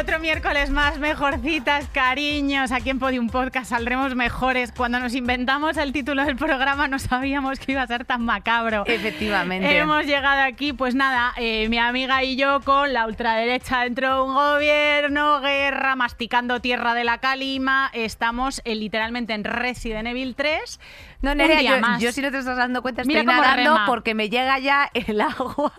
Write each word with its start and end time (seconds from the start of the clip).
Otro 0.00 0.18
miércoles 0.18 0.70
más, 0.70 0.98
mejorcitas, 0.98 1.86
cariños. 1.92 2.72
Aquí 2.72 2.90
en 2.90 2.98
Podium 2.98 3.28
Podcast 3.28 3.70
saldremos 3.70 4.16
mejores. 4.16 4.72
Cuando 4.72 4.98
nos 4.98 5.14
inventamos 5.14 5.76
el 5.76 5.92
título 5.92 6.24
del 6.24 6.34
programa 6.36 6.88
no 6.88 6.98
sabíamos 6.98 7.60
que 7.60 7.72
iba 7.72 7.82
a 7.82 7.86
ser 7.86 8.04
tan 8.04 8.22
macabro. 8.22 8.82
Efectivamente. 8.86 9.78
Hemos 9.78 10.04
llegado 10.04 10.42
aquí, 10.42 10.72
pues 10.72 10.96
nada, 10.96 11.32
eh, 11.36 11.68
mi 11.68 11.78
amiga 11.78 12.24
y 12.24 12.34
yo 12.34 12.60
con 12.62 12.92
la 12.92 13.06
ultraderecha 13.06 13.82
dentro 13.82 14.16
de 14.16 14.22
un 14.22 14.34
gobierno, 14.34 15.40
guerra, 15.40 15.94
masticando 15.94 16.60
tierra 16.60 16.94
de 16.94 17.04
la 17.04 17.18
calima. 17.18 17.90
Estamos 17.92 18.62
eh, 18.64 18.74
literalmente 18.74 19.32
en 19.32 19.44
Resident 19.44 20.08
Evil 20.08 20.34
3. 20.34 20.80
No, 21.24 21.34
Nerea, 21.34 21.76
yo, 21.76 21.80
más. 21.80 22.00
yo 22.00 22.12
si 22.12 22.20
no 22.22 22.30
te 22.30 22.38
estás 22.38 22.56
dando 22.56 22.82
cuenta 22.82 23.02
Mira 23.04 23.20
estoy 23.20 23.34
cómo 23.34 23.42
nadando 23.46 23.72
rema. 23.74 23.86
porque 23.86 24.14
me 24.14 24.28
llega 24.28 24.58
ya 24.58 24.90
el 24.94 25.20
agua 25.20 25.72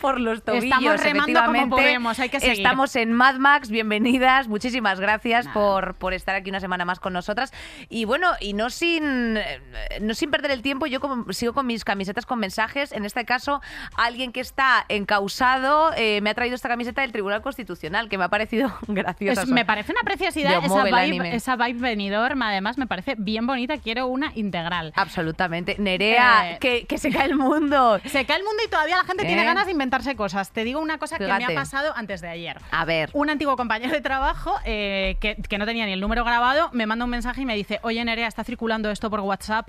por 0.00 0.20
los 0.20 0.42
tobillos. 0.42 0.64
Estamos 0.64 1.00
remando 1.02 1.24
como 1.40 1.54
efectivamente. 1.54 1.76
podemos, 1.76 2.18
hay 2.18 2.28
que 2.28 2.40
seguir. 2.40 2.58
Estamos 2.58 2.94
en 2.96 3.12
Mad 3.12 3.36
Max, 3.36 3.70
bienvenidas, 3.70 4.48
muchísimas 4.48 5.00
gracias 5.00 5.48
por, 5.48 5.94
por 5.94 6.14
estar 6.14 6.34
aquí 6.34 6.50
una 6.50 6.60
semana 6.60 6.84
más 6.84 7.00
con 7.00 7.12
nosotras. 7.12 7.52
Y 7.88 8.04
bueno, 8.04 8.28
y 8.40 8.52
no 8.54 8.70
sin, 8.70 9.36
eh, 9.36 9.60
no 10.00 10.14
sin 10.14 10.30
perder 10.30 10.50
el 10.52 10.62
tiempo, 10.62 10.86
yo 10.86 11.00
como- 11.00 11.32
sigo 11.32 11.52
con 11.52 11.66
mis 11.66 11.84
camisetas 11.84 12.26
con 12.26 12.38
mensajes. 12.38 12.92
En 12.92 13.04
este 13.04 13.24
caso, 13.24 13.60
alguien 13.96 14.32
que 14.32 14.40
está 14.40 14.84
encausado 14.88 15.92
eh, 15.96 16.20
me 16.22 16.30
ha 16.30 16.34
traído 16.34 16.54
esta 16.54 16.68
camiseta 16.68 17.02
del 17.02 17.12
Tribunal 17.12 17.42
Constitucional, 17.42 18.08
que 18.08 18.18
me 18.18 18.24
ha 18.24 18.28
parecido 18.28 18.72
graciosa. 18.88 19.42
Es- 19.42 19.48
me 19.48 19.64
parece 19.64 19.92
una 19.92 20.02
preciosidad 20.02 20.64
esa 20.64 20.84
vibe, 20.84 21.34
esa 21.34 21.56
vibe 21.56 21.80
venidor, 21.80 22.34
además 22.40 22.78
me 22.78 22.86
parece 22.86 23.14
bien 23.18 23.46
bonita, 23.46 23.78
quiero 23.78 24.06
una 24.06 24.32
integral. 24.34 24.91
Absolutamente. 24.94 25.76
Nerea, 25.78 26.52
Eh, 26.52 26.58
que, 26.60 26.86
que 26.86 26.98
se 26.98 27.10
cae 27.10 27.26
el 27.26 27.36
mundo. 27.36 28.00
Se 28.04 28.24
cae 28.24 28.36
el 28.38 28.44
mundo 28.44 28.62
y 28.66 28.68
todavía 28.68 28.96
la 28.96 29.04
gente 29.04 29.24
tiene 29.24 29.42
¿Eh? 29.42 29.46
ganas 29.46 29.66
de 29.66 29.72
inventarse 29.72 30.16
cosas. 30.16 30.50
Te 30.50 30.64
digo 30.64 30.80
una 30.80 30.98
cosa 30.98 31.18
que 31.18 31.26
me 31.26 31.44
ha 31.44 31.54
pasado 31.54 31.92
antes 31.96 32.20
de 32.20 32.28
ayer. 32.28 32.58
A 32.70 32.84
ver. 32.84 33.10
Un 33.12 33.30
antiguo 33.30 33.56
compañero 33.56 33.92
de 33.92 34.00
trabajo 34.00 34.54
eh, 34.64 35.16
que, 35.20 35.36
que 35.36 35.58
no 35.58 35.66
tenía 35.66 35.86
ni 35.86 35.92
el 35.92 36.00
número 36.00 36.24
grabado 36.24 36.70
me 36.72 36.86
manda 36.86 37.04
un 37.04 37.10
mensaje 37.10 37.42
y 37.42 37.46
me 37.46 37.54
dice, 37.56 37.80
oye 37.82 38.04
Nerea, 38.04 38.26
está 38.28 38.44
circulando 38.44 38.90
esto 38.90 39.10
por 39.10 39.20
WhatsApp, 39.20 39.68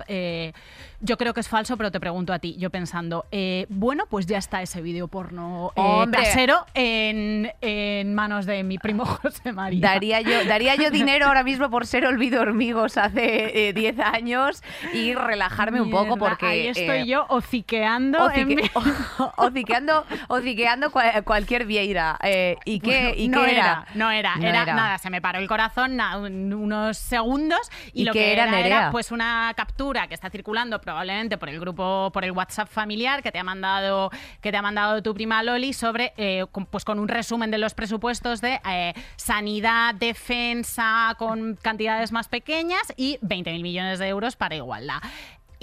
yo 1.00 1.18
creo 1.18 1.34
que 1.34 1.40
es 1.40 1.48
falso, 1.48 1.76
pero 1.76 1.90
te 1.90 2.00
pregunto 2.00 2.32
a 2.32 2.38
ti. 2.38 2.56
Yo 2.58 2.70
pensando, 2.70 3.26
bueno, 3.68 4.06
pues 4.08 4.26
ya 4.26 4.38
está 4.38 4.62
ese 4.62 4.80
vídeo 4.82 5.08
porno 5.08 5.72
casero 6.10 6.64
en, 6.74 7.52
en 7.60 8.14
manos 8.14 8.46
de 8.46 8.62
mi 8.62 8.78
primo 8.78 9.04
José 9.22 9.52
María. 9.52 9.80
Daría 9.88 10.20
yo, 10.20 10.44
daría 10.44 10.74
yo 10.76 10.90
dinero 10.90 11.26
ahora 11.26 11.42
mismo 11.42 11.70
por 11.70 11.86
ser 11.86 12.06
olvido 12.06 12.40
hormigos 12.42 12.96
hace 12.96 13.68
eh, 13.68 13.72
10 13.72 13.98
años 14.00 14.62
y 14.92 15.03
relajarme 15.12 15.80
un 15.82 15.90
poco 15.90 16.16
porque... 16.16 16.46
Ahí 16.46 16.66
estoy 16.68 17.00
eh, 17.00 17.06
yo 17.06 17.26
hociqueando. 17.28 18.30
en 18.30 18.48
hocique- 18.48 18.62
mi- 18.62 18.70
hociqueando, 19.36 20.06
hociqueando 20.28 20.90
cua- 20.90 21.22
cualquier 21.24 21.66
vieira. 21.66 22.18
Eh, 22.22 22.56
¿Y 22.64 22.80
qué, 22.80 23.14
y 23.16 23.28
no 23.28 23.42
qué 23.44 23.52
era, 23.56 23.86
no 23.94 24.10
era, 24.10 24.36
No 24.36 24.46
era, 24.48 24.62
era. 24.62 24.74
nada, 24.74 24.98
se 24.98 25.10
me 25.10 25.20
paró 25.20 25.38
el 25.38 25.48
corazón 25.48 25.96
na- 25.96 26.16
un- 26.18 26.52
unos 26.54 26.96
segundos 26.96 27.70
y, 27.92 28.02
¿Y 28.02 28.04
lo 28.06 28.12
que 28.12 28.32
era, 28.32 28.44
era, 28.44 28.52
Nerea? 28.52 28.66
era 28.78 28.90
pues 28.90 29.10
una 29.12 29.52
captura 29.56 30.06
que 30.06 30.14
está 30.14 30.30
circulando 30.30 30.80
probablemente 30.80 31.36
por 31.36 31.48
el 31.48 31.58
grupo, 31.60 32.10
por 32.12 32.24
el 32.24 32.30
WhatsApp 32.32 32.68
familiar 32.68 33.22
que 33.22 33.32
te 33.32 33.38
ha 33.38 33.44
mandado, 33.44 34.10
que 34.40 34.50
te 34.50 34.56
ha 34.56 34.62
mandado 34.62 35.02
tu 35.02 35.12
prima 35.14 35.42
Loli 35.42 35.72
sobre, 35.72 36.12
eh, 36.16 36.44
con, 36.52 36.66
pues 36.66 36.84
con 36.84 36.98
un 36.98 37.08
resumen 37.08 37.50
de 37.50 37.58
los 37.58 37.74
presupuestos 37.74 38.40
de 38.40 38.60
sanidad, 39.16 39.94
defensa 39.94 41.14
con 41.18 41.56
cantidades 41.60 42.12
más 42.12 42.28
pequeñas 42.28 42.92
y 42.96 43.18
20.000 43.22 43.62
millones 43.62 43.98
de 43.98 44.08
euros 44.08 44.36
para 44.36 44.54
igualdad. 44.54 44.93
啦。 44.94 45.10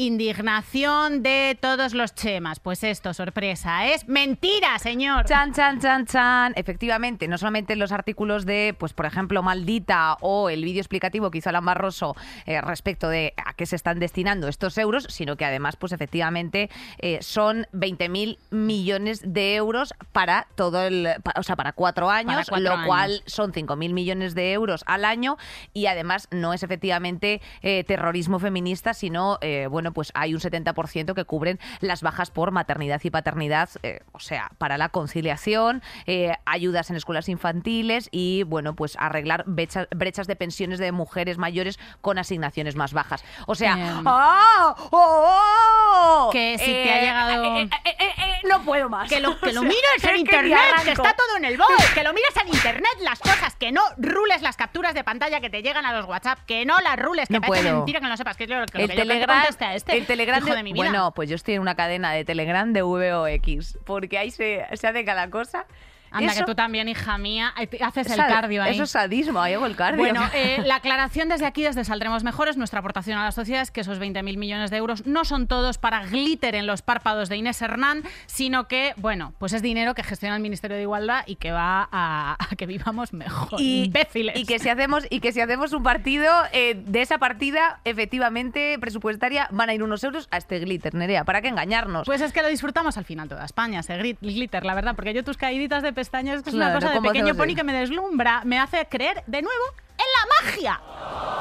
Indignación 0.02 1.22
de 1.22 1.56
todos 1.62 1.94
los 1.94 2.16
chemas. 2.16 2.60
Pues 2.60 2.84
esto, 2.84 3.14
sorpresa, 3.14 3.86
es 3.86 4.08
mentira, 4.08 4.80
señor. 4.80 5.26
Chan, 5.26 5.54
chan, 5.54 5.80
chan, 5.80 6.08
chan. 6.08 6.54
Efectivamente, 6.56 7.28
no 7.28 7.38
solamente 7.38 7.76
los 7.76 7.92
artículos 7.92 8.48
de, 8.48 8.76
pues 8.80 8.94
por 8.94 9.06
ejemplo, 9.06 9.44
Maldita 9.44 10.18
o 10.22 10.50
el 10.50 10.64
vídeo 10.64 10.82
explicativo 10.82 11.30
que 11.30 11.38
hizo 11.38 11.50
Alan 11.50 11.66
Barroso 11.66 12.16
eh, 12.48 12.60
respecto 12.62 13.10
de 13.10 13.36
a 13.46 13.54
qué 13.54 13.68
se 13.68 13.76
están 13.76 14.00
destinando 14.00 14.48
estos 14.48 14.76
euros, 14.80 15.06
sino 15.08 15.36
que 15.36 15.46
además, 15.46 15.76
pues 15.76 15.92
efectivamente, 15.92 16.72
eh, 16.98 17.20
son 17.22 17.68
20.000 17.72 18.40
millones 18.50 19.22
de 19.24 19.54
euros 19.56 19.94
para 20.12 20.48
todo 20.56 20.82
el, 20.82 21.10
o 21.36 21.44
sea, 21.44 21.56
para 21.56 21.74
cuatro 21.74 22.10
años, 22.10 22.48
cuatro 22.50 22.64
lo 22.64 22.72
años. 22.72 22.88
cual 22.88 23.24
son 23.28 23.54
5.000 23.54 23.94
millones 23.94 24.34
de 24.34 24.54
euros 24.54 24.84
al 24.88 25.06
año 25.06 25.38
y 25.74 25.86
además 25.86 26.28
no 26.32 26.54
es 26.54 26.64
efectivamente 26.64 27.40
eh, 27.62 27.84
terrorismo 27.84 28.40
feminista, 28.40 28.96
sino, 28.96 29.38
eh, 29.42 29.68
bueno, 29.92 29.94
pues 29.94 30.12
hay 30.16 30.34
un 30.34 30.40
70% 30.40 31.14
que 31.14 31.26
cubren 31.26 31.60
las 31.82 32.02
bajas 32.02 32.32
por 32.32 32.52
maternidad 32.52 33.02
y 33.04 33.10
paternidad, 33.10 33.70
eh, 33.84 34.00
o 34.14 34.20
sea, 34.20 34.50
para 34.58 34.78
la 34.78 34.90
conciliación, 34.90 35.82
eh, 36.06 36.34
ayudas 36.46 36.90
en 36.90 36.96
escuelas 36.96 37.28
infantiles 37.30 38.08
y, 38.12 38.44
bueno, 38.44 38.76
pues 38.76 38.96
arreglar 38.98 39.44
brechas, 39.48 39.88
brechas 39.94 40.28
de 40.28 40.36
pensiones 40.36 40.80
de 40.80 40.92
mujeres 40.92 41.38
mayores 41.38 41.78
con 42.02 42.18
asignaciones 42.18 42.76
más 42.76 42.94
bajas. 42.94 43.24
O 43.48 43.56
sea, 43.56 43.74
Em. 43.74 44.04
¡ah! 44.08 44.76
¡Oh! 44.92 46.30
Que 46.32 46.58
si 46.58 46.66
te 46.66 46.92
ha 46.94 47.02
llegado- 47.02 47.58
eh, 47.58 47.70
eh, 47.86 48.40
no 48.48 48.62
puedo 48.64 48.90
más. 48.90 49.10
Que 49.10 49.20
lo, 49.20 49.38
que 49.40 49.52
lo 49.54 49.62
O 49.62 49.64
sea, 49.64 49.70
mires 49.70 50.04
en 50.04 50.18
internet, 50.18 50.58
que 50.84 50.92
está 50.92 51.14
todo 51.14 51.38
en 51.38 51.46
el 51.46 51.58
bol, 51.58 51.68
que 51.94 52.04
lo 52.04 52.14
mires 52.14 52.36
en 52.42 52.48
internet 52.48 52.92
las 53.02 53.20
cosas, 53.20 53.56
que 53.56 53.72
no 53.72 53.82
rules 53.98 54.42
las 54.42 54.56
capturas 54.58 54.94
de 54.94 55.04
pantalla 55.04 55.42
que 55.42 55.50
te 55.50 55.62
llegan 55.62 55.86
a 55.86 55.94
los 55.94 56.06
WhatsApp, 56.06 56.40
que 56.46 56.66
no 56.66 56.80
las 56.80 56.98
rules, 56.98 57.28
que 57.28 57.36
No 57.36 57.42
parece 57.42 57.64
puedo. 57.64 57.78
mentira 57.78 58.00
que 58.00 58.04
no 58.06 58.10
lo 58.10 58.18
sepas, 58.18 58.38
que 58.38 58.44
es 58.46 58.50
lo 58.50 58.66
que, 58.66 58.78
lo 58.80 58.84
el 58.86 58.90
yo 58.92 58.96
Telegram, 58.96 59.44
este 59.76 59.98
el 59.98 60.06
Telegram 60.06 60.44
de, 60.44 60.64
mi 60.64 60.74
vida. 60.74 60.84
Bueno, 60.84 61.14
pues 61.14 61.30
yo 61.30 61.36
estoy 61.36 61.56
en 61.56 61.62
una 61.62 61.76
cadena 61.76 62.12
de 62.12 62.26
Telegram 62.26 62.72
de 62.74 62.82
VOX, 62.82 63.78
porque 63.86 64.18
ahí 64.18 64.32
se, 64.32 64.66
se 64.74 64.88
hace 64.88 65.06
cada 65.06 65.30
cosa. 65.30 65.66
Anda, 66.12 66.32
Eso- 66.34 66.42
que 66.42 66.46
tú 66.46 66.56
también, 66.56 66.88
hija 66.90 67.18
mía, 67.18 67.54
eh, 67.60 67.70
haces 67.82 68.08
el 68.08 68.14
esa- 68.14 68.28
cardio 68.28 68.62
ahí. 68.64 68.74
Eso 68.74 68.84
es 68.84 68.92
sadismo, 68.92 69.40
ahí 69.42 69.54
hago 69.54 69.66
el 69.66 69.76
cardio. 69.76 69.98
Bueno, 70.00 70.22
eh, 70.34 70.62
la 70.66 70.76
aclaración 70.76 71.30
desde 71.30 71.46
aquí, 71.46 71.64
desde 71.64 71.84
Saldremos 71.86 72.24
Mejores, 72.24 72.58
nuestra 72.58 72.80
aportación 72.80 73.18
a 73.18 73.24
la 73.24 73.32
sociedad 73.32 73.62
es 73.62 73.72
que 73.72 73.82
esos 73.82 74.00
20.000 74.00 74.38
millones 74.38 74.72
de 74.72 74.78
euros 74.78 75.06
no 75.06 75.26
son 75.26 75.48
todos 75.48 75.78
para 75.78 76.06
glitter 76.06 76.56
en 76.56 76.68
los 76.68 76.82
párpados 76.82 77.30
de 77.30 77.38
Inés 77.38 77.62
Hernán, 77.62 78.04
sino 78.26 78.68
que, 78.68 78.94
bueno, 78.98 79.34
pues 79.40 79.54
es 79.54 79.62
dinero 79.62 79.96
que 79.96 80.04
gestiona 80.04 80.36
el 80.36 80.42
Ministerio 80.42 80.76
de 80.78 80.84
Igualdad 80.84 81.24
y 81.26 81.36
que 81.38 81.52
va 81.52 81.88
a, 81.92 82.38
a 82.40 82.56
que 82.56 82.66
vivamos 82.66 83.14
mejor. 83.14 83.60
Imbéciles. 83.62 84.38
Y 84.40 84.46
que 84.46 84.60
si 84.60 84.70
hacemos, 84.70 85.06
y 85.10 85.20
que 85.22 85.32
si 85.32 85.40
hacemos 85.42 85.72
un 85.74 85.84
partido, 85.84 86.32
eh, 86.52 86.76
de 86.86 87.02
esa 87.02 87.18
partida, 87.18 87.80
efectivamente, 87.86 88.78
presupuestaria, 88.80 89.48
van 89.52 89.70
a 89.70 89.74
ir 89.74 89.84
unos 89.84 90.04
euros 90.04 90.28
a 90.32 90.38
este 90.38 90.60
glitter, 90.60 90.94
Nerea. 90.94 91.24
¿Para 91.24 91.42
qué 91.42 91.48
engañarnos? 91.48 92.06
Pues 92.06 92.22
es 92.22 92.34
que 92.34 92.42
lo 92.42 92.48
disfrutamos 92.50 92.98
al 92.98 93.06
final 93.06 93.30
toda 93.30 93.46
España, 93.46 93.80
ese 93.80 93.98
glitter, 94.22 94.66
la 94.66 94.74
verdad, 94.76 94.96
porque 94.96 95.14
yo 95.14 95.24
tus 95.24 95.38
caíditas 95.38 95.84
de 95.84 95.94
pestañas 96.02 96.38
es 96.38 96.44
que 96.44 96.50
es 96.50 96.56
una 96.56 96.74
cosa 96.74 96.90
de 96.90 96.96
¿cómo 96.96 97.10
pequeño 97.10 97.36
pony 97.36 97.54
que 97.56 97.64
me 97.64 97.74
deslumbra, 97.74 98.42
me 98.44 98.60
hace 98.60 98.88
creer 98.88 99.24
de 99.28 99.42
nuevo 99.44 99.64
en 99.98 100.06
la 100.18 100.52
magia. 100.52 100.82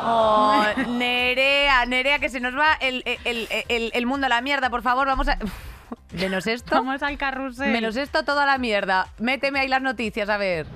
Oh, 0.02 0.64
Nerea, 0.88 1.86
Nerea, 1.86 2.18
que 2.18 2.28
se 2.28 2.40
nos 2.40 2.54
va 2.54 2.74
el, 2.80 3.02
el- 3.24 3.48
el- 3.68 3.90
el 3.94 4.06
mundo 4.06 4.26
a 4.26 4.28
la 4.28 4.40
mierda, 4.42 4.68
por 4.68 4.82
favor, 4.82 5.06
vamos 5.06 5.28
a... 5.28 5.38
Menos 6.12 6.46
esto. 6.46 6.74
Vamos 6.74 7.02
al 7.02 7.16
carrusel. 7.16 7.70
Menos 7.72 7.96
esto, 7.96 8.22
toda 8.24 8.44
la 8.44 8.58
mierda. 8.58 9.08
Méteme 9.18 9.60
ahí 9.60 9.68
las 9.68 9.80
noticias, 9.82 10.28
a 10.28 10.36
ver. 10.36 10.66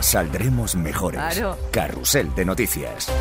Saldremos 0.00 0.74
mejores. 0.74 1.20
Claro. 1.20 1.58
Carrusel 1.70 2.34
de 2.34 2.44
noticias. 2.44 3.12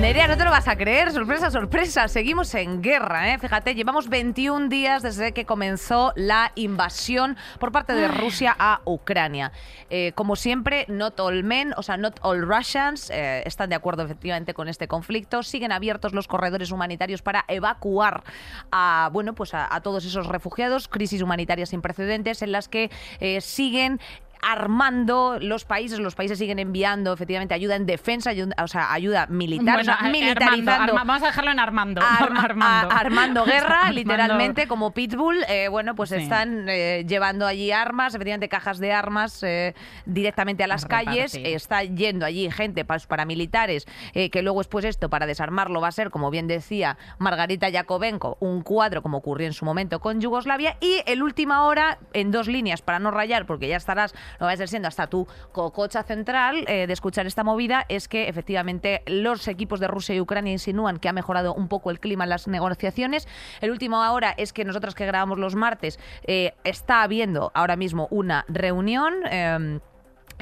Nerea, 0.00 0.26
no 0.26 0.36
te 0.36 0.44
lo 0.44 0.50
vas 0.50 0.66
a 0.66 0.76
creer, 0.76 1.12
sorpresa, 1.12 1.52
sorpresa. 1.52 2.08
Seguimos 2.08 2.52
en 2.56 2.82
guerra, 2.82 3.32
¿eh? 3.32 3.38
Fíjate, 3.38 3.76
llevamos 3.76 4.08
21 4.08 4.68
días 4.68 5.02
desde 5.02 5.32
que 5.32 5.46
comenzó 5.46 6.12
la 6.16 6.50
invasión 6.56 7.36
por 7.60 7.70
parte 7.70 7.94
de 7.94 8.08
Rusia 8.08 8.54
a 8.58 8.80
Ucrania. 8.84 9.52
Eh, 9.90 10.12
como 10.16 10.34
siempre, 10.34 10.84
not 10.88 11.18
all 11.20 11.44
men, 11.44 11.72
o 11.76 11.82
sea, 11.82 11.96
not 11.96 12.18
all 12.22 12.42
Russians, 12.42 13.08
eh, 13.10 13.44
están 13.46 13.70
de 13.70 13.76
acuerdo 13.76 14.02
efectivamente 14.02 14.52
con 14.52 14.68
este 14.68 14.88
conflicto. 14.88 15.44
Siguen 15.44 15.70
abiertos 15.70 16.12
los 16.12 16.26
corredores 16.26 16.72
humanitarios 16.72 17.22
para 17.22 17.44
evacuar 17.46 18.24
a, 18.72 19.08
bueno, 19.12 19.34
pues 19.34 19.54
a, 19.54 19.72
a 19.74 19.80
todos 19.80 20.04
esos 20.04 20.26
refugiados. 20.26 20.88
Crisis 20.88 21.22
humanitaria 21.22 21.66
sin 21.66 21.80
precedentes 21.80 22.42
en 22.42 22.50
las 22.50 22.68
que 22.68 22.90
eh, 23.20 23.40
siguen 23.40 24.00
armando 24.46 25.38
los 25.40 25.64
países, 25.64 25.98
los 25.98 26.14
países 26.14 26.38
siguen 26.38 26.58
enviando 26.58 27.12
efectivamente 27.12 27.54
ayuda 27.54 27.76
en 27.76 27.86
defensa, 27.86 28.30
ayuda- 28.30 28.54
o 28.62 28.68
sea, 28.68 28.92
ayuda 28.92 29.26
militar, 29.28 29.80
o 29.80 29.84
sea, 29.84 29.98
Bueno, 30.00 30.12
militarizando. 30.12 30.70
Armando, 30.72 30.92
Arma- 30.92 31.04
vamos 31.04 31.22
a 31.22 31.26
dejarlo 31.26 31.50
en 31.50 31.58
Armando. 31.60 32.00
Arma- 32.02 32.40
Armando. 32.42 32.90
a- 32.94 32.98
armando 32.98 33.44
guerra, 33.44 33.80
Armando- 33.82 33.94
literalmente, 33.94 34.66
como 34.68 34.92
Pitbull. 34.92 35.44
eh, 35.48 35.68
bueno, 35.68 35.94
pues 35.94 36.10
Sí. 36.10 36.16
están 36.16 36.66
eh, 36.68 37.04
llevando 37.08 37.46
allí 37.46 37.72
armas, 37.72 38.14
efectivamente 38.14 38.48
cajas 38.48 38.78
de 38.78 38.92
armas 38.92 39.42
eh, 39.42 39.74
directamente 40.06 40.62
a 40.64 40.66
las 40.66 40.84
A 40.84 40.88
calles. 40.88 41.34
está 41.34 41.82
yendo 41.84 42.26
allí 42.26 42.50
gente 42.50 42.84
pa- 42.84 42.98
paramilitares, 42.98 43.86
que 44.12 44.42
luego 44.42 44.58
después 44.60 44.84
esto, 44.84 45.08
para 45.08 45.26
desarmarlo, 45.26 45.80
va 45.80 45.88
a 45.88 45.92
ser, 45.92 46.10
como 46.10 46.30
bien 46.30 46.46
decía 46.46 46.96
Margarita 47.18 47.68
Yakovenko, 47.68 48.36
un 48.40 48.62
cuadro 48.62 49.02
como 49.02 49.18
ocurrió 49.18 49.46
en 49.46 49.52
su 49.52 49.64
momento 49.64 50.00
con 50.00 50.20
Yugoslavia. 50.20 50.76
Y 50.80 51.02
el 51.06 51.22
última 51.22 51.64
hora, 51.64 51.98
en 52.12 52.30
dos 52.30 52.48
líneas, 52.48 52.82
para 52.82 52.98
no 52.98 53.10
rayar, 53.10 53.46
porque 53.46 53.68
ya 53.68 53.76
estarás 53.76 54.14
lo 54.38 54.46
va 54.46 54.52
a 54.52 54.56
ser 54.56 54.68
siendo 54.68 54.88
hasta 54.88 55.06
tu 55.06 55.26
cococha 55.52 56.02
central 56.02 56.64
eh, 56.66 56.86
de 56.86 56.92
escuchar 56.92 57.26
esta 57.26 57.44
movida, 57.44 57.84
es 57.88 58.08
que 58.08 58.28
efectivamente 58.28 59.02
los 59.06 59.48
equipos 59.48 59.80
de 59.80 59.88
Rusia 59.88 60.14
y 60.14 60.20
Ucrania 60.20 60.52
insinúan 60.52 60.98
que 60.98 61.08
ha 61.08 61.12
mejorado 61.12 61.54
un 61.54 61.68
poco 61.68 61.90
el 61.90 62.00
clima 62.00 62.24
en 62.24 62.30
las 62.30 62.48
negociaciones. 62.48 63.28
El 63.60 63.70
último 63.70 64.02
ahora 64.02 64.34
es 64.36 64.52
que 64.52 64.64
nosotros 64.64 64.94
que 64.94 65.06
grabamos 65.06 65.38
los 65.38 65.54
martes 65.54 65.98
eh, 66.24 66.54
está 66.64 67.02
habiendo 67.02 67.50
ahora 67.54 67.76
mismo 67.76 68.08
una 68.10 68.44
reunión. 68.48 69.14
em, 69.30 69.80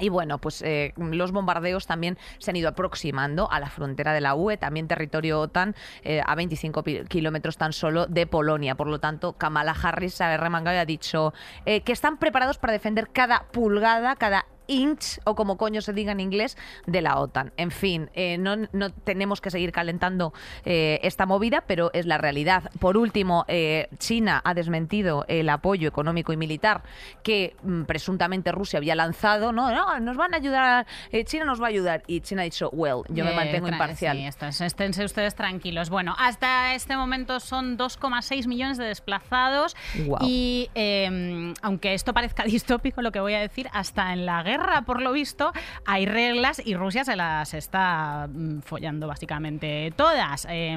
y 0.02 0.08
bueno, 0.08 0.38
pues 0.38 0.60
eh, 0.62 0.92
los 0.96 1.32
bombardeos 1.32 1.86
también 1.86 2.18
se 2.38 2.50
han 2.50 2.56
ido 2.56 2.68
aproximando 2.68 3.50
a 3.50 3.60
la 3.60 3.70
frontera 3.70 4.12
de 4.12 4.20
la 4.20 4.34
UE, 4.34 4.56
también 4.56 4.88
territorio 4.88 5.40
OTAN, 5.40 5.74
eh, 6.02 6.20
a 6.26 6.34
25 6.34 6.82
pi- 6.82 7.04
kilómetros 7.08 7.56
tan 7.56 7.72
solo 7.72 8.06
de 8.06 8.26
Polonia. 8.26 8.74
Por 8.74 8.88
lo 8.88 8.98
tanto, 8.98 9.34
Kamala 9.34 9.76
Harris 9.80 10.14
se 10.14 10.24
ha 10.24 10.36
remangado 10.36 10.76
y 10.76 10.80
ha 10.80 10.84
dicho 10.84 11.32
eh, 11.66 11.82
que 11.82 11.92
están 11.92 12.18
preparados 12.18 12.58
para 12.58 12.72
defender 12.72 13.08
cada 13.12 13.44
pulgada, 13.52 14.16
cada 14.16 14.46
inch, 14.66 15.18
o 15.24 15.34
como 15.34 15.56
coño 15.56 15.80
se 15.82 15.92
diga 15.92 16.12
en 16.12 16.20
inglés, 16.20 16.56
de 16.86 17.02
la 17.02 17.18
OTAN. 17.18 17.52
En 17.56 17.70
fin, 17.70 18.10
eh, 18.14 18.38
no, 18.38 18.56
no 18.72 18.90
tenemos 18.90 19.40
que 19.40 19.50
seguir 19.50 19.72
calentando 19.72 20.32
eh, 20.64 21.00
esta 21.02 21.26
movida, 21.26 21.64
pero 21.66 21.90
es 21.94 22.06
la 22.06 22.18
realidad. 22.18 22.70
Por 22.80 22.96
último, 22.96 23.44
eh, 23.48 23.88
China 23.98 24.40
ha 24.44 24.54
desmentido 24.54 25.24
el 25.28 25.48
apoyo 25.48 25.88
económico 25.88 26.32
y 26.32 26.36
militar 26.36 26.82
que 27.22 27.56
mm, 27.62 27.82
presuntamente 27.82 28.52
Rusia 28.52 28.78
había 28.78 28.94
lanzado. 28.94 29.52
No, 29.52 29.70
no, 29.72 30.00
nos 30.00 30.16
van 30.16 30.34
a 30.34 30.36
ayudar, 30.36 30.86
China 31.24 31.44
nos 31.44 31.60
va 31.60 31.66
a 31.66 31.70
ayudar. 31.70 32.02
Y 32.06 32.20
China 32.20 32.42
ha 32.42 32.44
dicho, 32.44 32.68
well, 32.72 33.02
yo 33.08 33.24
me 33.24 33.34
mantengo 33.34 33.68
imparcial. 33.68 34.16
Sí, 34.16 34.24
esto 34.26 34.46
es- 34.46 34.60
esténse 34.60 35.04
ustedes 35.04 35.34
tranquilos. 35.34 35.90
Bueno, 35.90 36.14
hasta 36.18 36.74
este 36.74 36.96
momento 36.96 37.40
son 37.40 37.76
2,6 37.78 38.46
millones 38.46 38.78
de 38.78 38.84
desplazados 38.84 39.76
y 40.20 40.70
eh, 40.74 41.52
aunque 41.62 41.94
esto 41.94 42.12
parezca 42.12 42.44
distópico 42.44 43.02
lo 43.02 43.12
que 43.12 43.20
voy 43.20 43.34
a 43.34 43.40
decir, 43.40 43.68
hasta 43.72 44.12
en 44.12 44.26
la 44.26 44.42
guerra, 44.42 44.51
por 44.86 45.00
lo 45.00 45.12
visto, 45.12 45.52
hay 45.86 46.06
reglas 46.06 46.62
y 46.64 46.74
Rusia 46.74 47.04
se 47.04 47.16
las 47.16 47.54
está 47.54 48.28
mm, 48.32 48.60
follando 48.60 49.06
básicamente 49.06 49.92
todas. 49.96 50.46
Eh, 50.50 50.76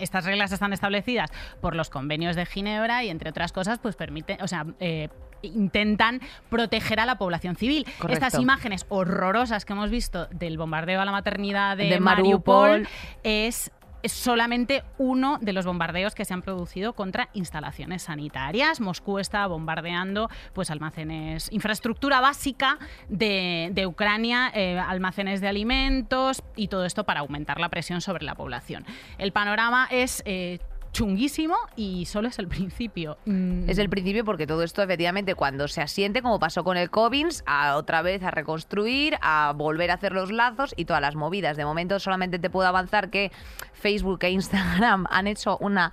estas 0.00 0.24
reglas 0.24 0.52
están 0.52 0.72
establecidas 0.72 1.30
por 1.60 1.74
los 1.76 1.90
convenios 1.90 2.36
de 2.36 2.46
Ginebra 2.46 3.04
y 3.04 3.08
entre 3.10 3.30
otras 3.30 3.52
cosas, 3.52 3.78
pues 3.78 3.96
permiten, 3.96 4.40
o 4.42 4.48
sea, 4.48 4.66
eh, 4.80 5.08
intentan 5.42 6.20
proteger 6.48 7.00
a 7.00 7.06
la 7.06 7.16
población 7.16 7.56
civil. 7.56 7.84
Correcto. 7.98 8.26
Estas 8.26 8.40
imágenes 8.40 8.86
horrorosas 8.88 9.64
que 9.64 9.72
hemos 9.72 9.90
visto 9.90 10.26
del 10.26 10.58
bombardeo 10.58 11.00
a 11.00 11.04
la 11.04 11.12
maternidad 11.12 11.76
de, 11.76 11.88
De 11.88 12.00
Mariupol, 12.00 12.70
Mariupol. 12.70 12.88
es 13.22 13.70
es 14.02 14.12
solamente 14.12 14.82
uno 14.98 15.38
de 15.40 15.52
los 15.52 15.64
bombardeos 15.64 16.14
que 16.14 16.24
se 16.24 16.34
han 16.34 16.42
producido 16.42 16.92
contra 16.94 17.28
instalaciones 17.32 18.02
sanitarias. 18.02 18.80
Moscú 18.80 19.18
está 19.18 19.46
bombardeando 19.46 20.28
pues 20.52 20.70
almacenes, 20.70 21.50
infraestructura 21.52 22.20
básica 22.20 22.78
de, 23.08 23.70
de 23.72 23.86
Ucrania, 23.86 24.50
eh, 24.54 24.78
almacenes 24.78 25.40
de 25.40 25.48
alimentos 25.48 26.42
y 26.56 26.68
todo 26.68 26.84
esto 26.84 27.04
para 27.04 27.20
aumentar 27.20 27.60
la 27.60 27.68
presión 27.68 28.00
sobre 28.00 28.24
la 28.24 28.34
población. 28.34 28.84
El 29.18 29.32
panorama 29.32 29.88
es 29.90 30.22
eh, 30.26 30.58
chunguísimo 30.92 31.56
y 31.74 32.04
solo 32.06 32.28
es 32.28 32.38
el 32.38 32.48
principio. 32.48 33.18
Mm, 33.24 33.68
Es 33.68 33.78
el 33.78 33.88
principio 33.88 34.24
porque 34.24 34.46
todo 34.46 34.62
esto 34.62 34.82
efectivamente 34.82 35.34
cuando 35.34 35.66
se 35.68 35.80
asiente, 35.80 36.22
como 36.22 36.38
pasó 36.38 36.62
con 36.64 36.76
el 36.76 36.90
Covins, 36.90 37.42
a 37.46 37.76
otra 37.76 38.02
vez 38.02 38.22
a 38.22 38.30
reconstruir, 38.30 39.16
a 39.22 39.52
volver 39.56 39.90
a 39.90 39.94
hacer 39.94 40.12
los 40.12 40.30
lazos 40.30 40.74
y 40.76 40.84
todas 40.84 41.00
las 41.02 41.14
movidas. 41.16 41.56
De 41.56 41.64
momento 41.64 41.98
solamente 41.98 42.38
te 42.38 42.50
puedo 42.50 42.68
avanzar 42.68 43.10
que 43.10 43.32
Facebook 43.72 44.18
e 44.22 44.30
Instagram 44.30 45.06
han 45.10 45.26
hecho 45.26 45.56
una 45.58 45.92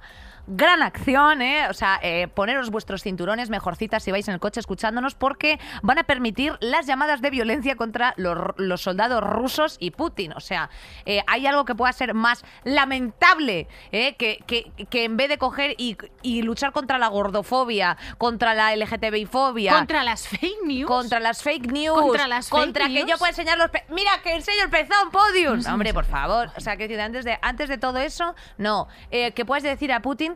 gran 0.51 0.81
acción, 0.83 1.41
¿eh? 1.41 1.67
O 1.69 1.73
sea, 1.73 1.99
eh, 2.01 2.27
poneros 2.27 2.69
vuestros 2.71 3.03
cinturones 3.03 3.49
mejorcitas 3.49 4.03
si 4.03 4.11
vais 4.11 4.27
en 4.27 4.33
el 4.33 4.39
coche 4.39 4.59
escuchándonos 4.59 5.15
porque 5.15 5.59
van 5.83 5.99
a 5.99 6.03
permitir 6.03 6.57
las 6.59 6.85
llamadas 6.87 7.21
de 7.21 7.29
violencia 7.29 7.75
contra 7.75 8.13
los, 8.17 8.37
los 8.57 8.81
soldados 8.81 9.23
rusos 9.23 9.77
y 9.79 9.91
Putin. 9.91 10.33
O 10.33 10.39
sea, 10.39 10.69
eh, 11.05 11.21
hay 11.27 11.45
algo 11.47 11.65
que 11.65 11.75
pueda 11.75 11.93
ser 11.93 12.13
más 12.13 12.43
lamentable 12.63 13.67
¿eh? 13.91 14.15
que, 14.15 14.39
que- 14.47 14.71
que 14.89 15.03
en 15.05 15.17
vez 15.17 15.29
de 15.29 15.37
coger 15.37 15.75
y, 15.77 15.97
y 16.21 16.41
luchar 16.41 16.71
contra 16.71 16.97
la 16.97 17.07
gordofobia, 17.07 17.97
contra 18.17 18.53
la 18.53 18.75
LGTBI-fobia, 18.75 19.73
contra 19.75 20.03
las 20.03 20.27
fake 20.27 20.63
news. 20.65 20.87
contra 20.87 21.19
las 21.19 21.43
fake 21.43 21.71
news, 21.71 21.99
Contra 22.01 22.27
las 22.27 22.49
fake 22.49 22.59
contra 22.63 22.87
que 22.87 23.05
yo 23.05 23.17
pueda 23.17 23.29
enseñar 23.29 23.57
los 23.57 23.69
pe- 23.69 23.85
mira 23.89 24.11
que 24.23 24.33
enseño 24.33 24.63
el 24.63 24.69
pezón 24.69 25.11
podium. 25.11 25.59
No 25.61 25.73
Hombre, 25.79 25.93
por 25.93 26.05
favor, 26.05 26.51
o 26.57 26.59
sea, 26.59 26.75
que 26.77 26.99
antes 26.99 27.23
de 27.23 27.37
antes 27.41 27.69
de 27.69 27.77
todo 27.77 27.99
eso, 27.99 28.35
no, 28.57 28.87
Eh, 29.11 29.31
que 29.33 29.45
puedes 29.45 29.63
decir 29.63 29.91
a 29.93 30.01
Putin 30.01 30.35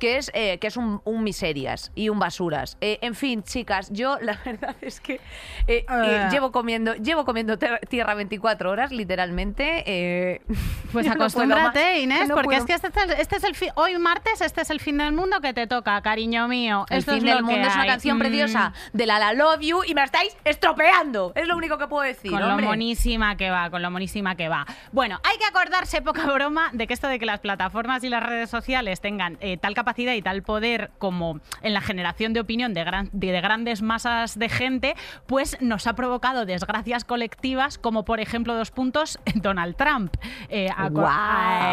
que 0.00 0.16
es 0.16 0.32
eh, 0.34 0.58
que 0.58 0.66
es 0.66 0.76
un, 0.76 1.00
un 1.04 1.22
miserias 1.22 1.92
y 1.94 2.08
un 2.08 2.18
basuras. 2.18 2.76
Eh, 2.80 2.98
en 3.02 3.14
fin, 3.14 3.44
chicas, 3.44 3.88
yo 3.92 4.18
la 4.20 4.36
verdad 4.44 4.74
es 4.80 5.00
que 5.00 5.20
eh, 5.68 5.84
Ah. 5.86 6.28
llevo 6.32 6.50
comiendo 6.50 6.94
llevo 6.96 7.24
comiendo 7.24 7.56
tierra 7.58 8.14
24 8.14 8.70
horas 8.70 8.90
literalmente. 8.90 9.84
eh, 9.86 10.40
Pues 10.92 11.06
no 11.06 11.12
acostúmbrate, 11.12 11.92
más. 11.92 11.98
Inés, 12.02 12.28
No 12.28 12.34
porque 12.34 12.46
puedo 12.46 12.58
es 12.58 12.64
que 12.66 12.72
este 12.74 12.88
este 13.22 13.36
es 13.36 13.44
el 13.44 13.54
fin, 13.54 13.68
hoy 13.76 13.96
martes, 13.98 14.40
este 14.40 14.62
es 14.62 14.70
el 14.70 14.80
fin 14.80 14.98
del 14.98 15.12
mundo 15.12 15.40
que 15.40 15.52
te 15.54 15.68
toca, 15.68 16.00
cariño 16.02 16.48
mío. 16.48 16.84
El 16.90 16.98
Esto 16.98 17.12
fin 17.12 17.28
es 17.28 17.32
del 17.34 17.44
mundo 17.44 17.68
es 17.68 17.74
una 17.76 17.86
canción 17.86 18.16
Mm, 18.16 18.20
preciosa 18.20 18.72
de 18.92 19.06
la 19.06 19.20
La 19.20 19.32
Love 19.32 19.60
You 19.60 19.82
y 19.86 19.94
me 19.94 20.02
estáis 20.02 20.36
estropeando. 20.44 21.32
Es 21.36 21.46
lo 21.46 21.56
único 21.56 21.78
que 21.78 21.86
puedo 21.86 22.02
decir, 22.02 22.32
Con 22.32 22.42
hombre. 22.42 22.64
lo 22.64 22.70
monísima 22.72 23.36
que 23.36 23.50
va, 23.50 23.70
con 23.70 23.82
lo 23.82 23.90
monísima 23.92 24.34
que 24.34 24.48
va. 24.48 24.66
Bueno, 24.90 25.20
hay 25.22 25.38
que 25.38 25.44
acordarse, 25.44 26.02
poca 26.02 26.24
broma, 26.32 26.70
de 26.72 26.86
que 26.88 26.94
esto 26.94 27.06
de 27.06 27.18
que 27.20 27.26
las 27.26 27.38
plataformas 27.40 28.02
y 28.02 28.08
las 28.08 28.22
redes 28.24 28.50
sociales 28.50 29.00
tengan 29.00 29.36
eh, 29.40 29.56
tal 29.58 29.74
capacidad 29.74 29.89
y 29.98 30.22
tal 30.22 30.42
poder 30.42 30.90
como 30.98 31.40
en 31.62 31.74
la 31.74 31.80
generación 31.80 32.32
de 32.32 32.40
opinión 32.40 32.74
de, 32.74 32.84
gran- 32.84 33.08
de- 33.12 33.32
de 33.32 33.40
grandes 33.40 33.82
masas 33.82 34.38
de 34.38 34.48
gente, 34.48 34.94
pues 35.26 35.56
nos 35.60 35.86
ha 35.86 35.94
provocado 35.94 36.46
desgracias 36.46 37.04
colectivas, 37.04 37.78
como 37.78 38.04
por 38.04 38.20
ejemplo 38.20 38.54
dos 38.54 38.70
puntos 38.70 39.18
Donald 39.34 39.76
Trump. 39.76 40.14
Eh, 40.48 40.68
a 40.76 40.88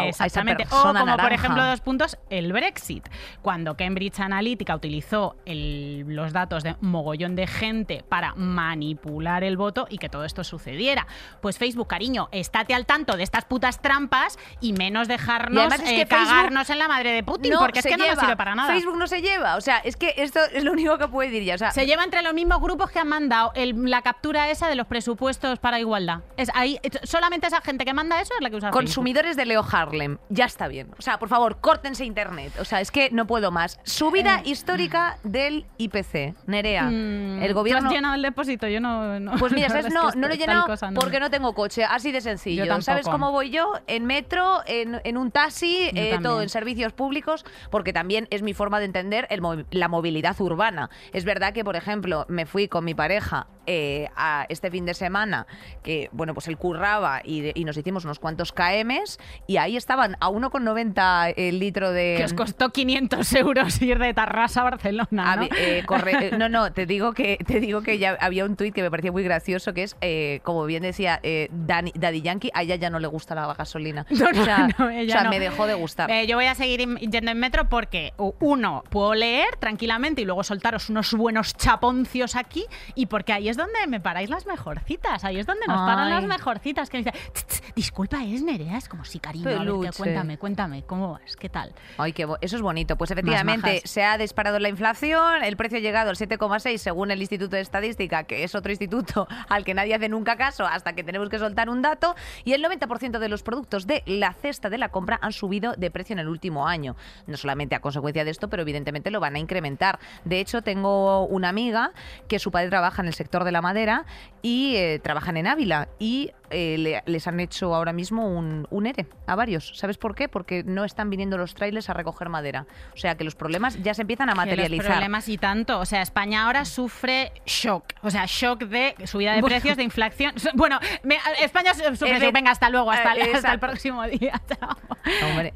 exactamente. 0.06 0.64
O 0.70 0.82
como 0.92 1.16
por 1.16 1.32
ejemplo 1.32 1.64
dos 1.64 1.80
puntos 1.80 2.18
el 2.30 2.52
Brexit. 2.52 3.08
Cuando 3.42 3.76
Cambridge 3.76 4.20
Analytica 4.20 4.74
utilizó 4.74 5.36
el- 5.46 6.04
los 6.08 6.32
datos 6.32 6.62
de 6.62 6.76
mogollón 6.80 7.34
de 7.36 7.46
gente 7.46 8.04
para 8.08 8.34
manipular 8.34 9.44
el 9.44 9.56
voto 9.56 9.86
y 9.90 9.98
que 9.98 10.08
todo 10.08 10.24
esto 10.24 10.44
sucediera. 10.44 11.06
Pues 11.40 11.58
Facebook, 11.58 11.88
cariño, 11.88 12.28
estate 12.32 12.74
al 12.74 12.86
tanto 12.86 13.16
de 13.16 13.22
estas 13.22 13.44
putas 13.44 13.80
trampas 13.80 14.38
y 14.60 14.72
menos 14.72 15.08
dejarnos 15.08 15.56
Y 15.56 15.58
además 15.60 15.80
es 15.80 15.88
que 15.90 16.00
eh, 16.02 16.06
Facebook 16.06 16.28
cagarnos 16.28 16.70
en 16.70 16.78
la 16.78 16.88
madre 16.88 17.12
de 17.12 17.22
Putin, 17.22 17.52
porque 17.58 17.78
es 17.80 17.86
que 17.86 17.96
no 17.96 18.04
lleva. 18.10 18.14
nos 18.16 18.20
sirve 18.24 18.36
para 18.36 18.54
nada. 18.54 18.72
Facebook 18.72 18.96
no 18.96 19.06
se 19.06 19.20
lleva. 19.22 19.56
O 19.56 19.60
sea, 19.60 19.78
es 19.78 19.96
que 19.96 20.14
esto 20.16 20.40
es 20.52 20.64
lo 20.64 20.72
único 20.72 20.98
que 20.98 21.08
puede 21.08 21.30
decir 21.30 21.44
ya. 21.44 21.54
O 21.54 21.58
sea, 21.58 21.70
Se 21.70 21.86
lleva 21.86 22.04
entre 22.04 22.22
los 22.22 22.34
mismos 22.34 22.60
grupos 22.60 22.90
que 22.90 22.98
han 22.98 23.08
mandado 23.08 23.52
el- 23.54 23.90
la 23.90 24.02
captura 24.02 24.50
esa 24.50 24.68
de 24.68 24.74
los 24.74 24.86
presupuestos 24.86 25.58
para 25.58 25.78
igualdad. 25.80 26.20
Es 26.36 26.50
ahí, 26.54 26.78
solamente 27.04 27.46
esa 27.46 27.60
gente 27.60 27.84
que 27.84 27.94
manda 27.94 28.20
eso 28.20 28.34
es 28.34 28.40
la 28.42 28.50
que 28.50 28.56
usa 28.56 28.68
Facebook. 28.68 28.84
consumidores 28.84 29.36
de 29.36 29.46
Leo 29.46 29.64
Harlem. 29.70 30.18
Ya 30.28 30.44
está 30.44 30.68
bien. 30.68 30.88
O 30.98 31.02
sea, 31.02 31.18
por 31.18 31.28
favor, 31.28 31.58
córtense 31.60 32.04
internet. 32.04 32.52
O 32.60 32.64
sea, 32.64 32.80
es 32.80 32.90
que 32.90 33.10
no 33.10 33.26
puedo 33.26 33.50
más. 33.50 33.78
Subida 33.84 34.42
histórica 34.44 35.18
del 35.24 35.66
IPC. 35.78 36.34
Nerea, 36.46 36.84
Mm, 36.84 37.42
el 37.42 37.48
¿tú 37.48 37.54
gobierno... 37.54 37.88
has 37.88 37.94
llenado 37.94 38.14
el 38.14 38.22
depósito? 38.22 38.66
Yo 38.68 38.80
no. 38.80 39.18
no- 39.20 39.32
Pues 39.38 39.52
mira, 39.52 39.68
No, 39.88 40.10
lo 40.14 40.28
he 40.28 40.36
llenado 40.36 40.66
cosa 40.66 40.90
no. 40.90 41.00
porque 41.00 41.20
no 41.20 41.30
tengo 41.30 41.54
coche, 41.54 41.84
así 41.84 42.12
de 42.12 42.20
sencillo. 42.20 42.64
¿Sabes 42.82 43.06
cómo 43.08 43.32
voy 43.32 43.50
yo? 43.50 43.72
En 43.86 44.06
metro, 44.06 44.62
en, 44.66 45.00
en 45.04 45.16
un 45.16 45.30
taxi, 45.30 45.90
eh, 45.94 46.18
todo 46.22 46.42
en 46.42 46.48
servicios 46.48 46.92
públicos, 46.92 47.44
porque 47.70 47.92
también 47.98 48.28
es 48.30 48.42
mi 48.42 48.54
forma 48.54 48.78
de 48.78 48.84
entender 48.84 49.26
el 49.28 49.42
la 49.72 49.88
movilidad 49.88 50.40
urbana. 50.40 50.88
Es 51.12 51.24
verdad 51.24 51.52
que, 51.52 51.64
por 51.64 51.74
ejemplo, 51.74 52.26
me 52.28 52.46
fui 52.46 52.68
con 52.68 52.84
mi 52.84 52.94
pareja 52.94 53.48
eh, 53.70 54.08
a 54.16 54.46
este 54.48 54.70
fin 54.70 54.86
de 54.86 54.94
semana, 54.94 55.46
que, 55.82 56.08
bueno, 56.12 56.32
pues 56.32 56.48
él 56.48 56.56
curraba 56.56 57.20
y, 57.22 57.42
de- 57.42 57.52
y 57.54 57.64
nos 57.64 57.76
hicimos 57.76 58.04
unos 58.06 58.18
cuantos 58.18 58.52
KMs 58.52 59.18
y 59.46 59.58
ahí 59.58 59.76
estaban 59.76 60.16
a 60.20 60.30
1,90 60.30 61.34
el 61.36 61.58
litro 61.58 61.92
de... 61.92 62.14
Que 62.16 62.24
os 62.24 62.32
costó 62.32 62.70
500 62.70 63.30
euros 63.34 63.80
ir 63.82 63.98
de 63.98 64.14
Tarrasa 64.14 64.62
a 64.62 64.64
Barcelona, 64.64 65.48
eh, 65.58 65.82
corre- 65.86 66.28
eh, 66.28 66.36
no, 66.38 66.48
no, 66.48 66.72
te 66.72 66.86
digo 66.86 67.12
que 67.12 67.36
te 67.46 67.60
digo 67.60 67.82
que 67.82 67.98
ya 67.98 68.16
había 68.20 68.44
un 68.46 68.56
tuit 68.56 68.74
que 68.74 68.82
me 68.82 68.90
parecía 68.90 69.12
muy 69.12 69.22
gracioso 69.22 69.74
que 69.74 69.82
es, 69.82 69.96
eh, 70.00 70.40
como 70.44 70.64
bien 70.64 70.82
decía 70.82 71.20
Dani- 71.22 71.92
Daddy 71.94 72.22
Yankee, 72.22 72.50
a 72.54 72.62
ella 72.62 72.76
ya 72.76 72.88
no 72.88 72.98
le 72.98 73.06
gusta 73.06 73.34
la 73.34 73.52
gasolina. 73.54 74.06
No, 74.18 74.32
no, 74.32 74.40
o 74.40 74.44
sea, 74.44 74.68
no, 74.78 74.88
ella 74.90 75.16
o 75.16 75.20
sea, 75.20 75.30
me 75.30 75.38
dejó 75.38 75.66
de 75.66 75.74
gustar. 75.74 76.10
Yo 76.26 76.36
voy 76.36 76.46
a 76.46 76.54
seguir 76.54 76.80
yendo 76.98 77.30
en 77.30 77.38
metro 77.38 77.68
porque, 77.68 78.12
uno, 78.40 78.82
puedo 78.90 79.14
leer 79.14 79.56
tranquilamente 79.58 80.22
y 80.22 80.24
luego 80.24 80.42
soltaros 80.42 80.88
unos 80.88 81.12
buenos 81.14 81.54
chaponcios 81.56 82.34
aquí 82.34 82.64
y 82.94 83.06
porque 83.06 83.32
ahí 83.34 83.48
es 83.50 83.57
donde 83.58 83.86
me 83.86 84.00
paráis 84.00 84.30
las 84.30 84.46
mejorcitas, 84.46 85.22
ahí 85.24 85.38
es 85.38 85.44
donde 85.46 85.66
nos 85.66 85.76
paran 85.76 86.06
Ay. 86.06 86.14
las 86.14 86.24
mejorcitas, 86.24 86.88
que 86.88 86.98
me 86.98 87.04
dice, 87.04 87.18
"Ch, 87.34 87.44
ch, 87.46 87.74
disculpa, 87.74 88.24
¿es 88.24 88.42
Nerea? 88.42 88.78
Es 88.78 88.88
como, 88.88 89.04
sí, 89.04 89.18
cariño, 89.20 89.46
a 89.46 89.50
ver, 89.50 89.58
Peluche. 89.58 89.90
que 89.90 89.96
cuéntame, 89.98 90.38
cuéntame, 90.38 90.82
¿cómo 90.84 91.12
vas? 91.12 91.36
¿Qué 91.36 91.50
tal? 91.50 91.74
Ay, 91.98 92.12
qué 92.14 92.24
bo- 92.24 92.38
eso 92.40 92.56
es 92.56 92.62
bonito. 92.62 92.96
Pues 92.96 93.10
efectivamente, 93.10 93.74
majas. 93.74 93.90
se 93.90 94.02
ha 94.04 94.16
disparado 94.16 94.58
la 94.58 94.70
inflación, 94.70 95.42
el 95.44 95.56
precio 95.58 95.76
ha 95.78 95.80
llegado 95.82 96.08
al 96.10 96.16
7,6 96.16 96.80
según 96.80 97.10
el 97.10 97.20
Instituto 97.20 97.56
de 97.56 97.60
Estadística, 97.62 98.24
que 98.24 98.44
es 98.44 98.54
otro 98.54 98.70
instituto 98.72 99.26
al 99.48 99.64
que 99.64 99.74
nadie 99.74 99.94
hace 99.94 100.08
nunca 100.08 100.36
caso 100.36 100.64
hasta 100.64 100.94
que 100.94 101.04
tenemos 101.04 101.28
que 101.28 101.38
soltar 101.38 101.68
un 101.68 101.82
dato, 101.82 102.14
y 102.44 102.52
el 102.52 102.62
90% 102.64 103.18
de 103.18 103.28
los 103.28 103.42
productos 103.42 103.86
de 103.86 104.02
la 104.06 104.32
cesta 104.32 104.70
de 104.70 104.78
la 104.78 104.88
compra 104.90 105.18
han 105.20 105.32
subido 105.32 105.74
de 105.76 105.90
precio 105.90 106.12
en 106.14 106.20
el 106.20 106.28
último 106.28 106.66
año. 106.68 106.96
No 107.26 107.36
solamente 107.36 107.74
a 107.74 107.80
consecuencia 107.80 108.24
de 108.24 108.30
esto, 108.30 108.48
pero 108.48 108.62
evidentemente 108.62 109.10
lo 109.10 109.20
van 109.20 109.34
a 109.34 109.38
incrementar. 109.38 109.98
De 110.24 110.40
hecho, 110.40 110.62
tengo 110.62 111.24
una 111.26 111.48
amiga 111.48 111.92
que 112.28 112.38
su 112.38 112.50
padre 112.50 112.68
trabaja 112.68 113.02
en 113.02 113.08
el 113.08 113.14
sector 113.14 113.44
de 113.44 113.47
la 113.52 113.62
madera 113.62 114.04
y 114.42 114.76
eh, 114.76 115.00
trabajan 115.02 115.36
en 115.36 115.46
Ávila 115.46 115.88
y 115.98 116.30
eh, 116.50 116.76
le- 116.78 117.02
les 117.06 117.26
han 117.26 117.40
hecho 117.40 117.74
ahora 117.74 117.92
mismo 117.92 118.26
un, 118.28 118.66
un 118.70 118.86
ERE 118.86 119.06
a 119.26 119.34
varios. 119.34 119.72
¿Sabes 119.76 119.98
por 119.98 120.14
qué? 120.14 120.28
Porque 120.28 120.62
no 120.64 120.84
están 120.84 121.10
viniendo 121.10 121.36
los 121.36 121.54
trailers 121.54 121.90
a 121.90 121.92
recoger 121.94 122.28
madera. 122.28 122.66
O 122.94 122.96
sea 122.96 123.16
que 123.16 123.24
los 123.24 123.34
problemas 123.34 123.82
ya 123.82 123.94
se 123.94 124.02
empiezan 124.02 124.28
a 124.30 124.32
Que 124.32 124.36
los 124.38 124.46
materializar. 124.46 124.86
problemas 124.92 125.28
y 125.28 125.38
tanto. 125.38 125.78
O 125.80 125.84
sea, 125.84 126.00
España 126.02 126.44
ahora 126.46 126.64
sufre 126.64 127.32
shock. 127.46 127.84
O 128.02 128.10
sea, 128.10 128.24
shock 128.26 128.60
de 128.64 128.94
subida 129.06 129.32
de 129.34 129.40
Bueno. 129.40 129.54
precios, 129.54 129.76
de 129.76 129.82
inflación. 129.82 130.32
Bueno, 130.54 130.78
me- 131.02 131.18
España 131.42 131.74
su- 131.74 131.82
sufre 131.96 132.10
Eh, 132.16 132.20
de- 132.20 132.26
shock. 132.26 132.34
Venga, 132.34 132.50
hasta 132.52 132.70
luego, 132.70 132.90
hasta, 132.90 133.14
eh, 133.16 133.32
hasta 133.34 133.52
el 133.52 133.58
próximo 133.58 134.04
día. 134.06 134.40
Chao. 134.48 134.76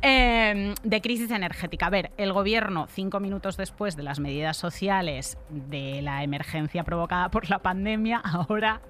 Eh, 0.03 0.75
de 0.83 1.01
crisis 1.01 1.31
energética. 1.31 1.87
A 1.87 1.91
ver, 1.91 2.11
el 2.17 2.33
gobierno, 2.33 2.87
cinco 2.91 3.21
minutos 3.21 3.57
después 3.57 3.97
de 3.97 4.03
las 4.03 4.19
medidas 4.21 4.57
sociales 4.57 5.39
de 5.49 6.01
la 6.03 6.23
emergencia 6.23 6.85
provocada 6.85 7.31
por 7.31 7.49
la 7.49 7.59
pandemia, 7.61 7.82
ahora 8.25 8.81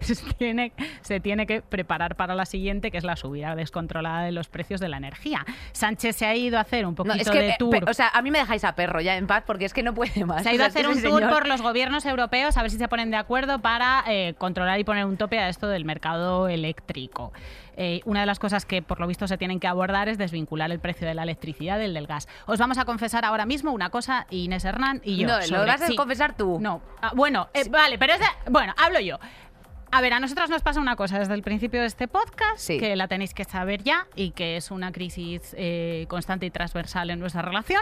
se 0.00 0.14
tiene, 0.34 0.72
se 1.02 1.20
tiene 1.20 1.46
que 1.46 1.62
preparar 1.62 2.16
para 2.16 2.34
la 2.34 2.46
siguiente, 2.46 2.90
que 2.90 2.98
es 2.98 3.04
la 3.04 3.16
subida 3.16 3.54
descontrolada 3.54 4.22
de 4.22 4.32
los 4.32 4.48
precios 4.48 4.80
de 4.80 4.88
la 4.88 4.96
energía. 4.96 5.44
Sánchez 5.72 6.16
se 6.16 6.26
ha 6.26 6.34
ido 6.34 6.58
a 6.58 6.62
hacer 6.62 6.84
un 6.86 6.92
No, 6.92 6.96
poquito 7.04 7.16
es 7.16 7.30
que, 7.30 7.38
de 7.38 7.48
eh, 7.50 7.56
tour. 7.58 7.88
o 7.88 7.94
sea, 7.94 8.08
a 8.08 8.22
mí 8.22 8.30
me 8.30 8.38
dejáis 8.38 8.64
a 8.64 8.74
perro 8.74 9.00
ya 9.00 9.16
en 9.16 9.26
paz 9.26 9.44
porque 9.46 9.64
es 9.64 9.72
que 9.74 9.82
no 9.82 9.94
puede 9.94 10.24
más. 10.24 10.42
Se 10.42 10.48
ha 10.50 10.54
ido 10.54 10.64
a 10.64 10.70
sea, 10.70 10.80
hacer 10.82 10.88
un 10.94 11.02
tour 11.02 11.20
señor- 11.22 11.32
por 11.32 11.46
los 11.46 11.62
gobiernos 11.62 12.04
europeos 12.06 12.56
a 12.56 12.62
ver 12.62 12.70
si 12.70 12.78
se 12.78 12.88
ponen 12.88 13.10
de 13.10 13.16
acuerdo 13.16 13.58
para 13.60 14.04
eh, 14.08 14.34
controlar 14.38 14.78
y 14.80 14.84
poner 14.84 15.04
un 15.04 15.16
tope 15.16 15.38
a 15.38 15.48
esto 15.48 15.68
del 15.68 15.84
mercado 15.84 16.48
eléctrico. 16.48 17.32
Eh, 17.80 18.00
una 18.06 18.20
de 18.20 18.26
las 18.26 18.40
cosas 18.40 18.66
que 18.66 18.82
por 18.82 18.98
lo 18.98 19.06
visto 19.06 19.28
se 19.28 19.38
tienen 19.38 19.60
que 19.60 19.68
abordar 19.68 20.08
es 20.08 20.18
desvincular 20.18 20.68
el 20.72 20.80
precio 20.80 21.06
de 21.06 21.14
la 21.14 21.22
electricidad 21.22 21.78
del 21.78 21.94
del 21.94 22.08
gas. 22.08 22.26
Os 22.46 22.58
vamos 22.58 22.76
a 22.76 22.84
confesar 22.84 23.24
ahora 23.24 23.46
mismo 23.46 23.70
una 23.70 23.88
cosa, 23.90 24.26
Inés 24.30 24.64
Hernán 24.64 25.00
y 25.04 25.16
yo. 25.18 25.28
No, 25.28 25.36
lo 25.38 25.42
sobre- 25.44 25.64
vas 25.66 25.82
a 25.82 25.86
sí. 25.86 25.94
confesar 25.94 26.36
tú. 26.36 26.58
No, 26.60 26.82
Ah, 27.00 27.12
bueno, 27.14 27.48
eh, 27.54 27.68
vale, 27.70 27.96
pero 27.96 28.14
es 28.14 28.18
de- 28.18 28.50
bueno, 28.50 28.74
hablo 28.76 28.98
yo. 28.98 29.18
A 29.90 30.00
ver, 30.02 30.12
a 30.12 30.20
nosotros 30.20 30.50
nos 30.50 30.60
pasa 30.60 30.80
una 30.80 30.96
cosa 30.96 31.18
desde 31.18 31.32
el 31.32 31.42
principio 31.42 31.80
de 31.80 31.86
este 31.86 32.08
podcast, 32.08 32.58
Sí. 32.58 32.78
que 32.78 32.94
la 32.96 33.08
tenéis 33.08 33.32
que 33.32 33.44
saber 33.44 33.82
ya 33.84 34.06
y 34.16 34.32
que 34.32 34.56
es 34.58 34.70
una 34.70 34.92
crisis 34.92 35.54
eh, 35.56 36.04
constante 36.08 36.44
y 36.46 36.50
transversal 36.50 37.08
en 37.10 37.20
nuestra 37.20 37.40
relación. 37.42 37.80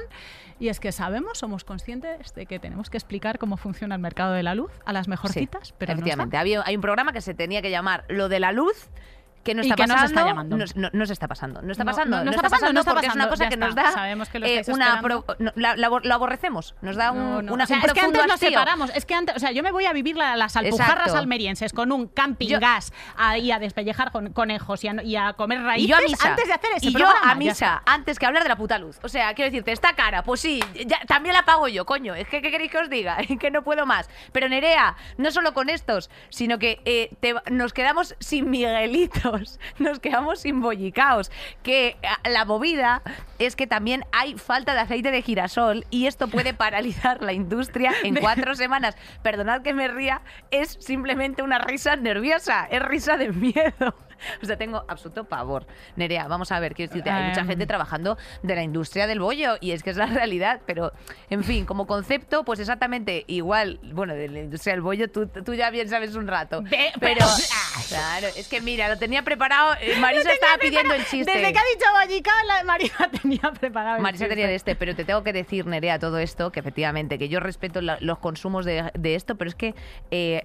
Y 0.60 0.68
es 0.68 0.78
que 0.78 0.92
sabemos, 0.92 1.38
somos 1.38 1.64
conscientes 1.64 2.32
de 2.34 2.46
que 2.46 2.58
tenemos 2.60 2.90
que 2.90 2.96
explicar 2.98 3.38
cómo 3.38 3.56
funciona 3.56 3.96
el 3.96 4.00
mercado 4.02 4.34
de 4.34 4.42
la 4.44 4.54
luz 4.54 4.70
a 4.84 4.92
las 4.92 5.06
Sí, 5.06 5.10
mejorcitas, 5.10 5.72
pero 5.78 5.94
no 5.94 5.98
efectivamente. 5.98 6.36
Había, 6.36 6.62
hay 6.64 6.76
un 6.76 6.82
programa 6.82 7.12
que 7.12 7.20
se 7.22 7.34
tenía 7.34 7.60
que 7.60 7.70
llamar 7.70 8.04
Lo 8.08 8.28
de 8.28 8.38
la 8.40 8.52
luz. 8.52 8.88
Que 9.46 9.54
no 9.54 9.62
Y 9.62 9.70
está 9.70 9.76
pasando. 9.86 10.44
No, 10.92 11.06
se 11.06 11.12
está 11.12 11.28
pasando. 11.28 11.62
No 11.62 11.70
está 11.72 11.84
pasando. 11.84 12.16
no, 12.18 12.24
no 12.24 12.30
está 12.30 12.42
pasando, 12.42 12.84
porque 12.84 13.06
es 13.06 13.14
una 13.14 13.28
cosa 13.28 13.44
ya 13.44 13.50
que 13.50 13.56
nos 13.56 13.74
da. 13.76 13.92
Sabemos 13.92 14.28
que 14.28 14.40
lo 14.40 14.46
eh, 14.46 14.62
una 14.68 15.00
pro- 15.00 15.24
la, 15.54 15.76
la 15.76 15.88
lo 15.88 16.14
aborrecemos. 16.14 16.74
Nos 16.82 16.96
da 16.96 17.12
un, 17.12 17.48
una, 17.48 17.62
O 17.64 17.66
sea, 17.66 17.78
un 17.78 17.84
es 17.84 17.92
que 17.92 18.00
antes 18.00 18.26
nos 18.26 18.40
separamos. 18.40 18.90
Es 18.94 19.06
que 19.06 19.14
antes, 19.14 19.36
o 19.36 19.38
sea, 19.38 19.52
yo 19.52 19.62
me 19.62 19.70
voy 19.70 19.86
a 19.86 19.92
vivir 19.92 20.16
la- 20.16 20.34
las 20.36 20.56
alpujarras 20.56 20.96
Exacto. 20.98 21.18
almerienses 21.18 21.72
con 21.72 21.92
un 21.92 22.08
camping 22.08 22.48
Yo- 22.48 22.58
gas 22.60 22.92
ahí 23.16 23.52
a 23.52 23.58
despellejar 23.60 24.10
con- 24.10 24.32
conejos 24.32 24.82
y 24.82 24.88
a, 24.88 25.02
y 25.04 25.14
a 25.14 25.34
comer 25.34 25.62
raíces 25.62 25.84
Y 25.86 25.88
yo 25.90 25.96
a 25.96 26.00
misa. 26.00 26.28
antes 26.30 26.46
de 26.48 26.52
hacer 26.52 26.70
ese 26.76 26.86
y 26.88 26.92
yo 26.92 27.06
a 27.08 27.34
misa, 27.36 27.82
antes 27.86 28.18
que 28.18 28.26
hablar 28.26 28.42
de 28.42 28.48
la 28.48 28.56
puta 28.56 28.78
luz. 28.78 28.98
O 29.04 29.08
sea, 29.08 29.32
quiero 29.34 29.50
decirte, 29.50 29.70
esta 29.70 29.94
cara, 29.94 30.24
pues 30.24 30.40
sí, 30.40 30.60
ya- 30.86 31.00
también 31.06 31.34
la 31.34 31.44
pago 31.44 31.68
yo, 31.68 31.86
coño. 31.86 32.14
Es 32.16 32.26
que, 32.28 32.42
¿qué 32.42 32.50
queréis 32.50 32.72
que 32.72 32.78
os 32.78 32.90
diga? 32.90 33.16
que 33.40 33.50
no 33.52 33.62
puedo 33.62 33.86
más. 33.86 34.10
Pero 34.32 34.48
Nerea, 34.48 34.96
no 35.18 35.30
solo 35.30 35.54
con 35.54 35.68
estos, 35.68 36.10
sino 36.30 36.58
que 36.58 36.80
eh, 36.84 37.10
te- 37.20 37.34
nos 37.52 37.72
quedamos 37.72 38.16
sin 38.18 38.50
Nos 39.78 40.00
quedamos 40.00 40.40
sin 40.40 40.60
bollicaos. 40.60 41.30
Que 41.62 41.96
eh, 42.02 42.30
la 42.30 42.44
movida 42.44 43.02
es 43.38 43.56
que 43.56 43.66
también 43.66 44.04
hay 44.12 44.34
falta 44.34 44.74
de 44.74 44.80
aceite 44.80 45.10
de 45.10 45.22
girasol 45.22 45.86
y 45.90 46.06
esto 46.06 46.28
puede 46.28 46.54
paralizar 46.54 47.22
la 47.22 47.32
industria 47.32 47.92
en 48.02 48.16
cuatro 48.16 48.54
semanas. 48.54 48.96
Perdonad 49.22 49.62
que 49.62 49.74
me 49.74 49.88
ría, 49.88 50.22
es 50.50 50.76
simplemente 50.80 51.42
una 51.42 51.58
risa 51.58 51.96
nerviosa, 51.96 52.66
es 52.70 52.82
risa 52.82 53.16
de 53.16 53.32
miedo. 53.32 53.94
O 54.42 54.46
sea, 54.46 54.56
tengo 54.56 54.84
absoluto 54.88 55.24
pavor. 55.24 55.66
Nerea, 55.96 56.28
vamos 56.28 56.52
a 56.52 56.60
ver, 56.60 56.74
quiero 56.74 56.90
decirte, 56.90 57.10
hay 57.10 57.28
mucha 57.28 57.40
Em. 57.40 57.46
gente 57.48 57.66
trabajando 57.66 58.16
de 58.42 58.54
la 58.54 58.62
industria 58.62 59.06
del 59.06 59.20
bollo 59.20 59.56
y 59.60 59.72
es 59.72 59.82
que 59.82 59.90
es 59.90 59.96
la 59.96 60.06
realidad, 60.06 60.60
pero 60.66 60.92
en 61.30 61.42
fin, 61.44 61.64
como 61.66 61.86
concepto, 61.86 62.44
pues 62.44 62.60
exactamente 62.60 63.24
igual, 63.26 63.78
bueno, 63.92 64.14
de 64.14 64.28
la 64.28 64.40
industria 64.40 64.74
del 64.74 64.82
bollo 64.82 65.10
tú, 65.10 65.26
tú 65.28 65.54
ya 65.54 65.70
bien 65.70 65.88
sabes 65.88 66.14
un 66.14 66.26
rato. 66.26 66.62
Ve- 66.62 66.92
pero, 67.00 67.16
pero- 67.16 67.26
claro, 67.88 68.26
es 68.36 68.48
que 68.48 68.60
mira, 68.60 68.88
lo 68.88 68.98
tenía 68.98 69.22
preparado, 69.22 69.74
eh, 69.80 69.96
Marisa 70.00 70.32
estaba 70.32 70.58
pidiendo 70.58 70.94
el 70.94 71.04
chiste. 71.06 71.30
Desde 71.32 71.52
que 71.52 71.58
ha 71.58 71.62
dicho 71.74 71.86
Bollicao, 72.00 72.34
la 72.46 72.58
de 72.58 72.64
Marisa 72.64 73.08
tenía 73.22 73.52
preparado. 73.58 73.96
el 73.96 74.02
Marisa 74.02 74.24
chiste. 74.24 74.34
tenía 74.34 74.46
de 74.48 74.54
este, 74.54 74.76
pero 74.76 74.94
te 74.94 75.04
tengo 75.04 75.22
que 75.22 75.32
decir, 75.32 75.66
Nerea, 75.66 75.98
todo 75.98 76.18
esto, 76.18 76.52
que 76.52 76.60
efectivamente, 76.60 77.18
que 77.18 77.28
yo 77.28 77.40
respeto 77.40 77.80
la- 77.80 77.98
los 78.00 78.18
consumos 78.18 78.64
de, 78.64 78.90
de 78.94 79.14
esto, 79.14 79.36
pero 79.36 79.48
es 79.48 79.54
que, 79.54 79.74
eh, 80.10 80.44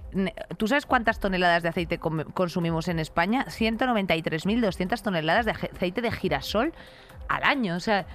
¿tú 0.58 0.68
sabes 0.68 0.86
cuántas 0.86 1.20
toneladas 1.20 1.64
de 1.64 1.70
aceite 1.70 2.00
consumimos 2.00 2.88
en 2.88 3.00
España? 3.00 3.46
193.200 3.62 5.02
toneladas 5.02 5.46
de 5.46 5.52
aceite 5.52 6.02
de 6.02 6.12
girasol 6.12 6.74
al 7.30 7.44
año. 7.44 7.76
O 7.76 7.80
sea, 7.80 8.06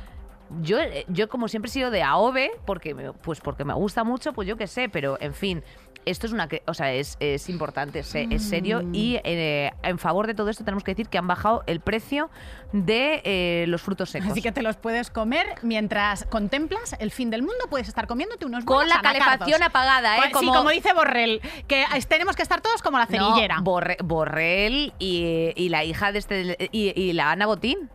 yo, 0.62 0.78
eh, 0.78 1.04
yo 1.08 1.28
como 1.28 1.48
siempre 1.48 1.68
he 1.68 1.72
sido 1.72 1.90
de 1.90 2.02
AOVE, 2.02 2.50
porque 2.66 2.94
me, 2.94 3.12
pues 3.12 3.40
porque 3.40 3.64
me 3.64 3.74
gusta 3.74 4.04
mucho, 4.04 4.32
pues 4.32 4.46
yo 4.48 4.56
qué 4.56 4.66
sé, 4.66 4.88
pero 4.88 5.16
en 5.20 5.34
fin. 5.34 5.62
Esto 6.04 6.28
es 6.28 6.32
una, 6.32 6.46
que- 6.46 6.62
o 6.68 6.74
sea, 6.74 6.92
es, 6.92 7.16
es 7.18 7.48
importante, 7.48 7.98
es, 7.98 8.14
es 8.14 8.48
serio 8.48 8.80
Mm. 8.84 8.94
y 8.94 9.18
eh, 9.24 9.72
en 9.82 9.98
favor 9.98 10.28
de 10.28 10.34
todo 10.34 10.50
esto 10.50 10.62
tenemos 10.62 10.84
que 10.84 10.92
decir 10.92 11.08
que 11.08 11.18
han 11.18 11.26
bajado 11.26 11.64
el 11.66 11.80
precio 11.80 12.30
de 12.72 13.22
eh, 13.24 13.64
los 13.66 13.82
frutos 13.82 14.10
secos. 14.10 14.30
Así 14.30 14.40
que 14.40 14.52
te 14.52 14.62
los 14.62 14.76
puedes 14.76 15.10
comer 15.10 15.46
mientras 15.62 16.24
contemplas 16.26 16.94
el 17.00 17.10
fin 17.10 17.30
del 17.30 17.40
mundo. 17.42 17.56
Puedes 17.68 17.88
estar 17.88 18.06
comiéndote 18.06 18.46
unos 18.46 18.64
Con 18.64 18.86
la 18.88 18.94
anacardos. 19.00 19.24
calefacción 19.24 19.62
apagada, 19.64 20.18
¿eh? 20.18 20.30
Sí, 20.38 20.46
como 20.46 20.70
dice 20.70 20.92
Borrell, 20.92 21.40
que 21.66 21.84
tenemos 22.06 22.36
que 22.36 22.42
estar 22.44 22.60
todos 22.60 22.82
como 22.82 22.98
la 22.98 23.06
cerillera. 23.06 23.56
No, 23.56 23.64
Borre- 23.64 23.96
Borrell 24.04 24.92
y, 25.00 25.52
y 25.56 25.68
la 25.70 25.82
hija 25.82 26.12
de 26.12 26.18
este 26.20 26.68
y, 26.70 26.92
y 26.94 27.14
la 27.14 27.32
Ana 27.32 27.46
Botín. 27.46 27.90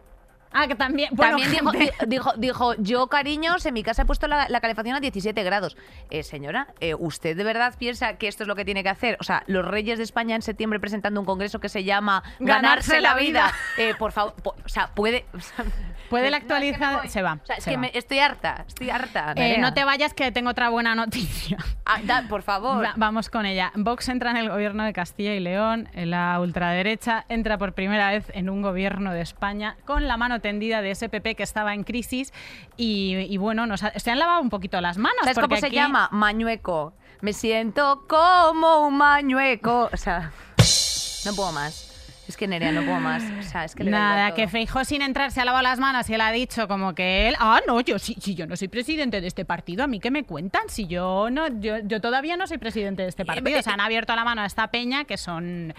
Ah, 0.54 0.68
que 0.68 0.76
también. 0.76 1.10
Bueno, 1.14 1.38
También 1.38 1.52
dijo, 2.38 2.74
yo 2.80 3.08
cariños, 3.08 3.66
en 3.66 3.74
mi 3.74 3.84
casa 3.84 4.04
he 4.04 4.06
puesto 4.06 4.28
la, 4.28 4.48
la 4.50 4.62
calefacción 4.62 4.96
a 4.96 5.00
17 5.00 5.44
grados. 5.44 5.78
Eh, 6.10 6.24
señora, 6.24 6.68
eh, 6.80 6.94
¿usted 6.96 7.36
de 7.36 7.44
verdad 7.44 7.74
piensa 7.78 8.18
que 8.18 8.28
esto 8.28 8.44
es 8.44 8.48
lo 8.48 8.56
que 8.56 8.66
tiene 8.66 8.84
que 8.84 8.90
hacer? 8.90 9.18
O 9.20 9.24
sea, 9.24 9.44
los 9.48 9.66
reyes 9.66 9.98
de 9.98 10.04
España 10.04 10.36
en 10.36 10.42
septiembre 10.42 10.80
presentando 10.80 11.20
un 11.20 11.26
congreso 11.26 11.60
que 11.60 11.70
se 11.70 11.84
llama 11.84 12.24
Ganarse 12.40 13.02
la 13.02 13.16
vida. 13.16 13.52
Eh, 13.78 13.94
por 13.98 14.12
favor, 14.12 14.34
po- 14.36 14.56
o 14.64 14.70
sea, 14.70 14.88
puede... 14.94 15.26
o 15.34 15.40
sea, 15.40 15.66
Puede 16.12 16.26
no, 16.26 16.32
la 16.32 16.38
es 16.40 16.44
que 16.44 16.50
me 16.50 16.56
actualizar- 16.56 17.08
se 17.08 17.22
va, 17.22 17.40
O 17.42 17.46
sea, 17.46 17.56
es 17.56 17.64
se 17.64 17.70
que 17.72 17.78
me- 17.78 17.92
estoy 17.94 18.20
harta, 18.20 18.66
estoy 18.68 18.90
harta. 18.90 19.34
No 19.60 19.74
te 19.74 19.86
vayas 19.86 20.14
que 20.14 20.30
tengo 20.34 20.50
otra 20.50 20.68
buena 20.70 20.94
noticia. 20.96 21.58
Ah, 21.94 22.00
da, 22.04 22.24
por 22.30 22.42
favor. 22.42 22.82
Va- 22.86 22.94
vamos 22.96 23.30
con 23.30 23.46
ella. 23.46 23.72
Vox 23.76 24.08
entra 24.08 24.32
en 24.32 24.38
el 24.38 24.50
gobierno 24.50 24.84
de 24.86 24.94
Castilla 24.94 25.34
y 25.34 25.40
León. 25.42 25.90
La 25.94 26.40
ultraderecha 26.40 27.26
entra 27.28 27.58
por 27.58 27.74
primera 27.74 28.12
vez 28.12 28.32
en 28.34 28.50
un 28.50 28.62
gobierno 28.62 29.12
de 29.14 29.20
España 29.22 29.76
con 29.86 30.08
la 30.08 30.16
mano 30.16 30.40
tendida 30.42 30.82
de 30.82 30.92
ese 30.92 31.08
PP 31.10 31.36
que 31.36 31.44
estaba 31.44 31.74
en 31.74 31.84
crisis. 31.84 32.34
Y, 32.78 33.16
y 33.30 33.38
bueno, 33.38 33.66
nos 33.68 33.84
ha- 33.84 33.98
se 33.98 34.12
han 34.12 34.20
lavado 34.20 34.42
un 34.42 34.50
poquito 34.50 34.82
las 34.82 34.98
manos. 34.98 35.20
¿Sabes 35.22 35.40
cómo 35.40 35.56
se 35.58 35.70
llama? 35.72 36.10
Mañueco. 36.12 36.94
Me 37.22 37.34
siento 37.34 38.06
como 38.08 38.88
un 38.88 38.98
mañueco. 38.98 39.90
O 39.94 39.98
sea, 39.98 40.32
no 41.26 41.34
puedo 41.36 41.52
más. 41.52 41.88
Es 42.28 42.38
que 42.38 42.48
Nerea, 42.48 42.72
no 42.72 42.84
puedo 42.86 43.00
más. 43.00 43.24
O 43.40 43.44
sea, 43.44 43.66
es 43.66 43.76
que 43.76 43.84
le 43.84 43.92
da 43.92 44.00
Nada, 44.00 44.34
que. 44.34 44.48
Feijó 44.48 44.86
sin 44.86 45.02
entrar 45.02 45.32
se 45.32 45.42
ha 45.42 45.46
lavado 45.46 45.64
las 45.64 45.80
manos 45.80 46.10
y 46.10 46.14
él 46.14 46.22
ha 46.22 46.32
dicho 46.32 46.68
como 46.68 46.96
que 46.96 47.28
él, 47.28 47.36
ah, 47.40 47.60
no, 47.68 47.82
yo 47.82 48.00
sí, 48.00 48.16
sí, 48.22 48.36
yo 48.36 48.48
no 48.48 48.56
soy 48.56 48.70
presidente 48.70 49.20
de 49.20 49.28
este 49.28 49.44
partido, 49.44 49.84
a 49.84 49.88
mí 49.88 50.00
qué 50.00 50.12
me 50.12 50.24
cuentan, 50.24 50.62
si 50.70 50.88
yo 50.88 51.30
no, 51.30 51.48
yo, 51.60 51.80
yo 51.80 52.00
todavía 52.00 52.38
no 52.38 52.48
soy 52.48 52.58
presidente 52.58 53.02
de 53.04 53.10
este 53.10 53.26
partido, 53.26 53.60
eh, 53.60 53.64
se 53.64 53.70
han 53.70 53.82
abierto 53.82 54.16
la 54.16 54.24
mano 54.24 54.44
a 54.44 54.46
esta 54.46 54.68
peña 54.72 55.04
que 55.04 55.18
son 55.18 55.74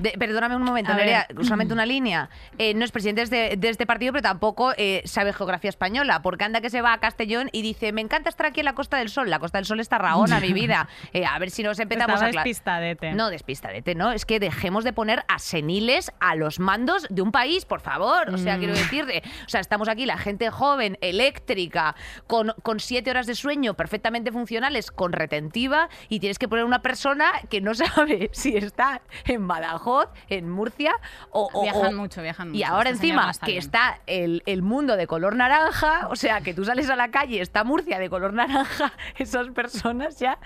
De- 0.00 0.12
perdóname 0.18 0.56
un 0.56 0.62
momento, 0.62 0.92
Nerea, 0.94 1.26
ver. 1.28 1.44
solamente 1.44 1.74
una 1.74 1.86
línea. 1.86 2.28
Eh, 2.58 2.74
no 2.74 2.84
es 2.84 2.92
presidente 2.92 3.20
de 3.20 3.24
este, 3.46 3.56
de 3.56 3.68
este 3.68 3.86
partido, 3.86 4.12
pero 4.12 4.22
tampoco 4.22 4.72
eh, 4.76 5.02
sabe 5.04 5.32
geografía 5.32 5.70
española, 5.70 6.22
porque 6.22 6.44
anda 6.44 6.60
que 6.60 6.70
se 6.70 6.80
va 6.80 6.92
a 6.92 7.00
Castellón 7.00 7.48
y 7.52 7.62
dice, 7.62 7.92
me 7.92 8.00
encanta 8.00 8.28
estar 8.30 8.46
aquí 8.46 8.60
en 8.60 8.64
la 8.66 8.74
Costa 8.74 8.96
del 8.96 9.08
Sol. 9.10 9.28
La 9.30 9.38
Costa 9.38 9.58
del 9.58 9.66
Sol 9.66 9.80
está 9.80 9.98
Raona, 9.98 10.40
mi 10.40 10.52
vida. 10.52 10.88
Eh, 11.12 11.24
a 11.26 11.38
ver 11.38 11.50
si 11.50 11.62
nos 11.62 11.78
empezamos 11.78 12.14
Estaba 12.14 12.28
a... 12.28 12.32
despistadete. 12.32 13.12
No, 13.12 13.30
despistadete, 13.30 13.94
¿no? 13.94 14.12
Es 14.12 14.24
que 14.24 14.40
dejemos 14.40 14.84
de 14.84 14.92
poner 14.92 15.24
a 15.28 15.38
seniles 15.38 16.12
a 16.20 16.34
los 16.34 16.60
mandos 16.60 17.06
de 17.10 17.22
un 17.22 17.32
país, 17.32 17.64
por 17.64 17.80
favor. 17.80 18.30
O 18.30 18.38
sea, 18.38 18.58
quiero 18.58 18.72
decirte, 18.74 19.22
o 19.46 19.48
sea, 19.48 19.60
estamos 19.60 19.88
aquí 19.88 20.06
la 20.06 20.18
gente 20.18 20.50
joven, 20.50 20.96
eléctrica, 21.00 21.94
con, 22.26 22.54
con 22.62 22.80
siete 22.80 23.10
horas 23.10 23.26
de 23.26 23.34
sueño 23.34 23.74
perfectamente 23.74 24.32
funcionales, 24.32 24.90
con 24.90 25.12
retentiva, 25.12 25.88
y 26.08 26.20
tienes 26.20 26.38
que 26.38 26.48
poner 26.48 26.64
una 26.64 26.82
persona 26.82 27.30
que 27.50 27.60
no 27.60 27.74
sabe 27.74 28.30
si 28.32 28.56
está 28.56 29.02
en 29.26 29.46
Badajoz 29.46 29.89
Badajoz, 29.90 30.08
en 30.28 30.48
Murcia. 30.48 30.92
O, 31.30 31.48
o- 31.52 31.62
Viajan 31.62 31.94
o- 31.94 32.00
mucho, 32.00 32.22
viajan 32.22 32.48
Y 32.54 32.58
mucho. 32.58 32.66
ahora 32.72 32.90
Este 32.90 33.06
señor 33.06 33.24
encima 33.28 33.46
que 33.46 33.56
está 33.58 34.00
el, 34.06 34.42
el 34.46 34.62
mundo 34.62 34.96
de 34.96 35.06
color 35.06 35.36
naranja, 35.36 36.08
o 36.08 36.16
sea, 36.16 36.40
que 36.40 36.54
tú 36.54 36.64
sales 36.64 36.88
a 36.90 36.96
la 36.96 37.10
calle, 37.10 37.40
está 37.40 37.64
Murcia 37.64 37.98
de 37.98 38.08
color 38.10 38.32
naranja, 38.32 38.92
esas 39.18 39.48
personas 39.48 40.18
ya, 40.18 40.38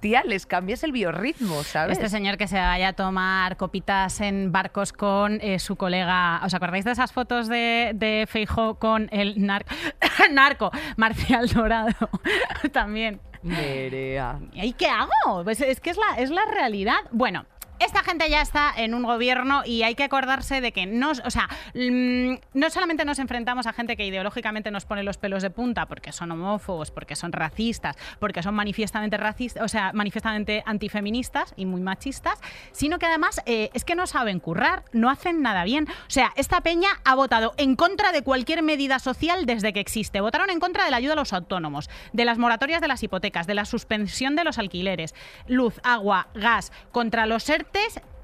tía, 0.00 0.22
les 0.24 0.46
cambias 0.46 0.82
el 0.82 0.92
biorritmo, 0.92 1.62
¿sabes? 1.62 1.98
Este 1.98 2.08
señor 2.08 2.38
que 2.38 2.48
se 2.48 2.56
vaya 2.58 2.88
a 2.88 2.92
tomar 2.94 3.56
copitas 3.58 4.20
en 4.22 4.50
barcos 4.50 4.92
con 4.94 5.38
eh, 5.42 5.58
su 5.58 5.76
colega. 5.76 6.40
¿Os 6.42 6.54
acordáis 6.54 6.84
de 6.86 6.92
esas 6.92 7.12
fotos 7.12 7.48
de, 7.48 7.92
de 7.94 8.26
Feijóo 8.26 8.76
con 8.78 9.08
el 9.12 9.36
nar- 9.36 9.66
narco 10.30 10.70
Marcial 10.96 11.48
Dorado? 11.48 11.92
También. 12.72 13.20
Nerea. 13.42 14.38
¿Y 14.54 14.72
qué 14.74 14.86
hago? 14.88 15.44
Pues 15.44 15.60
es 15.60 15.80
que 15.80 15.90
es 15.90 15.96
la, 15.98 16.16
es 16.18 16.30
la 16.30 16.42
realidad. 16.46 16.98
Bueno. 17.10 17.44
Esta 17.80 18.02
gente 18.02 18.28
ya 18.28 18.42
está 18.42 18.74
en 18.76 18.92
un 18.92 19.02
gobierno 19.02 19.62
y 19.64 19.84
hay 19.84 19.94
que 19.94 20.04
acordarse 20.04 20.60
de 20.60 20.70
que 20.70 20.84
no, 20.84 21.12
o 21.12 21.30
sea, 21.30 21.48
mm, 21.74 22.34
no 22.52 22.68
solamente 22.68 23.06
nos 23.06 23.18
enfrentamos 23.18 23.66
a 23.66 23.72
gente 23.72 23.96
que 23.96 24.04
ideológicamente 24.04 24.70
nos 24.70 24.84
pone 24.84 25.02
los 25.02 25.16
pelos 25.16 25.42
de 25.42 25.48
punta 25.48 25.86
porque 25.86 26.12
son 26.12 26.30
homófobos, 26.30 26.90
porque 26.90 27.16
son 27.16 27.32
racistas, 27.32 27.96
porque 28.18 28.42
son 28.42 28.54
manifiestamente 28.54 29.16
racistas, 29.16 29.62
o 29.64 29.68
sea, 29.68 29.92
manifiestamente 29.94 30.62
antifeministas 30.66 31.54
y 31.56 31.64
muy 31.64 31.80
machistas, 31.80 32.38
sino 32.72 32.98
que 32.98 33.06
además 33.06 33.40
eh, 33.46 33.70
es 33.72 33.84
que 33.84 33.94
no 33.94 34.06
saben 34.06 34.40
currar, 34.40 34.84
no 34.92 35.08
hacen 35.08 35.40
nada 35.40 35.64
bien. 35.64 35.88
O 35.88 36.10
sea, 36.10 36.32
esta 36.36 36.60
peña 36.60 36.90
ha 37.04 37.14
votado 37.14 37.54
en 37.56 37.76
contra 37.76 38.12
de 38.12 38.22
cualquier 38.22 38.62
medida 38.62 38.98
social 38.98 39.46
desde 39.46 39.72
que 39.72 39.80
existe. 39.80 40.20
Votaron 40.20 40.50
en 40.50 40.60
contra 40.60 40.84
de 40.84 40.90
la 40.90 40.98
ayuda 40.98 41.14
a 41.14 41.16
los 41.16 41.32
autónomos, 41.32 41.88
de 42.12 42.26
las 42.26 42.36
moratorias 42.36 42.82
de 42.82 42.88
las 42.88 43.02
hipotecas, 43.02 43.46
de 43.46 43.54
la 43.54 43.64
suspensión 43.64 44.36
de 44.36 44.44
los 44.44 44.58
alquileres, 44.58 45.14
luz, 45.46 45.80
agua, 45.82 46.28
gas, 46.34 46.72
contra 46.92 47.24
los 47.24 47.42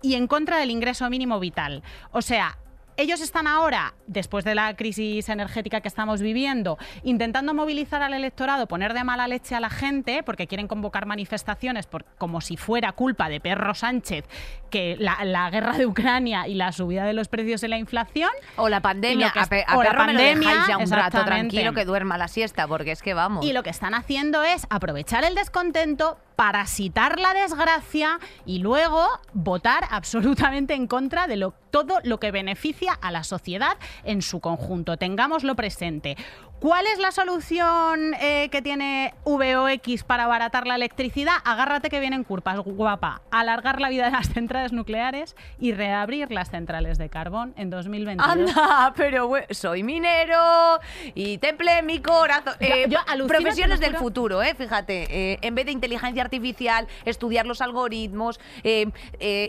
Y 0.03 0.15
en 0.15 0.27
contra 0.27 0.59
del 0.59 0.71
ingreso 0.71 1.09
mínimo 1.11 1.41
vital. 1.41 1.83
O 2.13 2.23
sea, 2.23 2.59
ellos 2.99 3.21
están 3.21 3.47
ahora, 3.47 3.93
después 4.07 4.43
de 4.45 4.55
la 4.55 4.75
crisis 4.75 5.29
energética 5.29 5.83
que 5.83 5.89
estamos 5.89 6.23
viviendo, 6.23 6.79
intentando 7.03 7.53
movilizar 7.53 8.03
al 8.03 8.15
electorado, 8.15 8.67
poner 8.69 8.95
de 8.95 9.05
mala 9.05 9.29
leche 9.29 9.55
a 9.55 9.61
la 9.61 9.69
gente, 9.69 10.23
porque 10.23 10.47
quieren 10.47 10.67
convocar 10.67 11.05
manifestaciones 11.05 11.87
por- 11.87 12.07
como 12.17 12.41
si 12.41 12.57
fuera 12.57 12.93
culpa 12.93 13.29
de 13.29 13.39
Perro 13.39 13.75
Sánchez, 13.75 14.25
que 14.71 14.97
la, 14.99 15.19
la 15.25 15.51
guerra 15.51 15.77
de 15.77 15.85
Ucrania 15.85 16.49
y 16.49 16.55
la 16.55 16.73
subida 16.73 17.05
de 17.05 17.13
los 17.13 17.29
precios 17.29 17.61
de 17.61 17.69
la 17.69 17.77
inflación. 17.77 18.31
O 18.57 18.71
la 18.71 18.79
Y 18.79 18.81
pandemia, 18.81 19.31
que 19.31 19.41
a, 19.41 19.47
pe- 19.47 19.65
a 19.69 19.77
o 19.77 19.83
la 19.83 19.91
perro 19.91 20.07
me 20.07 20.13
lo 20.15 20.19
dejáis 20.19 20.39
pandemia, 20.47 20.65
ya 20.69 20.79
un 20.79 20.91
rato 20.91 21.23
tranquilo 21.25 21.75
que 21.75 21.85
duerma 21.85 22.17
la 22.17 22.29
siesta, 22.29 22.67
porque 22.67 22.93
es 22.93 23.03
que 23.03 23.13
vamos. 23.13 23.45
Y 23.45 23.53
lo 23.53 23.63
que 23.63 23.71
están 23.71 23.93
haciendo 23.93 24.43
es 24.43 24.67
aprovechar 24.71 25.23
el 25.25 25.35
descontento, 25.35 26.17
parasitar 26.37 27.19
la 27.19 27.35
desgracia 27.35 28.21
y 28.45 28.59
luego 28.59 29.09
votar 29.33 29.85
absolutamente 29.91 30.75
en 30.75 30.87
contra 30.87 31.27
de 31.27 31.51
todo 31.71 31.99
lo 32.05 32.21
que 32.21 32.31
beneficia 32.31 32.93
a 32.93 33.11
la 33.11 33.25
sociedad 33.25 33.77
en 34.05 34.23
su 34.23 34.41
conjunto. 34.41 34.97
Tengámoslo 34.97 35.57
presente. 35.57 36.17
¿Cuál 36.61 36.87
es 36.87 36.99
la 36.99 37.13
solución 37.13 38.15
eh, 38.15 38.49
que 38.51 38.63
tiene 38.63 39.13
VOX 39.25 40.05
para 40.05 40.25
abaratar 40.25 40.67
la 40.67 40.75
electricidad? 40.75 41.35
Agárrate 41.45 41.91
que 41.91 42.01
vienen 42.01 42.25
curpas, 42.25 42.59
guapa. 42.61 43.21
Alargar 43.31 43.79
la 43.81 43.91
vida 43.91 44.07
de 44.07 44.13
las 44.13 44.29
centrales 44.33 44.73
nucleares 44.73 45.37
y 45.61 45.73
reabrir 45.73 46.33
las 46.33 46.51
centrales 46.51 46.97
de 46.97 47.11
carbón 47.11 47.53
en 47.59 47.69
2022. 47.69 48.27
Anda, 48.57 48.95
pero 48.97 49.31
soy 49.51 49.83
minero 49.83 50.81
y 51.15 51.37
temple 51.39 51.83
mi 51.83 52.01
corazón. 52.01 52.55
Yo- 52.61 52.67
Eh, 52.67 52.87
yo 52.89 52.99
alucino, 53.07 53.27
profesiones 53.39 53.79
del 53.81 53.97
futuro, 53.97 54.43
eh, 54.43 54.55
fíjate. 54.55 55.33
eh, 55.35 55.39
en 55.43 55.55
vez 55.55 55.67
de 55.67 55.73
inteligencia 55.73 56.23
artificial, 56.23 56.89
estudiar 57.05 57.47
los 57.47 57.61
algoritmos 57.61 58.41
eh, 58.65 58.91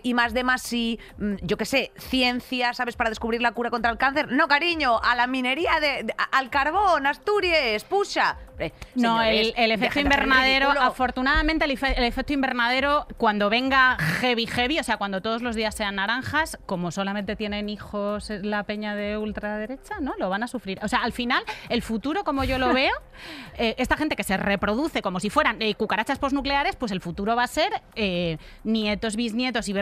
y 0.04 0.14
más 0.14 0.34
de 0.34 0.44
más 0.44 0.62
sí, 0.62 1.00
mm, 1.18 1.36
yo 1.42 1.56
qué 1.58 1.66
sé, 1.66 1.92
ciencia, 1.98 2.74
¿sabes? 2.74 2.96
Para 2.98 3.10
descubrir 3.10 3.42
la 3.42 3.54
cura 3.54 3.70
contra 3.70 3.92
el 3.92 3.98
cáncer. 3.98 4.30
No, 4.32 4.48
cariño, 4.50 5.00
a 5.02 5.16
la 5.16 5.26
minería, 5.28 5.80
de, 5.80 6.14
al 6.32 6.50
carbón, 6.50 6.97
Asturias, 7.06 7.84
pucha. 7.84 8.38
No, 8.96 9.22
el, 9.22 9.38
señores, 9.38 9.54
el 9.58 9.72
efecto 9.72 10.00
invernadero, 10.00 10.72
afortunadamente 10.82 11.66
el, 11.66 11.72
efe- 11.72 11.94
el 11.96 12.04
efecto 12.04 12.34
invernadero 12.34 13.06
cuando 13.18 13.50
venga 13.50 13.98
heavy 13.98 14.48
heavy, 14.48 14.80
o 14.80 14.84
sea, 14.84 14.98
cuando 14.98 15.22
todos 15.22 15.42
los 15.42 15.56
días 15.56 15.76
sean 15.76 15.96
naranjas, 15.96 16.58
como 16.66 16.92
solamente 16.92 17.36
tienen 17.36 17.70
hijos 17.70 18.30
la 18.30 18.64
peña 18.64 18.96
de 18.96 19.18
ultraderecha, 19.18 20.00
¿no? 20.02 20.14
Lo 20.18 20.30
van 20.30 20.44
a 20.44 20.48
sufrir. 20.48 20.80
O 20.84 20.88
sea, 20.88 21.00
al 21.04 21.14
final, 21.14 21.44
el 21.70 21.82
futuro, 21.82 22.24
como 22.24 22.44
yo 22.44 22.58
lo 22.58 22.74
veo, 22.74 22.94
eh, 23.58 23.76
esta 23.78 23.98
gente 23.98 24.16
que 24.16 24.24
se 24.24 24.38
reproduce 24.38 25.02
como 25.02 25.20
si 25.20 25.30
fueran 25.30 25.62
eh, 25.62 25.76
cucarachas 25.76 26.20
postnucleares, 26.20 26.76
pues 26.76 26.92
el 26.92 27.02
futuro 27.02 27.36
va 27.36 27.44
a 27.44 27.48
ser 27.48 27.72
eh, 27.96 28.38
nietos, 28.64 29.16
bisnietos 29.16 29.68
y 29.70 29.74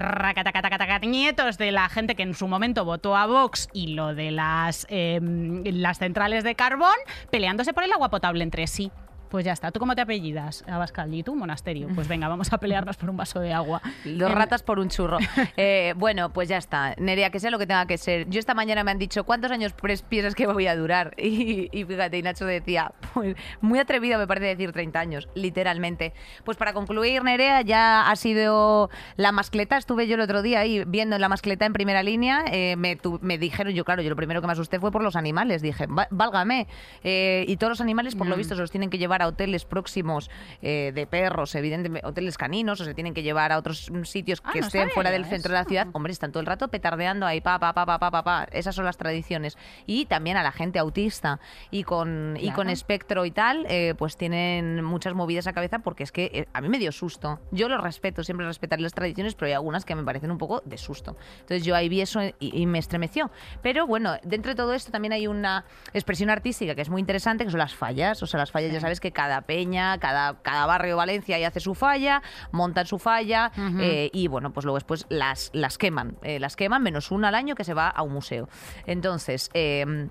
nietos 1.06 1.58
de 1.58 1.72
la 1.72 1.90
gente 1.90 2.16
que 2.16 2.24
en 2.24 2.34
su 2.34 2.48
momento 2.48 2.86
votó 2.86 3.16
a 3.16 3.26
Vox 3.26 3.70
y 3.74 3.94
lo 3.94 4.14
de 4.14 4.32
las, 4.32 4.86
las 4.90 5.98
centrales 5.98 6.44
de 6.44 6.56
carbón 6.56 6.96
peleándose 7.32 7.74
por 7.74 7.84
el 7.84 7.92
agua 7.92 8.10
potable 8.10 8.44
entre 8.44 8.65
sí. 8.68 8.92
Pues 9.30 9.44
ya 9.46 9.52
está. 9.54 9.72
¿Tú 9.72 9.80
cómo 9.80 9.96
te 9.96 10.02
apellidas? 10.02 10.64
Abascal 10.68 11.14
y 11.14 11.24
tú, 11.24 11.36
monasterio. 11.36 11.88
Pues 11.94 12.08
venga, 12.08 12.28
vamos 12.28 12.54
a 12.54 12.58
pelearnos 12.58 12.96
por 12.98 13.10
un 13.10 13.18
vaso 13.18 13.40
de 13.40 13.52
agua. 13.54 13.82
Dos 14.06 14.32
ratas 14.32 14.64
por 14.64 14.80
un 14.80 14.90
churro. 14.90 15.18
Eh, 15.58 15.94
bueno, 15.98 16.32
pues 16.32 16.50
ya 16.50 16.58
está. 16.58 16.96
Nerea, 16.98 17.30
que 17.30 17.40
sea 17.40 17.50
lo 17.50 17.58
que 17.60 17.66
tenga 17.68 17.86
que 17.86 17.98
ser. 17.98 18.30
Yo 18.30 18.40
esta 18.40 18.54
mañana 18.54 18.84
me 18.84 18.92
han 18.92 18.98
dicho, 19.00 19.24
¿cuántos 19.24 19.52
años 19.52 19.74
piensas 20.10 20.36
que 20.36 20.48
voy 20.48 20.68
a 20.68 20.76
durar? 20.76 21.14
Y, 21.26 21.70
y 21.72 21.84
fíjate, 21.86 22.18
y 22.18 22.22
Nacho 22.22 22.46
decía, 22.46 22.92
pues 23.14 23.36
muy 23.62 23.80
atrevido 23.80 24.18
me 24.20 24.28
parece 24.28 24.48
decir 24.48 24.72
30 24.72 25.00
años, 25.00 25.28
literalmente. 25.36 26.14
Pues 26.44 26.58
para 26.58 26.74
concluir, 26.74 27.24
Nerea, 27.24 27.62
ya 27.62 28.10
ha 28.10 28.16
sido 28.16 28.90
la 29.18 29.32
mascleta. 29.32 29.78
Estuve 29.78 30.08
yo 30.08 30.16
el 30.16 30.22
otro 30.22 30.42
día 30.42 30.60
ahí 30.60 30.84
viendo 30.86 31.18
la 31.18 31.30
mascleta 31.30 31.66
en 31.66 31.74
primera 31.74 32.04
línea. 32.04 32.44
eh, 32.52 32.76
me, 32.78 32.96
tu- 32.96 33.20
me 33.22 33.38
dijeron, 33.38 33.74
yo 33.74 33.84
claro, 33.86 34.02
yo 34.02 34.10
lo 34.10 34.16
primero 34.16 34.42
que 34.42 34.48
me 34.48 34.54
asusté 34.54 34.80
fue 34.80 34.92
por 34.92 35.04
los 35.04 35.16
animales. 35.16 35.62
Dije, 35.62 35.88
"Va- 35.88 36.08
válgame. 36.12 36.68
Eh, 37.04 37.46
y 37.48 37.58
todos 37.58 37.72
los 37.72 37.82
animales, 37.82 38.16
por 38.16 38.28
lo 38.28 38.36
Mm. 38.36 38.40
visto, 38.40 38.56
se 38.56 38.62
los 38.62 38.72
tienen 38.72 38.90
que 38.90 38.98
llevar 38.98 39.15
a 39.22 39.28
hoteles 39.28 39.66
próximos 39.66 40.30
eh, 40.62 40.92
de 40.94 41.08
perros, 41.08 41.54
evidentemente, 41.56 42.08
hoteles 42.08 42.38
caninos, 42.38 42.80
o 42.82 42.86
se 42.86 42.94
tienen 42.94 43.14
que 43.14 43.24
llevar 43.24 43.52
a 43.52 43.58
otros 43.58 43.90
mm, 43.92 44.04
sitios 44.04 44.42
Ah, 44.44 44.52
que 44.54 44.60
no 44.62 44.68
estén 44.68 44.82
sabía 44.82 44.94
fuera 44.94 45.12
del 45.12 45.26
centro 45.26 45.50
de 45.50 45.56
la 45.56 45.62
eso. 45.62 45.70
ciudad. 45.70 45.88
Hombre, 45.94 46.12
están 46.14 46.32
todo 46.32 46.42
el 46.42 46.46
rato 46.48 46.68
petardeando 46.68 47.26
ahí, 47.26 47.42
pa, 47.42 47.60
pa, 47.60 47.74
pa, 47.74 47.86
pa, 47.86 48.00
pa, 48.00 48.12
pa, 48.12 48.24
pa. 48.24 48.48
Esas 48.52 48.76
son 48.76 48.86
las 48.86 48.98
tradiciones. 48.98 49.58
Y 49.86 50.06
también 50.06 50.38
a 50.38 50.44
la 50.44 50.52
gente 50.52 50.80
autista 50.80 51.40
y 51.72 51.84
con, 51.84 52.38
y 52.40 52.48
con 52.52 52.66
Claro. 52.66 52.70
espectro 52.72 53.26
y 53.26 53.32
tal, 53.32 53.66
eh, 53.70 53.94
pues 53.98 54.18
tienen 54.18 54.84
muchas 54.84 55.14
movidas 55.14 55.48
a 55.48 55.54
cabeza 55.54 55.80
porque 55.80 56.04
es 56.04 56.12
que 56.12 56.26
eh, 56.34 56.48
a 56.54 56.62
mí 56.62 56.70
me 56.70 56.80
dio 56.80 56.92
susto. 56.92 57.40
Yo 57.52 57.70
lo 57.70 57.78
respeto, 57.78 58.24
siempre 58.24 58.46
respetaré 58.46 58.82
las 58.82 58.94
tradiciones, 58.94 59.36
pero 59.36 59.48
hay 59.48 59.54
algunas 59.54 59.86
que 59.86 59.96
me 59.96 60.04
parecen 60.04 60.32
un 60.32 60.38
poco 60.38 60.62
de 60.66 60.78
susto. 60.78 61.16
Entonces 61.42 61.64
yo 61.64 61.76
ahí 61.76 61.90
vi 61.90 62.02
eso 62.02 62.22
y, 62.24 62.34
y 62.40 62.66
me 62.66 62.80
estremeció. 62.80 63.32
Pero 63.62 63.86
bueno, 63.88 64.18
dentro 64.24 64.52
de 64.52 64.56
todo 64.56 64.74
esto 64.74 64.92
también 64.92 65.14
hay 65.14 65.28
una 65.28 65.66
expresión 65.94 66.30
artística 66.30 66.76
que 66.76 66.82
es 66.82 66.90
muy 66.90 67.00
interesante, 67.00 67.44
que 67.46 67.52
son 67.52 67.60
las 67.60 67.76
fallas. 67.76 68.22
O 68.24 68.28
sea, 68.28 68.40
las 68.40 68.52
fallas 68.52 68.72
ya 68.72 68.80
sabes 68.80 69.00
que 69.06 69.12
cada 69.12 69.42
peña, 69.42 70.00
cada, 70.00 70.42
cada 70.42 70.66
barrio 70.66 70.94
de 70.94 70.96
Valencia 70.96 71.36
ahí 71.36 71.44
hace 71.44 71.60
su 71.60 71.76
falla, 71.76 72.24
montan 72.52 72.88
su 72.88 72.98
falla 72.98 73.52
eh, 73.80 74.10
y 74.12 74.28
bueno, 74.28 74.52
pues 74.52 74.66
luego 74.66 74.78
después 74.78 75.06
las, 75.10 75.52
las 75.54 75.78
queman. 75.78 76.18
Eh, 76.24 76.40
las 76.40 76.56
queman 76.56 76.82
menos 76.82 77.12
una 77.12 77.28
al 77.28 77.36
año 77.36 77.54
que 77.54 77.64
se 77.64 77.76
va 77.76 77.88
a 77.88 78.02
un 78.02 78.14
museo. 78.14 78.50
Entonces... 78.88 79.52
eh, 79.54 80.10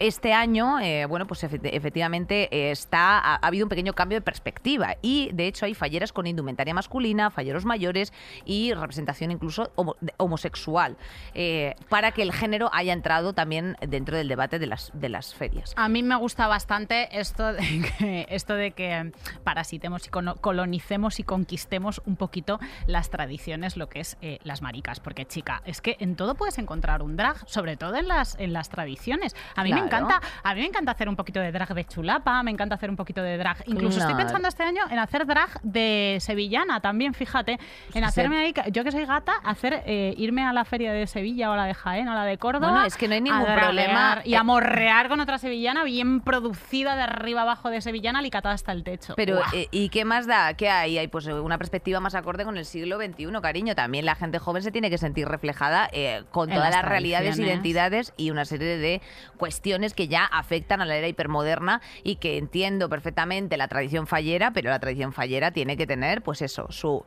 este 0.00 0.32
año, 0.32 0.80
eh, 0.80 1.04
bueno, 1.06 1.26
pues 1.26 1.44
efe- 1.44 1.60
efectivamente 1.62 2.48
eh, 2.50 2.70
está, 2.72 3.18
ha, 3.18 3.34
ha 3.36 3.46
habido 3.46 3.66
un 3.66 3.68
pequeño 3.68 3.92
cambio 3.92 4.16
de 4.18 4.22
perspectiva 4.22 4.96
y 5.02 5.30
de 5.32 5.46
hecho 5.46 5.66
hay 5.66 5.74
falleras 5.74 6.12
con 6.12 6.26
indumentaria 6.26 6.74
masculina, 6.74 7.30
falleros 7.30 7.64
mayores 7.64 8.12
y 8.44 8.72
representación 8.74 9.30
incluso 9.30 9.70
homosexual 10.16 10.96
eh, 11.34 11.74
para 11.88 12.12
que 12.12 12.22
el 12.22 12.32
género 12.32 12.70
haya 12.72 12.92
entrado 12.92 13.32
también 13.34 13.76
dentro 13.86 14.16
del 14.16 14.28
debate 14.28 14.58
de 14.58 14.66
las, 14.66 14.90
de 14.94 15.08
las 15.10 15.34
ferias. 15.34 15.74
A 15.76 15.88
mí 15.88 16.02
me 16.02 16.16
gusta 16.16 16.46
bastante 16.46 17.08
esto 17.20 17.52
de 17.52 17.92
que, 17.98 18.26
esto 18.30 18.54
de 18.54 18.70
que 18.72 19.12
parasitemos 19.44 20.06
y 20.06 20.10
colonicemos 20.10 21.20
y 21.20 21.24
conquistemos 21.24 22.00
un 22.06 22.16
poquito 22.16 22.58
las 22.86 23.10
tradiciones, 23.10 23.76
lo 23.76 23.88
que 23.88 24.00
es 24.00 24.16
las 24.44 24.62
maricas. 24.62 25.00
Porque, 25.00 25.26
chica, 25.26 25.62
es 25.66 25.80
que 25.80 25.96
en 26.00 26.16
todo 26.16 26.34
puedes 26.34 26.58
encontrar 26.58 27.02
un 27.02 27.16
drag, 27.16 27.36
sobre 27.46 27.76
todo 27.76 27.96
en 27.96 28.08
las, 28.08 28.36
en 28.38 28.52
las 28.52 28.70
tradiciones. 28.70 29.36
A 29.56 29.62
mí 29.62 29.70
me 29.70 29.76
Claro. 29.80 29.89
Encanta, 29.98 30.20
a 30.42 30.54
mí 30.54 30.60
me 30.60 30.66
encanta 30.66 30.92
hacer 30.92 31.08
un 31.08 31.16
poquito 31.16 31.40
de 31.40 31.52
drag 31.52 31.74
de 31.74 31.84
chulapa, 31.84 32.42
me 32.42 32.50
encanta 32.50 32.74
hacer 32.74 32.90
un 32.90 32.96
poquito 32.96 33.22
de 33.22 33.36
drag. 33.36 33.62
Incluso 33.66 34.00
estoy 34.00 34.14
pensando 34.14 34.48
este 34.48 34.62
año 34.62 34.82
en 34.90 34.98
hacer 34.98 35.26
drag 35.26 35.60
de 35.62 36.18
sevillana 36.20 36.80
también, 36.80 37.14
fíjate. 37.14 37.58
En 37.94 38.04
hacerme 38.04 38.38
ahí, 38.38 38.54
yo 38.72 38.84
que 38.84 38.92
soy 38.92 39.04
gata, 39.04 39.32
hacer 39.44 39.82
eh, 39.86 40.14
irme 40.16 40.44
a 40.44 40.52
la 40.52 40.64
feria 40.64 40.92
de 40.92 41.06
Sevilla 41.06 41.50
o 41.50 41.56
la 41.56 41.64
de 41.64 41.74
Jaén 41.74 42.08
o 42.08 42.14
la 42.14 42.24
de 42.24 42.38
Córdoba. 42.38 42.70
Bueno, 42.70 42.86
es 42.86 42.96
que 42.96 43.08
no 43.08 43.14
hay 43.14 43.20
ningún 43.20 43.44
problema. 43.44 44.20
Y 44.24 44.34
a 44.34 44.42
morrear 44.42 45.08
con 45.08 45.20
otra 45.20 45.38
sevillana 45.38 45.84
bien 45.84 46.20
producida 46.20 46.96
de 46.96 47.02
arriba 47.02 47.42
abajo 47.42 47.70
de 47.70 47.80
sevillana, 47.80 48.18
alicatada 48.18 48.54
hasta 48.54 48.72
el 48.72 48.84
techo. 48.84 49.14
Pero, 49.16 49.36
Guau. 49.36 49.46
eh, 49.54 49.68
¿y 49.70 49.88
qué 49.88 50.04
más 50.04 50.26
da? 50.26 50.54
¿Qué 50.54 50.68
hay? 50.68 50.98
Hay 50.98 51.08
pues 51.08 51.26
una 51.26 51.58
perspectiva 51.58 52.00
más 52.00 52.14
acorde 52.14 52.44
con 52.44 52.56
el 52.56 52.64
siglo 52.64 52.98
XXI, 52.98 53.28
cariño. 53.42 53.74
También 53.74 54.04
la 54.04 54.14
gente 54.14 54.38
joven 54.38 54.62
se 54.62 54.70
tiene 54.70 54.90
que 54.90 54.98
sentir 54.98 55.28
reflejada 55.28 55.88
eh, 55.92 56.24
con 56.30 56.50
En 56.50 56.56
todas 56.56 56.70
las 56.70 56.80
las 56.80 56.88
realidades, 56.88 57.38
identidades 57.38 58.12
y 58.16 58.30
una 58.30 58.44
serie 58.44 58.78
de 58.78 59.00
cuestiones 59.36 59.79
que 59.94 60.08
ya 60.08 60.24
afectan 60.24 60.80
a 60.80 60.84
la 60.84 60.96
era 60.96 61.08
hipermoderna 61.08 61.80
y 62.04 62.16
que 62.16 62.38
entiendo 62.38 62.88
perfectamente 62.88 63.56
la 63.56 63.68
tradición 63.68 64.06
fallera, 64.06 64.52
pero 64.52 64.70
la 64.70 64.78
tradición 64.78 65.12
fallera 65.12 65.50
tiene 65.50 65.76
que 65.76 65.86
tener, 65.86 66.22
pues 66.22 66.42
eso, 66.42 66.66
su 66.70 67.04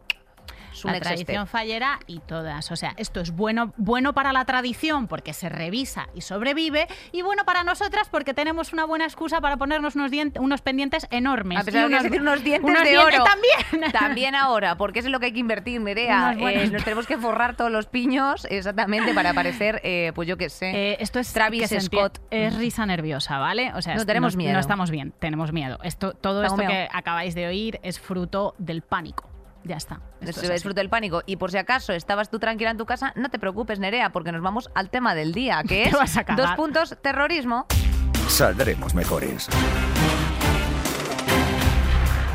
Es 0.74 0.84
la 0.86 1.00
tradición 1.00 1.48
fallera 1.48 2.00
y 2.08 2.20
todas. 2.20 2.72
O 2.72 2.76
sea, 2.76 2.94
esto 2.98 3.20
es 3.22 3.32
bueno, 3.32 3.74
bueno 3.78 4.14
para 4.14 4.34
la 4.34 4.46
tradición 4.46 5.08
porque 5.08 5.34
se 5.34 5.50
revisa 5.50 6.08
y 6.14 6.22
sobrevive 6.22 6.88
y 7.12 7.22
bueno 7.22 7.46
para 7.46 7.64
nosotras 7.64 8.10
porque 8.10 8.34
tenemos 8.34 8.74
una 8.74 8.86
buena 8.86 9.06
excusa 9.06 9.42
para 9.42 9.58
ponernos 9.58 9.96
unos, 9.96 10.12
unos 10.40 10.62
pendientes 10.62 11.08
enormes. 11.12 11.60
A 11.60 11.64
pesar 11.64 11.90
Y 11.90 11.94
de 11.94 11.98
que 11.98 12.04
decir 12.04 12.22
unos 12.22 12.44
dientes 12.44 12.70
unos 12.70 12.84
de 12.84 12.90
dientes 12.90 13.20
oro. 13.20 13.24
también. 13.24 13.92
También 13.94 14.36
ahora, 14.36 14.76
porque 14.78 15.00
eso 15.00 15.08
es 15.08 15.12
lo 15.12 15.20
que 15.20 15.28
hay 15.28 15.34
que 15.34 15.40
invertir, 15.40 15.80
Nerea. 15.82 16.36
Unos. 16.38 16.52
Eh, 16.52 16.70
nos 16.72 16.84
tenemos 16.84 17.08
que 17.08 17.18
forrar 17.18 17.56
todos 17.56 17.72
los 17.72 17.86
piños 17.88 18.46
exactamente 18.50 19.14
para 19.14 19.34
parecer, 19.34 19.82
eh, 19.84 20.12
pues 20.16 20.28
yo 20.28 20.38
qué 20.38 20.50
sé. 20.50 20.72
Eh, 20.72 20.98
esto 21.00 21.20
es 21.20 21.32
Travis 21.34 21.74
Scott. 21.80 22.20
Es 22.32 22.56
risa 22.56 22.86
nerviosa, 22.86 23.38
¿vale? 23.40 23.72
O 23.76 23.82
sea, 23.82 23.96
No 23.96 24.06
tenemos 24.06 24.36
miedo. 24.36 24.54
No 24.54 24.60
estamos 24.60 24.92
bien, 24.92 25.14
tenemos 25.20 25.52
miedo. 25.52 25.80
Esto, 25.84 26.14
todo 26.14 26.42
Tengo 26.42 26.56
esto 26.56 26.68
miedo. 26.68 26.72
que 26.72 26.88
acabáis 26.98 27.36
de 27.36 27.48
oír 27.48 27.80
es 27.84 28.00
fruto 28.00 28.56
del 28.58 28.82
pánico. 28.82 29.30
Ya 29.63 29.78
está. 29.78 30.02
Es, 30.21 30.30
Esto 30.30 30.41
es 30.43 30.49
así. 30.49 30.63
fruto 30.63 30.80
del 30.82 30.89
pánico. 30.89 31.21
Y 31.26 31.38
por 31.38 31.52
si 31.52 31.58
acaso 31.58 31.93
estabas 31.93 32.30
tú 32.30 32.39
tranquila 32.39 32.71
en 32.71 32.78
tu 32.78 32.86
casa, 32.86 33.13
no 33.15 33.30
te 33.30 33.39
preocupes, 33.39 33.80
Nerea, 33.80 34.12
porque 34.12 34.32
nos 34.32 34.41
vamos 34.41 34.69
al 34.76 34.89
tema 34.89 35.15
del 35.15 35.34
día, 35.34 35.62
que 35.63 35.84
Te 35.84 35.89
es 35.89 35.93
vas 35.93 36.17
a 36.17 36.23
dos 36.36 36.52
puntos 36.56 36.97
terrorismo. 37.02 37.65
Saldremos 38.28 38.93
mejores. 38.93 39.49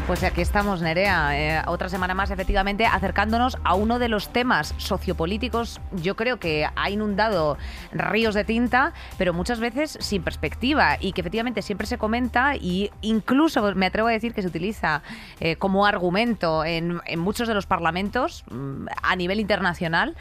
Pues 0.09 0.25
aquí 0.25 0.41
estamos, 0.41 0.81
Nerea, 0.81 1.39
eh, 1.39 1.63
otra 1.67 1.91
semana 1.91 2.15
más, 2.15 2.31
efectivamente, 2.31 2.87
acercándonos 2.87 3.59
a 3.63 3.75
uno 3.75 3.99
de 3.99 4.09
los 4.09 4.33
temas 4.33 4.75
sociopolíticos, 4.79 5.83
yo 5.93 6.17
creo 6.17 6.39
que 6.39 6.67
ha 6.75 6.89
inundado 6.89 7.59
ríos 7.93 8.35
de 8.35 8.43
tinta, 8.45 8.95
pero 9.19 9.35
muchas 9.35 9.61
veces 9.61 9.99
sin 10.01 10.23
perspectiva 10.23 10.97
y 10.99 11.13
que 11.13 11.21
efectivamente 11.21 11.61
siempre 11.61 11.87
se 11.87 11.99
comenta 11.99 12.57
y 12.57 12.91
incluso 13.03 13.61
me 13.75 13.85
atrevo 13.85 14.09
a 14.09 14.13
decir 14.13 14.33
que 14.33 14.41
se 14.41 14.49
utiliza 14.49 15.03
eh, 15.41 15.57
como 15.57 15.85
argumento 15.85 16.65
en, 16.65 17.03
muchos 17.19 17.47
de 17.47 17.53
los 17.53 17.67
parlamentos 17.67 18.45
mm, 18.51 18.87
a 19.03 19.15
nivel 19.15 19.41
internacional. 19.41 20.17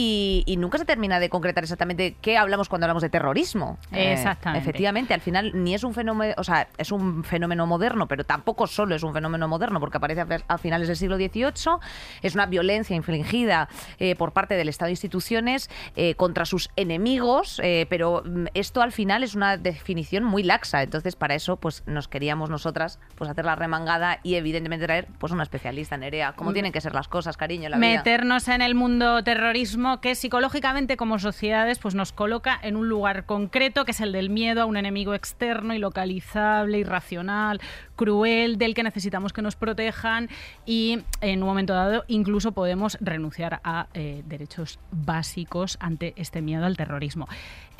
Y, 0.00 0.44
y 0.46 0.56
nunca 0.58 0.78
se 0.78 0.84
termina 0.84 1.18
de 1.18 1.28
concretar 1.28 1.64
exactamente 1.64 2.14
qué 2.20 2.38
hablamos 2.38 2.68
cuando 2.68 2.84
hablamos 2.84 3.02
de 3.02 3.08
terrorismo. 3.08 3.78
Eh, 3.90 4.12
Exactamente. 4.12 4.62
efectivamente, 4.62 5.12
al 5.12 5.20
final 5.20 5.50
ni 5.54 5.74
es 5.74 5.82
un 5.82 5.92
fenómeno, 5.92 6.34
o 6.36 6.44
sea, 6.44 6.68
es 6.78 6.92
un 6.92 7.24
fenómeno 7.24 7.66
moderno, 7.66 8.06
pero 8.06 8.22
tampoco 8.22 8.68
solo 8.68 8.94
es 8.94 9.02
un 9.02 9.12
fenómeno 9.12 9.48
moderno, 9.48 9.80
porque 9.80 9.96
aparece 9.96 10.20
a, 10.20 10.26
a 10.46 10.58
finales 10.58 10.86
del 10.86 10.96
siglo 10.96 11.16
XVIII, 11.16 11.80
es 12.22 12.34
una 12.34 12.46
violencia 12.46 12.94
infligida 12.94 13.68
eh, 13.98 14.14
por 14.14 14.32
parte 14.32 14.54
del 14.54 14.68
Estado 14.68 14.88
e 14.88 14.92
instituciones 14.92 15.68
eh, 15.96 16.14
contra 16.14 16.44
sus 16.44 16.70
enemigos, 16.76 17.60
pero 17.88 18.22
mm, 18.24 18.46
esto 18.54 18.82
al 18.82 18.92
final 18.92 19.24
es 19.24 19.34
una 19.34 19.56
definición 19.56 20.22
muy 20.22 20.44
laxa, 20.44 20.82
entonces 20.82 21.16
para 21.16 21.34
eso 21.34 21.56
pues 21.56 21.82
nos 21.86 22.06
queríamos 22.06 22.50
nosotras 22.50 23.00
pues 23.16 23.28
hacer 23.28 23.44
la 23.44 23.56
remangada 23.56 24.20
y 24.22 24.36
evidentemente 24.36 24.86
traer 24.86 25.08
pues 25.18 25.32
una 25.32 25.42
especialista, 25.42 25.96
Nerea, 25.96 26.34
cómo 26.34 26.52
tienen 26.52 26.70
que 26.70 26.80
ser 26.80 26.94
las 26.94 27.08
cosas, 27.08 27.36
cariño, 27.36 27.68
en 27.68 27.80
vida. 27.80 27.96
meternos 27.96 28.46
en 28.48 28.62
el 28.62 28.74
mundo 28.74 29.24
terrorismo 29.24 29.87
que 29.96 30.14
psicológicamente 30.14 30.96
como 30.96 31.18
sociedades 31.18 31.78
pues 31.78 31.94
nos 31.94 32.12
coloca 32.12 32.58
en 32.62 32.76
un 32.76 32.88
lugar 32.88 33.24
concreto 33.24 33.84
que 33.84 33.92
es 33.92 34.00
el 34.00 34.12
del 34.12 34.30
miedo 34.30 34.62
a 34.62 34.66
un 34.66 34.76
enemigo 34.76 35.14
externo 35.14 35.74
ilocalizable, 35.74 36.78
irracional, 36.78 37.60
cruel, 37.96 38.58
del 38.58 38.74
que 38.74 38.82
necesitamos 38.82 39.32
que 39.32 39.42
nos 39.42 39.56
protejan 39.56 40.28
y 40.66 41.00
en 41.20 41.42
un 41.42 41.48
momento 41.48 41.72
dado 41.72 42.04
incluso 42.06 42.52
podemos 42.52 42.98
renunciar 43.00 43.60
a 43.64 43.88
eh, 43.94 44.22
derechos 44.26 44.78
básicos 44.92 45.76
ante 45.80 46.14
este 46.16 46.42
miedo 46.42 46.64
al 46.64 46.76
terrorismo. 46.76 47.26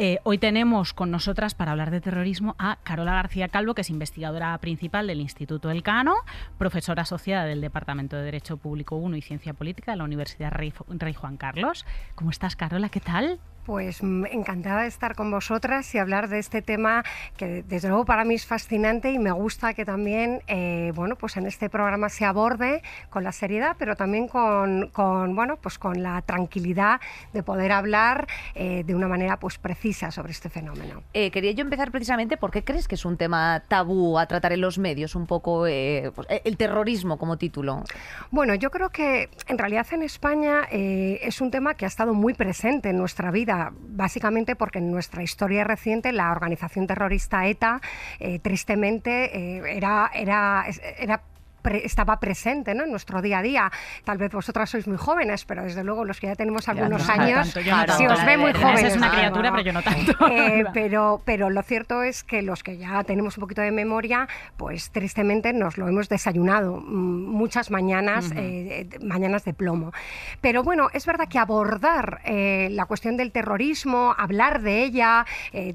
Eh, 0.01 0.19
hoy 0.23 0.39
tenemos 0.39 0.95
con 0.95 1.11
nosotras 1.11 1.55
para 1.55 1.73
hablar 1.73 1.91
de 1.91 2.01
terrorismo 2.01 2.55
a 2.59 2.79
Carola 2.85 3.15
García 3.15 3.49
Calvo, 3.49 3.75
que 3.75 3.81
es 3.81 3.91
investigadora 3.91 4.57
principal 4.59 5.07
del 5.09 5.21
Instituto 5.21 5.71
Elcano, 5.71 6.15
profesora 6.57 7.03
asociada 7.03 7.45
del 7.45 7.61
Departamento 7.61 8.17
de 8.17 8.23
Derecho 8.23 8.57
Público 8.57 8.97
1 8.97 9.17
y 9.17 9.23
Ciencia 9.23 9.55
Política 9.55 9.93
de 9.93 9.99
la 9.99 10.05
Universidad 10.05 10.53
Rey 10.53 10.73
Juan 11.15 11.37
Carlos. 11.37 11.85
¿Cómo 12.15 12.31
estás, 12.31 12.57
Carola? 12.57 12.89
¿Qué 12.89 13.01
tal? 13.01 13.41
Pues 13.69 14.03
mm, 14.03 14.25
encantada 14.33 14.81
de 14.81 14.89
estar 14.89 15.15
con 15.15 15.31
vosotras 15.31 15.95
y 15.95 15.99
hablar 15.99 16.31
de 16.31 16.39
este 16.39 16.63
tema 16.63 17.05
que 17.37 17.63
desde 17.65 17.89
luego 17.89 18.07
para 18.07 18.25
mí 18.25 18.35
es 18.35 18.47
fascinante 18.47 19.13
y 19.13 19.19
me 19.19 19.31
gusta 19.31 19.75
que 19.75 19.85
también, 19.85 20.41
eh, 20.47 20.91
bueno, 20.95 21.17
pues 21.17 21.37
en 21.37 21.45
este 21.45 21.69
programa 21.69 22.09
se 22.09 22.25
aborde 22.25 22.81
con 23.11 23.25
la 23.25 23.33
seriedad, 23.33 23.77
pero 23.79 23.95
también 23.95 24.27
con, 24.27 24.89
con, 24.89 25.37
bueno, 25.37 25.59
pues 25.61 25.79
con 25.79 26.03
la 26.03 26.23
tranquilidad 26.23 27.03
de 27.35 27.43
poder 27.43 27.73
hablar 27.73 28.27
eh, 28.55 28.85
de 28.87 28.95
una 28.95 29.07
manera 29.07 29.39
pues 29.39 29.59
precisa 29.59 30.11
sobre 30.13 30.33
este 30.33 30.49
fenómeno. 30.49 31.03
Eh, 31.13 31.31
quería 31.31 31.53
yo 31.53 31.61
empezar 31.61 31.91
precisamente 31.91 32.39
porque 32.39 32.65
crees 32.65 32.89
que 32.89 32.95
es 32.95 33.05
un 33.05 33.19
tema 33.19 33.65
tabú 33.69 34.19
a 34.19 34.25
tratar 34.25 34.55
en 34.55 34.63
los 34.63 34.79
medios, 34.79 35.15
un 35.15 35.27
poco 35.27 35.65
pues, 36.15 36.27
el 36.43 36.57
terrorismo 36.57 37.19
como 37.19 37.37
título. 37.37 37.85
Bueno, 38.31 38.55
yo 38.55 38.71
creo 38.71 38.89
que 38.89 39.29
en 39.47 39.59
realidad 39.59 39.87
en 39.93 40.05
España 40.05 40.63
es 40.71 41.43
un 41.43 41.51
tema 41.51 41.75
que 41.75 41.85
ha 41.85 41.89
estado 41.89 42.15
muy 42.15 42.33
presente 42.33 42.89
en 42.89 42.97
nuestra 42.97 43.31
vida, 43.31 43.58
básicamente 43.81 44.57
porque 44.57 44.79
en 44.79 44.91
nuestra 44.91 45.23
historia 45.23 45.65
reciente 45.65 46.13
la 46.13 46.31
organización 46.31 46.87
terrorista 46.87 47.47
ETA, 47.47 47.81
eh, 48.21 48.39
tristemente, 48.39 49.37
eh, 49.37 49.77
era, 49.77 50.11
era, 50.15 50.65
era 50.99 51.23
pre- 51.63 51.85
estaba 51.85 52.21
presente 52.21 52.75
¿no? 52.75 52.85
en 52.85 52.91
nuestro 52.91 53.21
día 53.23 53.39
a 53.39 53.43
día. 53.43 53.73
Tal 54.05 54.19
vez 54.19 54.31
vosotras 54.33 54.71
sois 54.71 54.87
muy 54.87 54.97
jóvenes, 54.97 55.45
pero 55.45 55.63
desde 55.65 55.85
luego 55.85 56.05
los 56.05 56.21
que 56.21 56.27
ya 56.29 56.37
tenemos 56.37 56.67
Ya, 56.67 56.73
algunos 56.73 57.07
no, 57.07 57.13
años, 57.13 57.53
tanto, 57.55 57.71
no 57.71 57.87
tanto, 57.87 58.13
os 58.15 58.25
ve 58.27 58.37
muy 58.37 58.53
jóvenes. 58.53 58.85
Es 58.85 58.97
una 58.97 59.11
criatura, 59.11 59.51
pero 59.51 59.63
yo 59.63 59.73
no 59.73 59.83
tanto. 59.83 60.13
Eh, 60.31 60.65
pero, 60.75 61.23
pero 61.25 61.51
lo 61.51 61.63
cierto 61.63 62.03
es 62.03 62.23
que 62.25 62.43
los 62.43 62.63
que 62.63 62.77
ya 62.77 63.03
tenemos 63.05 63.37
un 63.39 63.43
poquito 63.43 63.63
de 63.63 63.71
memoria, 63.73 64.29
pues 64.57 64.91
tristemente 64.91 65.53
nos 65.53 65.79
lo 65.79 65.89
hemos 65.89 66.09
desayunado 66.09 66.81
mm, 66.81 67.27
muchas 67.27 67.71
mañanas, 67.71 68.31
eh, 68.37 68.87
de- 68.89 68.99
mañanas 69.05 69.45
de 69.45 69.55
plomo. 69.55 69.93
Pero 70.41 70.63
bueno, 70.63 70.89
es 70.93 71.07
verdad 71.07 71.29
que 71.29 71.39
abordar 71.39 72.21
eh, 72.25 72.69
la 72.71 72.87
cuestión 72.87 73.17
del 73.17 73.33
terrorismo, 73.33 74.15
hablar 74.19 74.61
de 74.63 74.83
ella, 74.85 75.25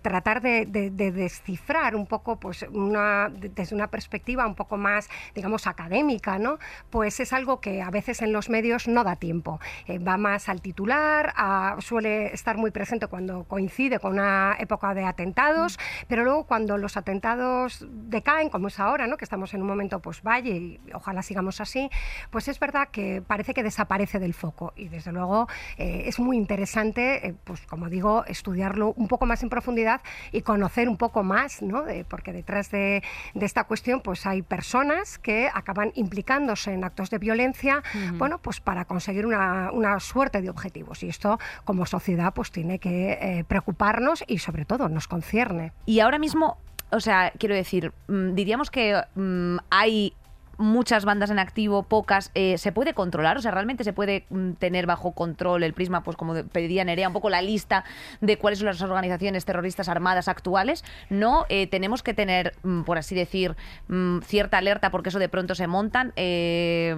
tratar 0.02 0.42
de, 0.42 0.66
de- 0.66 0.90
de 0.90 1.12
descifrar 1.12 1.96
un 1.96 2.06
poco, 2.08 2.40
pues 2.40 2.66
una, 2.72 3.30
desde 3.30 3.76
una 3.76 3.88
perspectiva 3.88 4.46
un 4.48 4.56
poco 4.56 4.78
más, 4.78 5.10
digamos, 5.36 5.68
académica, 5.74 6.40
¿no? 6.40 6.58
Pues 6.90 7.20
es 7.20 7.34
algo 7.34 7.60
que 7.60 7.82
a 7.82 7.90
veces 7.90 8.22
en 8.22 8.32
los 8.32 8.50
medios 8.50 8.88
no 8.88 9.04
da 9.04 9.16
tiempo. 9.18 9.60
Eh, 9.88 10.00
va 10.00 10.18
más 10.18 10.48
al 10.50 10.62
titular, 10.62 11.34
a- 11.36 11.76
suele 11.80 12.34
estar 12.34 12.58
muy 12.58 12.72
presente 12.72 13.08
cuando 13.08 13.44
coincide 13.44 14.00
con 14.00 14.14
una 14.14 14.56
época 14.60 14.94
de 14.94 15.04
atentados, 15.06 15.78
pero 16.08 16.24
luego 16.24 16.46
cuando 16.46 16.78
los 16.78 16.96
atentados 16.98 17.86
decaen, 17.92 18.50
como 18.50 18.68
es 18.70 18.80
ahora, 18.80 19.08
¿no? 19.08 19.18
que 19.18 19.26
estamos 19.26 19.54
en 19.54 19.62
un 19.62 19.68
momento 19.68 20.00
pues 20.00 20.22
valle 20.24 20.52
y 20.52 20.80
ojalá 20.94 21.22
sigamos 21.22 21.60
así, 21.62 21.90
pues 22.30 22.48
es 22.48 22.60
verdad 22.60 22.88
que 22.92 23.22
parece 23.26 23.54
que 23.54 23.64
desaparece 23.64 24.20
del 24.20 24.34
foco 24.34 24.74
y 24.76 24.88
desde 24.88 25.12
luego 25.12 25.48
eh, 25.78 26.04
es 26.06 26.20
muy 26.20 26.38
interesante, 26.38 27.28
eh, 27.28 27.36
pues 27.44 27.62
como 27.66 27.90
digo, 27.90 28.24
estudiarlo 28.28 28.94
un 28.96 29.08
poco 29.08 29.26
más 29.26 29.44
en 29.44 29.50
profundidad 29.50 30.02
y 30.32 30.42
conocer 30.42 30.88
un 30.90 30.98
poco 30.98 31.24
más, 31.24 31.62
¿no? 31.62 31.84
De- 31.84 32.06
porque 32.06 32.32
detrás 32.34 32.70
de, 32.72 33.04
de 33.34 33.46
esta 33.46 33.64
cuestión 33.66 34.02
pues 34.02 34.26
hay 34.26 34.42
personas 34.42 35.18
que 35.20 35.50
acaban 35.64 35.92
implicándose 35.96 36.74
en 36.74 36.84
actos 36.84 37.10
de 37.10 37.18
violencia, 37.18 37.84
bueno, 38.14 38.40
pues 38.40 38.60
para 38.60 38.86
conseguir 38.86 39.26
una, 39.26 39.72
una 39.72 40.00
suerte 40.00 40.42
de 40.42 40.50
objetivos 40.50 41.04
y 41.04 41.10
esto 41.10 41.40
como 41.64 41.86
sociedad 41.86 42.34
pues 42.34 42.52
tiene 42.52 42.80
que 42.80 43.14
eh, 43.14 43.46
preocuparnos 43.48 44.24
y 44.28 44.38
sobre 44.40 44.66
todo 44.66 44.90
nos 44.90 45.08
concierne. 45.08 45.74
Y 45.86 46.00
ahora 46.00 46.20
mismo, 46.20 46.58
o 46.92 47.00
sea, 47.00 47.32
quiero 47.38 47.56
decir, 47.56 47.94
mm, 48.08 48.34
diríamos 48.34 48.70
que 48.70 49.02
mm, 49.16 49.58
hay 49.70 50.14
muchas 50.58 51.06
bandas 51.06 51.30
en 51.30 51.40
activo, 51.40 51.84
pocas, 51.84 52.32
eh, 52.36 52.58
¿se 52.58 52.72
puede 52.72 52.94
controlar? 52.94 53.38
O 53.38 53.42
sea, 53.42 53.52
¿realmente 53.52 53.84
se 53.84 53.94
puede 53.94 54.26
mm, 54.30 54.52
tener 54.54 54.86
bajo 54.86 55.12
control 55.14 55.64
el 55.64 55.74
prisma, 55.74 56.04
pues 56.04 56.16
como 56.18 56.34
pediría 56.46 56.84
Nerea, 56.84 57.08
un 57.08 57.14
poco 57.14 57.30
la 57.30 57.42
lista 57.42 57.84
de 58.22 58.38
cuáles 58.38 58.60
son 58.60 58.68
las 58.68 58.82
organizaciones 58.82 59.46
terroristas 59.46 59.90
armadas 59.90 60.28
actuales? 60.28 60.84
No, 61.10 61.46
eh, 61.50 61.68
tenemos 61.68 62.04
que 62.04 62.14
tener, 62.14 62.54
mm, 62.64 62.82
por 62.84 62.98
así 62.98 63.16
decir, 63.16 63.56
mm, 63.88 64.20
cierta 64.20 64.58
alerta 64.60 64.92
porque 64.92 65.10
eso 65.10 65.20
de 65.20 65.30
pronto 65.30 65.56
se 65.56 65.68
montan, 65.68 66.14
eh, 66.16 66.96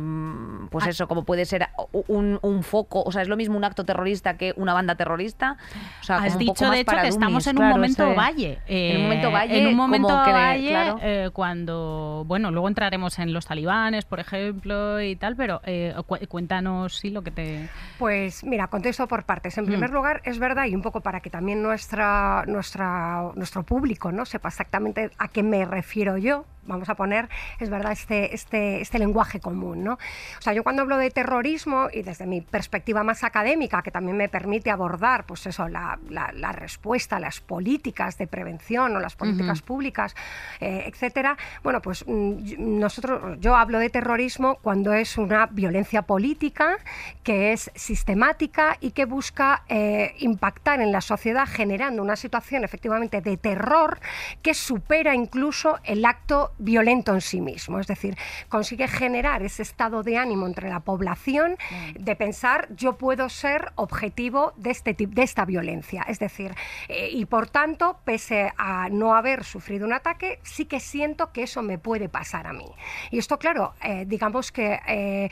pues 0.69 0.85
Ah. 0.85 0.89
eso, 0.89 1.07
como 1.07 1.23
puede 1.23 1.45
ser 1.45 1.67
u- 1.91 2.03
un, 2.07 2.39
un 2.41 2.63
foco, 2.63 3.03
o 3.03 3.11
sea, 3.11 3.21
es 3.21 3.27
lo 3.27 3.37
mismo 3.37 3.57
un 3.57 3.63
acto 3.63 3.83
terrorista 3.85 4.37
que 4.37 4.53
una 4.57 4.73
banda 4.73 4.95
terrorista. 4.95 5.57
O 6.01 6.03
sea, 6.03 6.17
como 6.17 6.27
Has 6.27 6.33
un 6.35 6.39
poco 6.39 6.51
dicho, 6.53 6.65
más 6.65 6.71
de 6.75 6.79
hecho, 6.81 7.01
que 7.01 7.07
estamos 7.07 7.47
en 7.47 7.57
un 7.59 7.69
momento 7.69 8.03
ese- 8.07 8.15
valle. 8.15 8.59
en 8.67 8.97
un 8.97 9.03
momento 9.03 9.31
valle, 9.31 9.57
En 9.59 9.67
un 9.67 9.71
como 9.73 9.83
momento 9.87 10.23
que, 10.25 10.31
valle, 10.31 10.69
claro. 10.69 11.31
cuando. 11.33 12.23
Bueno, 12.27 12.51
luego 12.51 12.67
entraremos 12.67 13.17
en 13.19 13.33
los 13.33 13.44
talibanes, 13.45 14.05
por 14.05 14.19
ejemplo, 14.19 15.01
y 15.01 15.15
tal, 15.15 15.36
pero 15.36 15.62
eh, 15.63 15.93
cu- 16.08 16.17
cuéntanos, 16.27 16.97
sí, 16.97 17.10
lo 17.10 17.21
que 17.21 17.31
te. 17.31 17.69
Pues 17.97 18.43
mira, 18.43 18.67
contesto 18.67 19.08
por 19.08 19.23
partes. 19.23 19.58
En 19.58 19.65
primer 19.65 19.89
lugar, 19.91 20.21
es 20.25 20.38
verdad, 20.39 20.65
y 20.65 20.75
un 20.75 20.81
poco 20.81 21.01
para 21.01 21.21
que 21.21 21.29
también 21.29 21.62
nuestra, 21.63 22.43
nuestra, 22.47 23.31
nuestro 23.36 23.63
público 23.63 24.12
¿no? 24.12 24.25
sepa 24.25 24.49
exactamente 24.49 25.12
a 25.17 25.27
qué 25.29 25.43
me 25.43 25.63
refiero 25.65 26.17
yo, 26.17 26.45
vamos 26.65 26.89
a 26.89 26.95
poner, 26.95 27.30
es 27.60 27.69
verdad, 27.69 27.91
este, 27.91 28.34
este, 28.34 28.82
este 28.82 28.99
lenguaje 28.99 29.39
común. 29.39 29.84
¿no? 29.84 29.93
O 29.93 30.41
sea, 30.41 30.54
yo 30.54 30.63
cuando 30.63 30.82
hablo 30.82 30.97
de 30.97 31.12
terrorismo 31.12 31.88
y 31.91 32.01
desde 32.01 32.25
mi 32.25 32.41
perspectiva 32.41 33.04
más 33.04 33.23
académica, 33.23 33.82
que 33.82 33.91
también 33.91 34.17
me 34.17 34.30
permite 34.30 34.71
abordar 34.71 35.25
pues 35.25 35.45
eso, 35.47 35.67
la, 35.67 35.99
la, 36.10 36.51
respuesta, 36.51 37.19
las 37.19 37.41
políticas 37.41 38.17
de 38.17 38.28
prevención 38.28 38.95
o 38.95 38.99
las 38.99 39.15
políticas 39.15 39.62
públicas, 39.62 40.15
eh, 40.60 40.84
etcétera, 40.88 41.38
bueno, 41.63 41.82
pues 41.82 42.06
mm, 42.08 42.80
nosotros, 42.80 43.38
yo 43.39 43.56
hablo 43.56 43.80
de 43.80 43.89
terrorismo 43.89 44.56
cuando 44.62 44.93
es 44.93 45.17
una 45.17 45.47
violencia 45.47 46.04
política 46.04 46.78
que 47.23 47.51
es 47.51 47.71
sistemática 47.75 48.78
y 48.80 48.91
que 48.91 49.06
busca 49.06 49.63
eh, 49.67 50.15
impactar 50.19 50.82
en 50.82 50.91
la 50.91 51.01
sociedad 51.01 51.47
generando 51.47 52.01
una 52.01 52.15
situación 52.15 52.63
efectivamente 52.63 53.21
de 53.21 53.38
terror 53.38 53.99
que 54.41 54.54
supera 54.54 55.15
incluso 55.15 55.80
el 55.84 56.06
acto 56.06 56.51
violento 56.57 57.13
en 57.13 57.21
sí 57.21 57.41
mismo. 57.41 57.79
Es 57.79 57.87
decir, 57.87 58.17
consigue 58.49 58.87
generar 58.87 59.43
ese 59.43 59.61
estado 59.61 60.03
de 60.03 60.17
ánimo 60.17 60.47
entre 60.47 60.69
la 60.69 60.79
población 60.79 61.57
mm. 61.69 62.03
de 62.03 62.15
pensar 62.15 62.67
yo 62.75 62.93
puedo 62.93 63.29
ser 63.29 63.71
objetivo 63.75 64.53
de, 64.57 64.71
este, 64.71 64.95
de 64.97 65.23
esta 65.23 65.45
violencia. 65.45 66.03
Es 66.07 66.19
decir, 66.19 66.55
eh, 66.87 67.09
y 67.11 67.25
por 67.25 67.47
tanto, 67.47 67.99
pese 68.03 68.51
a 68.57 68.89
no 68.89 69.15
haber 69.15 69.43
sufrido 69.43 69.85
un 69.85 69.93
ataque, 69.93 70.39
sí 70.43 70.65
que 70.65 70.79
siento 70.79 71.31
que 71.31 71.43
eso 71.43 71.61
me 71.61 71.77
puede 71.77 72.09
pasar 72.09 72.47
a 72.47 72.53
mí. 72.53 72.67
Y 73.11 73.19
esto, 73.19 73.39
claro, 73.39 73.73
eh, 73.83 74.05
digamos 74.07 74.51
que 74.51 74.79
eh, 74.87 75.29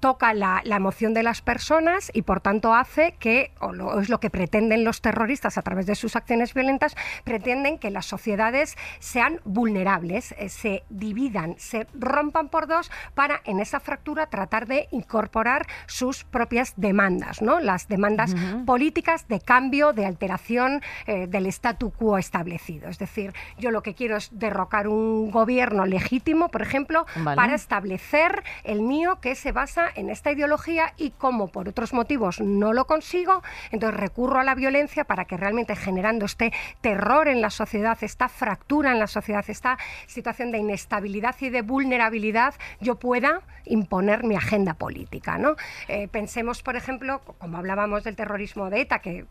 toca 0.00 0.34
la, 0.34 0.62
emoción 0.76 1.14
de 1.14 1.22
las 1.22 1.40
personas 1.40 2.10
y 2.12 2.20
por 2.20 2.40
tanto 2.42 2.74
hace 2.74 3.14
que, 3.18 3.50
o 3.60 3.98
es 3.98 4.10
lo 4.10 4.20
que 4.20 4.28
pretenden 4.28 4.84
los 4.84 5.00
terroristas 5.00 5.56
a 5.56 5.62
través 5.62 5.86
de 5.86 5.94
sus 5.94 6.16
acciones 6.16 6.52
violentas, 6.52 6.94
pretenden 7.24 7.78
que 7.78 7.90
las 7.90 8.04
sociedades 8.04 8.76
sean 8.98 9.40
vulnerables, 9.44 10.34
se 10.48 10.84
dividan, 10.90 11.54
se 11.58 11.86
rompan 11.94 12.48
por 12.48 12.66
dos 12.66 12.90
para 13.14 13.40
en 13.44 13.60
esa 13.60 13.80
fractura 13.80 14.26
tratar 14.26 14.66
de 14.66 14.88
incorporar 14.90 15.66
sus 15.86 16.24
propias 16.24 16.74
demandas, 16.76 17.42
¿no? 17.42 17.60
las 17.60 17.88
demandas 17.88 18.34
políticas 18.64 19.28
de 19.28 19.40
cambio, 19.40 19.92
de 19.92 20.06
alteración 20.06 20.82
eh, 21.06 21.26
del 21.26 21.46
statu 21.46 21.90
quo 21.90 22.18
establecido. 22.18 22.88
Es 22.88 22.98
decir, 22.98 23.32
yo 23.58 23.70
lo 23.70 23.82
que 23.82 23.94
quiero 23.94 24.16
es 24.16 24.30
derrocar 24.32 24.88
un 24.88 25.30
gobierno 25.30 25.86
legítimo, 25.86 26.48
por 26.48 26.62
ejemplo, 26.62 27.06
para 27.24 27.54
establecer 27.54 28.42
el 28.64 28.82
mío 28.82 29.18
que 29.20 29.34
se 29.34 29.52
basa 29.52 29.88
en 29.94 30.10
esta 30.10 30.32
ideología 30.32 30.92
y 30.96 31.10
como 31.10 31.48
por 31.48 31.68
otros 31.68 31.92
motivos 31.92 32.40
no 32.40 32.72
lo 32.72 32.86
consigo, 32.86 33.42
entonces 33.70 33.98
recurro 33.98 34.40
a 34.40 34.44
la 34.44 34.54
violencia 34.54 35.04
para 35.04 35.24
que 35.24 35.36
realmente 35.36 35.76
generando 35.76 36.26
este 36.26 36.52
terror 36.80 37.28
en 37.28 37.40
la 37.40 37.50
sociedad, 37.50 37.96
esta 38.02 38.28
fractura 38.28 38.92
en 38.92 38.98
la 38.98 39.06
sociedad, 39.06 39.44
esta 39.48 39.78
situación 40.06 40.25
de 40.26 40.58
inestabilidad 40.58 41.36
y 41.40 41.50
de 41.50 41.62
vulnerabilidad, 41.62 42.54
yo 42.80 42.96
pueda 42.96 43.42
imponer 43.64 44.24
mi 44.24 44.34
agenda 44.34 44.74
política. 44.74 45.38
¿no? 45.38 45.54
Eh, 45.88 46.08
pensemos, 46.08 46.62
por 46.62 46.76
ejemplo, 46.76 47.20
como 47.38 47.58
hablábamos 47.58 48.02
del 48.02 48.16
terrorismo 48.16 48.70
de 48.70 48.80
ETA, 48.80 48.98
que, 48.98 49.24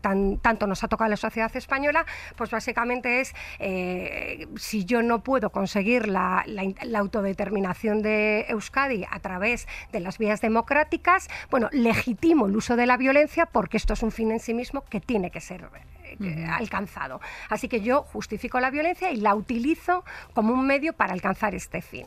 tan, 0.00 0.38
tanto 0.38 0.66
nos 0.66 0.84
ha 0.84 0.88
tocado 0.88 1.10
la 1.10 1.16
sociedad 1.16 1.54
española, 1.56 2.06
pues 2.36 2.50
básicamente 2.50 3.20
es 3.20 3.34
eh, 3.58 4.46
si 4.56 4.84
yo 4.84 5.02
no 5.02 5.24
puedo 5.24 5.50
conseguir 5.50 6.08
la, 6.08 6.44
autodeterminación 6.96 8.02
de 8.02 8.46
Euskadi 8.48 9.04
a 9.10 9.18
través 9.18 9.66
de 9.92 10.00
las 10.00 10.18
vías 10.18 10.40
democráticas, 10.40 11.28
bueno, 11.50 11.68
legitimo 11.72 12.46
el 12.46 12.56
uso 12.56 12.76
de 12.76 12.86
la 12.86 12.96
violencia 12.96 13.46
porque 13.46 13.76
esto 13.76 13.94
es 13.94 14.02
un 14.02 14.12
fin 14.12 14.30
en 14.30 14.40
sí 14.40 14.54
mismo 14.54 14.82
que 14.82 15.00
tiene 15.00 15.30
que 15.30 15.40
ser 15.40 15.64
alcanzado. 16.50 17.20
Así 17.48 17.68
que 17.68 17.80
yo 17.80 18.02
justifico 18.02 18.60
la 18.60 18.70
violencia 18.70 19.10
y 19.10 19.16
la 19.16 19.34
utilizo 19.34 20.04
como 20.34 20.52
un 20.52 20.66
medio 20.66 20.92
para 20.92 21.12
alcanzar 21.12 21.54
este 21.54 21.82
fin. 21.82 22.06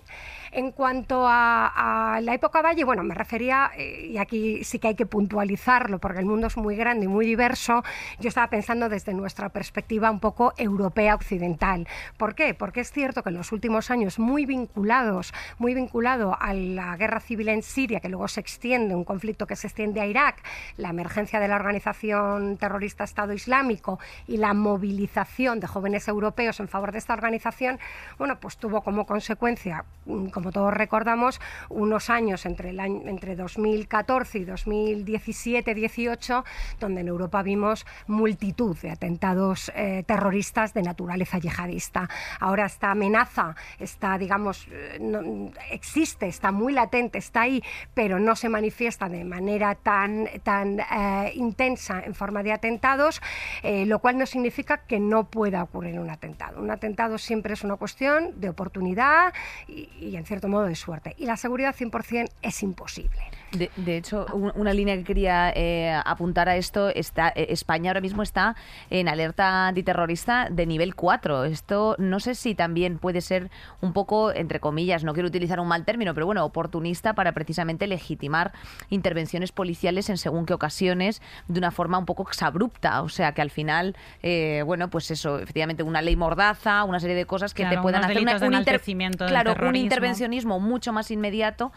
En 0.51 0.71
cuanto 0.71 1.25
a, 1.27 2.19
la 2.21 2.33
época 2.33 2.61
Valle, 2.61 2.83
bueno, 2.83 3.03
me 3.03 3.13
refería, 3.13 3.71
eh, 3.77 4.07
y 4.11 4.17
aquí 4.17 4.63
sí 4.63 4.79
que 4.79 4.89
hay 4.89 4.95
que 4.95 5.05
puntualizarlo 5.05 5.99
porque 5.99 6.19
el 6.19 6.25
mundo 6.25 6.47
es 6.47 6.57
muy 6.57 6.75
grande 6.75 7.05
y 7.05 7.07
muy 7.07 7.25
diverso, 7.25 7.83
yo 8.19 8.29
estaba 8.29 8.47
pensando 8.47 8.89
desde 8.89 9.13
nuestra 9.13 9.49
perspectiva 9.49 10.09
un 10.09 10.19
poco 10.19 10.53
europea 10.57 11.15
occidental. 11.15 11.87
¿Por 12.17 12.35
qué? 12.35 12.53
Porque 12.53 12.81
es 12.81 12.91
cierto 12.91 13.23
que 13.23 13.29
en 13.29 13.35
los 13.35 13.51
últimos 13.51 13.91
años 13.91 14.19
muy 14.19 14.45
vinculados, 14.45 15.33
muy 15.57 15.73
vinculado 15.73 16.35
a 16.39 16.53
la 16.53 16.95
guerra 16.97 17.19
civil 17.19 17.49
en 17.49 17.61
Siria, 17.61 17.99
que 17.99 18.09
luego 18.09 18.27
se 18.27 18.39
extiende, 18.39 18.95
un 18.95 19.03
conflicto 19.03 19.45
que 19.45 19.55
se 19.55 19.67
extiende 19.67 20.01
a 20.01 20.07
Irak, 20.07 20.43
la 20.77 20.89
emergencia 20.89 21.39
de 21.39 21.47
la 21.47 21.55
organización 21.55 22.57
terrorista 22.57 23.03
Estado 23.03 23.33
Islámico 23.33 23.99
y 24.27 24.37
la 24.37 24.53
movilización 24.53 25.59
de 25.59 25.67
jóvenes 25.67 26.07
europeos 26.07 26.59
en 26.59 26.67
favor 26.67 26.91
de 26.91 26.97
esta 26.97 27.13
organización, 27.13 27.79
bueno, 28.17 28.39
pues 28.39 28.57
tuvo 28.57 28.81
como 28.81 29.05
consecuencia, 29.05 29.85
como 30.39 30.53
todos 30.53 30.73
recordamos, 30.73 31.41
unos 31.67 32.09
años 32.09 32.45
entre, 32.45 32.69
entre 32.69 33.35
2014 33.35 34.39
y 34.39 34.45
2017-18, 34.45 36.45
donde 36.79 37.01
en 37.01 37.09
Europa 37.09 37.43
vimos 37.43 37.85
multitud 38.07 38.77
de 38.77 38.91
atentados 38.91 39.69
eh, 39.75 40.05
terroristas 40.07 40.73
de 40.73 40.81
naturaleza 40.81 41.39
yihadista. 41.39 42.09
Ahora 42.39 42.67
esta 42.67 42.91
amenaza 42.91 43.57
está, 43.79 44.17
digamos, 44.17 44.65
eh, 44.71 45.51
existe, 45.71 46.27
está 46.27 46.53
muy 46.53 46.71
latente, 46.71 47.17
está 47.17 47.41
ahí, 47.41 47.61
pero 47.93 48.17
no 48.17 48.37
se 48.37 48.47
manifiesta 48.47 49.09
de 49.09 49.25
manera 49.25 49.75
tan, 49.75 50.29
tan 50.43 50.79
eh, 50.79 51.33
intensa 51.35 52.01
en 52.05 52.15
forma 52.15 52.43
de 52.43 52.53
atentados, 52.53 53.21
lo 53.61 53.99
cual 53.99 54.17
no 54.17 54.25
significa 54.25 54.85
que 54.85 55.01
no 55.01 55.25
pueda 55.25 55.63
ocurrir 55.63 55.99
un 55.99 56.09
atentado. 56.09 56.61
Un 56.61 56.71
atentado 56.71 57.17
siempre 57.17 57.55
es 57.55 57.65
una 57.65 57.75
cuestión 57.75 58.39
de 58.39 58.47
oportunidad 58.47 59.33
y, 59.67 59.89
y 59.99 60.15
en 60.15 60.28
cierto 60.29 60.47
modo 60.47 60.63
de 60.63 60.75
suerte. 60.75 61.15
Y 61.17 61.25
la 61.25 61.35
seguridad 61.35 61.75
100% 61.75 62.29
es 62.41 62.63
imposible. 62.63 63.19
De, 63.51 63.97
hecho, 63.97 64.27
una 64.33 64.73
línea 64.73 64.95
que 64.95 65.03
quería 65.03 65.51
eh, 65.55 65.91
apuntar 66.05 66.49
a 66.49 66.55
esto, 66.55 66.89
está, 66.89 67.29
eh, 67.29 67.47
España 67.49 67.89
ahora 67.89 67.99
mismo 67.99 68.21
está 68.21 68.55
en 68.91 69.09
alerta 69.09 69.67
antiterrorista 69.67 70.49
de 70.51 70.67
nivel 70.67 70.93
4. 70.93 71.45
Esto 71.45 71.95
no 71.97 72.19
sé 72.19 72.35
si 72.35 72.53
también 72.53 72.99
puede 72.99 73.21
ser 73.21 73.49
un 73.81 73.91
poco, 73.91 74.31
entre 74.31 74.59
comillas, 74.59 75.03
no 75.03 75.13
quiero 75.13 75.27
utilizar 75.27 75.59
un 75.59 75.67
mal 75.67 75.83
término, 75.83 76.13
pero 76.13 76.27
bueno, 76.27 76.45
oportunista 76.45 77.13
para 77.13 77.31
precisamente 77.31 77.87
legitimar 77.87 78.53
intervenciones 78.89 79.51
policiales 79.51 80.11
en 80.11 80.17
según 80.17 80.45
qué 80.45 80.53
ocasiones 80.53 81.19
de 81.47 81.57
una 81.57 81.71
forma 81.71 81.97
un 81.97 82.05
poco 82.05 82.23
exabrupta. 82.23 83.01
O 83.01 83.09
sea, 83.09 83.31
que 83.33 83.41
al 83.41 83.49
final, 83.49 83.95
eh, 84.21 84.61
bueno, 84.63 84.91
pues 84.91 85.09
eso, 85.09 85.39
efectivamente, 85.39 85.81
una 85.81 86.03
ley 86.03 86.15
mordaza, 86.15 86.83
una 86.83 86.99
serie 86.99 87.15
de 87.15 87.25
cosas 87.25 87.55
que 87.55 87.65
te 87.65 87.79
puedan 87.79 88.03
hacer 88.03 88.19
un, 88.19 88.25
claro, 89.15 89.55
un 89.59 89.75
mucho 90.59 90.93
más 90.93 91.11
inmediato 91.11 91.71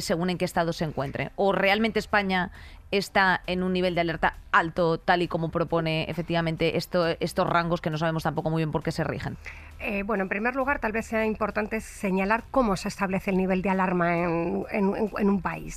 según 0.00 0.30
en 0.30 0.38
qué 0.38 0.44
estado 0.44 0.72
se 0.72 0.84
encuentra. 0.84 1.32
¿O 1.36 1.52
realmente 1.52 1.98
España 1.98 2.50
está 2.90 3.42
en 3.46 3.62
un 3.62 3.72
nivel 3.72 3.94
de 3.94 4.02
alerta 4.02 4.38
alto, 4.52 4.98
tal 4.98 5.22
y 5.22 5.28
como 5.28 5.50
propone 5.50 6.08
efectivamente 6.08 6.76
esto, 6.76 7.08
estos 7.18 7.46
rangos 7.46 7.80
que 7.80 7.90
no 7.90 7.98
sabemos 7.98 8.22
tampoco 8.22 8.50
muy 8.50 8.60
bien 8.60 8.70
por 8.70 8.82
qué 8.82 8.92
se 8.92 9.02
rigen? 9.02 9.36
Eh, 9.86 10.02
bueno, 10.02 10.22
en 10.22 10.30
primer 10.30 10.56
lugar, 10.56 10.78
tal 10.78 10.92
vez 10.92 11.04
sea 11.04 11.26
importante 11.26 11.78
señalar 11.82 12.44
cómo 12.50 12.74
se 12.74 12.88
establece 12.88 13.30
el 13.30 13.36
nivel 13.36 13.60
de 13.60 13.68
alarma 13.68 14.16
en, 14.16 14.64
un 14.88 15.40
país. 15.42 15.76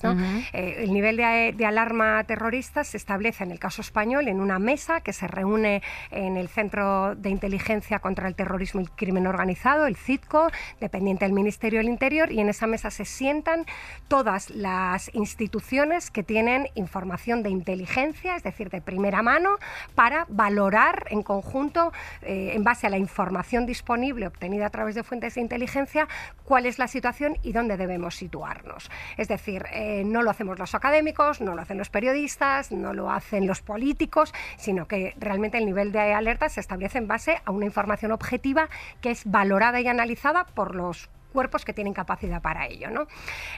Eh, 0.53 0.75
el 0.79 0.93
nivel 0.93 1.17
de, 1.17 1.65
alarma 1.65 2.23
terrorista 2.23 2.85
se 2.85 2.95
establece 2.95 3.43
en 3.43 3.51
el 3.51 3.59
caso 3.59 3.81
español 3.81 4.29
en 4.29 4.39
una 4.39 4.59
mesa 4.59 5.01
que 5.01 5.11
se 5.11 5.27
reúne 5.27 5.83
en 6.09 6.37
el 6.37 6.47
Centro 6.47 7.15
de 7.15 7.29
Inteligencia 7.29 7.99
contra 7.99 8.29
el 8.29 8.35
Terrorismo 8.35 8.79
y 8.79 8.85
el 8.85 8.91
Crimen 8.91 9.27
Organizado, 9.27 9.87
el 9.87 9.97
CITCO, 9.97 10.51
dependiente 10.79 11.25
del 11.25 11.33
Ministerio 11.33 11.79
del 11.79 11.89
Interior, 11.89 12.31
y 12.31 12.39
en 12.39 12.47
esa 12.47 12.65
mesa 12.65 12.91
se 12.91 13.03
sientan 13.03 13.65
todas 14.07 14.51
las 14.51 15.13
instituciones 15.13 16.11
que 16.11 16.23
tienen 16.23 16.69
información 16.75 17.43
de 17.43 17.49
inteligencia, 17.49 18.37
es 18.37 18.43
decir, 18.43 18.69
de 18.69 18.79
primera 18.79 19.21
mano, 19.21 19.57
para 19.95 20.25
valorar 20.29 21.07
en 21.09 21.23
conjunto, 21.23 21.91
eh, 22.21 22.53
en 22.53 22.63
base 22.63 22.87
a 22.87 22.89
la 22.89 22.97
información 22.97 23.65
disponible, 23.65 23.96
obtenida 24.27 24.67
a 24.67 24.69
través 24.69 24.95
de 24.95 25.03
fuentes 25.03 25.35
de 25.35 25.41
inteligencia 25.41 26.07
cuál 26.43 26.65
es 26.65 26.79
la 26.79 26.87
situación 26.87 27.37
y 27.43 27.51
dónde 27.51 27.77
debemos 27.77 28.15
situarnos. 28.15 28.89
Es 29.17 29.27
decir, 29.27 29.65
eh, 29.71 30.03
no 30.05 30.21
lo 30.21 30.29
hacemos 30.29 30.59
los 30.59 30.75
académicos, 30.75 31.41
no 31.41 31.55
lo 31.55 31.61
hacen 31.61 31.77
los 31.77 31.89
periodistas, 31.89 32.71
no 32.71 32.93
lo 32.93 33.11
hacen 33.11 33.47
los 33.47 33.61
políticos, 33.61 34.33
sino 34.57 34.87
que 34.87 35.13
realmente 35.17 35.57
el 35.57 35.65
nivel 35.65 35.91
de 35.91 36.13
alerta 36.13 36.49
se 36.49 36.59
establece 36.59 36.97
en 36.97 37.07
base 37.07 37.41
a 37.45 37.51
una 37.51 37.65
información 37.65 38.11
objetiva 38.11 38.69
que 39.01 39.11
es 39.11 39.23
valorada 39.25 39.81
y 39.81 39.87
analizada 39.87 40.45
por 40.45 40.75
los 40.75 41.09
cuerpos 41.37 41.65
que 41.65 41.71
tienen 41.71 41.93
capacidad 41.93 42.41
para 42.41 42.65
ello. 42.65 42.89
¿no? 42.89 43.05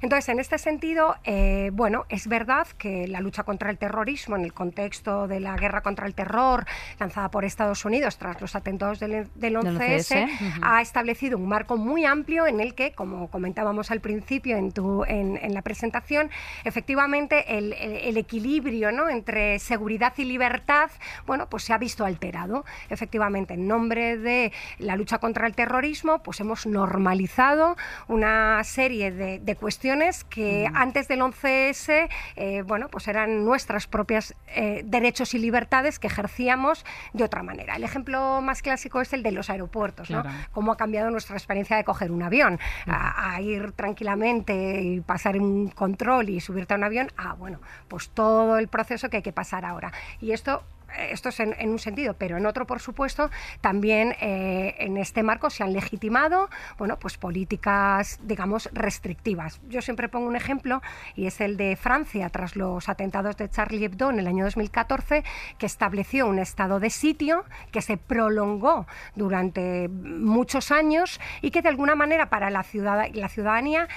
Entonces, 0.01 0.27
en 0.27 0.41
este 0.41 0.57
sentido, 0.57 1.15
eh, 1.23 1.69
bueno, 1.71 2.05
es 2.09 2.27
verdad 2.27 2.67
que 2.77 3.07
la 3.07 3.21
lucha 3.21 3.43
contra 3.43 3.69
el 3.69 3.77
terrorismo 3.77 4.35
en 4.35 4.43
el 4.43 4.51
contexto 4.51 5.29
de 5.29 5.39
la 5.39 5.55
guerra 5.55 5.79
contra 5.79 6.05
el 6.05 6.13
terror 6.13 6.65
lanzada 6.99 7.31
por 7.31 7.45
Estados 7.45 7.85
Unidos 7.85 8.17
tras 8.17 8.41
los 8.41 8.53
atentados 8.53 8.99
del, 8.99 9.29
11S, 9.39 10.29
ha 10.61 10.81
establecido 10.81 11.37
un 11.37 11.47
marco 11.47 11.77
muy 11.77 12.03
amplio 12.03 12.47
en 12.47 12.59
el 12.59 12.75
que, 12.75 12.91
como 12.91 13.29
comentábamos 13.29 13.91
al 13.91 14.01
principio 14.01 14.57
en, 14.57 14.73
tu, 14.73 15.05
en, 15.05 15.53
la 15.53 15.61
presentación, 15.61 16.29
efectivamente 16.65 17.57
el, 17.57 18.17
equilibrio 18.17 18.91
¿no? 18.91 19.07
entre 19.07 19.57
seguridad 19.59 20.11
y 20.17 20.25
libertad, 20.25 20.91
bueno, 21.25 21.47
pues 21.47 21.63
se 21.63 21.71
ha 21.71 21.77
visto 21.77 22.03
alterado. 22.03 22.65
Efectivamente, 22.89 23.53
en 23.53 23.69
nombre 23.69 24.17
de 24.17 24.51
la 24.79 24.97
lucha 24.97 25.19
contra 25.19 25.47
el 25.47 25.55
terrorismo, 25.55 26.21
pues 26.21 26.41
hemos 26.41 26.65
normalizado 26.65 27.68
una 28.07 28.63
serie 28.63 29.11
de, 29.11 29.55
cuestiones 29.55 30.23
que 30.23 30.69
antes 30.73 31.07
del 31.07 31.21
11S, 31.21 32.09
eh, 32.35 32.61
bueno, 32.65 32.87
pues 32.89 33.07
eran 33.07 33.43
nuestras 33.43 33.87
propias 33.87 34.35
eh, 34.47 34.83
derechos 34.85 35.33
y 35.33 35.39
libertades 35.39 35.99
que 35.99 36.07
ejercíamos 36.07 36.85
de 37.13 37.23
otra 37.23 37.43
manera. 37.43 37.75
El 37.75 37.83
ejemplo 37.83 38.41
más 38.41 38.61
clásico 38.61 39.01
es 39.01 39.11
el 39.13 39.23
de 39.23 39.31
los 39.31 39.49
aeropuertos, 39.49 40.09
¿no? 40.09 40.23
Cómo 40.51 40.71
ha 40.71 40.77
cambiado 40.77 41.09
nuestra 41.09 41.35
experiencia 41.35 41.75
de 41.75 41.83
coger 41.83 42.11
un 42.11 42.23
avión, 42.23 42.59
a, 42.87 43.39
ir 43.41 43.71
tranquilamente 43.71 44.81
y 44.81 45.01
pasar 45.01 45.37
un 45.37 45.69
control 45.69 46.29
y 46.29 46.39
subirte 46.39 46.73
a 46.73 46.77
un 46.77 46.83
avión, 46.83 47.11
ah, 47.17 47.35
bueno, 47.37 47.59
pues 47.87 48.09
todo 48.09 48.57
el 48.57 48.67
proceso 48.67 49.09
que 49.09 49.17
hay 49.17 49.23
que 49.23 49.33
pasar 49.33 49.65
ahora. 49.65 49.91
Y 50.19 50.31
esto 50.31 50.63
esto 50.97 51.29
es 51.29 51.39
en, 51.39 51.55
un 51.69 51.79
sentido, 51.79 52.15
pero 52.17 52.37
en 52.37 52.45
otro, 52.45 52.65
por 52.65 52.79
supuesto, 52.79 53.29
también 53.61 54.15
eh, 54.21 54.75
en 54.79 54.97
este 54.97 55.23
marco 55.23 55.49
se 55.49 55.63
han 55.63 55.73
legitimado 55.73 56.49
bueno, 56.77 56.97
pues 56.99 57.17
políticas, 57.17 58.19
digamos, 58.23 58.69
restrictivas. 58.73 59.59
Yo 59.69 59.81
siempre 59.81 60.09
pongo 60.09 60.27
un 60.27 60.35
ejemplo 60.35 60.81
y 61.15 61.27
es 61.27 61.41
el 61.41 61.57
de 61.57 61.75
Francia 61.75 62.29
tras 62.29 62.55
los 62.55 62.89
atentados 62.89 63.37
de 63.37 63.49
Charlie 63.49 63.85
Hebdo 63.85 64.09
en 64.09 64.19
el 64.19 64.27
año 64.27 64.45
2014, 64.45 65.23
que 65.57 65.65
estableció 65.65 66.27
un 66.27 66.39
estado 66.39 66.79
de 66.79 66.89
sitio 66.89 67.45
que 67.71 67.81
se 67.81 67.97
prolongó 67.97 68.87
durante 69.15 69.87
muchos 69.89 70.71
años 70.71 71.19
y 71.41 71.51
que 71.51 71.61
de 71.61 71.69
alguna 71.69 71.95
manera 71.95 72.29
para 72.29 72.49
la, 72.49 72.65
la 73.13 73.29
ciudadanía 73.29 73.87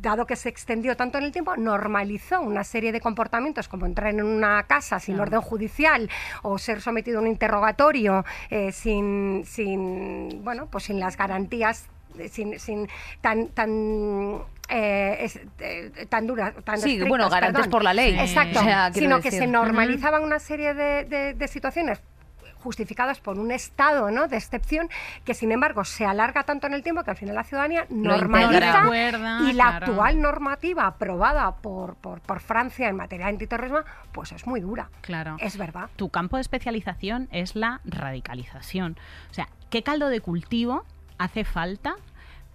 dado 0.00 0.26
que 0.26 0.36
se 0.36 0.48
extendió 0.48 0.96
tanto 0.96 1.18
en 1.18 1.24
el 1.24 1.32
tiempo, 1.32 1.56
normalizó 1.56 2.40
una 2.40 2.64
serie 2.64 2.92
de 2.92 3.00
comportamientos 3.00 3.68
como 3.68 3.86
entrar 3.86 4.08
en 4.12 4.22
una 4.22 4.62
casa 4.64 5.00
sin 5.00 5.18
orden 5.18 5.40
judicial 5.40 6.08
o 6.42 6.58
ser 6.58 6.80
sometido 6.80 7.18
a 7.18 7.22
un 7.22 7.28
interrogatorio 7.28 8.24
eh, 8.50 8.72
sin, 8.72 9.44
sin, 9.44 10.42
bueno, 10.44 10.66
pues 10.70 10.84
sin 10.84 11.00
las 11.00 11.16
garantías 11.16 11.86
eh, 12.18 12.28
sin, 12.28 12.58
sin 12.58 12.88
tan 13.20 13.48
tan 13.48 14.42
eh, 14.68 15.30
tan 16.08 16.26
duras 16.26 16.52
tan 16.64 16.78
sí 16.78 17.00
bueno 17.04 17.28
garantes 17.28 17.68
por 17.68 17.84
la 17.84 17.94
ley. 17.94 18.18
Exacto. 18.18 18.60
Sino 18.92 19.20
que 19.20 19.30
se 19.30 19.46
normalizaban 19.46 20.22
una 20.22 20.38
serie 20.38 20.74
de, 20.74 21.34
de 21.34 21.48
situaciones 21.48 22.00
justificadas 22.62 23.20
por 23.20 23.38
un 23.38 23.50
estado 23.50 24.10
¿no? 24.10 24.28
de 24.28 24.36
excepción 24.36 24.88
que, 25.24 25.34
sin 25.34 25.52
embargo, 25.52 25.84
se 25.84 26.04
alarga 26.04 26.44
tanto 26.44 26.66
en 26.66 26.74
el 26.74 26.82
tiempo 26.82 27.02
que 27.04 27.10
al 27.10 27.16
final 27.16 27.34
la 27.34 27.44
ciudadanía 27.44 27.86
normaliza 27.90 28.84
y 29.48 29.52
la 29.52 29.68
actual 29.68 30.20
normativa 30.20 30.86
aprobada 30.86 31.56
por, 31.56 31.96
por, 31.96 32.20
por, 32.20 32.40
Francia 32.40 32.88
en 32.88 32.96
materia 32.96 33.26
de 33.26 33.32
antiterrorismo, 33.32 33.80
pues 34.12 34.32
es 34.32 34.46
muy 34.46 34.60
dura. 34.60 34.90
Claro. 35.00 35.36
Es 35.40 35.56
verdad. 35.56 35.90
Tu 35.96 36.08
campo 36.08 36.36
de 36.36 36.42
especialización 36.42 37.28
es 37.30 37.56
la 37.56 37.80
radicalización. 37.84 38.96
O 39.30 39.34
sea, 39.34 39.48
¿qué 39.70 39.82
caldo 39.82 40.08
de 40.08 40.20
cultivo 40.20 40.84
hace 41.18 41.44
falta 41.44 41.96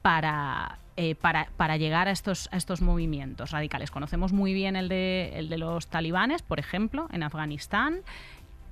para 0.02 0.80
eh, 0.96 1.16
para, 1.16 1.48
para, 1.58 1.78
llegar 1.78 2.08
a 2.08 2.12
estos, 2.12 2.50
a 2.52 2.58
estos 2.58 2.84
movimientos 2.84 3.50
radicales. 3.50 3.90
Conocemos 3.90 4.32
muy 4.32 4.54
bien 4.54 4.76
el 4.76 4.90
de, 4.90 5.32
el 5.34 5.50
de 5.50 5.58
los 5.58 5.88
talibanes, 5.88 6.44
por 6.44 6.60
ejemplo, 6.60 7.08
en 7.12 7.24
Afganistán, 7.24 8.02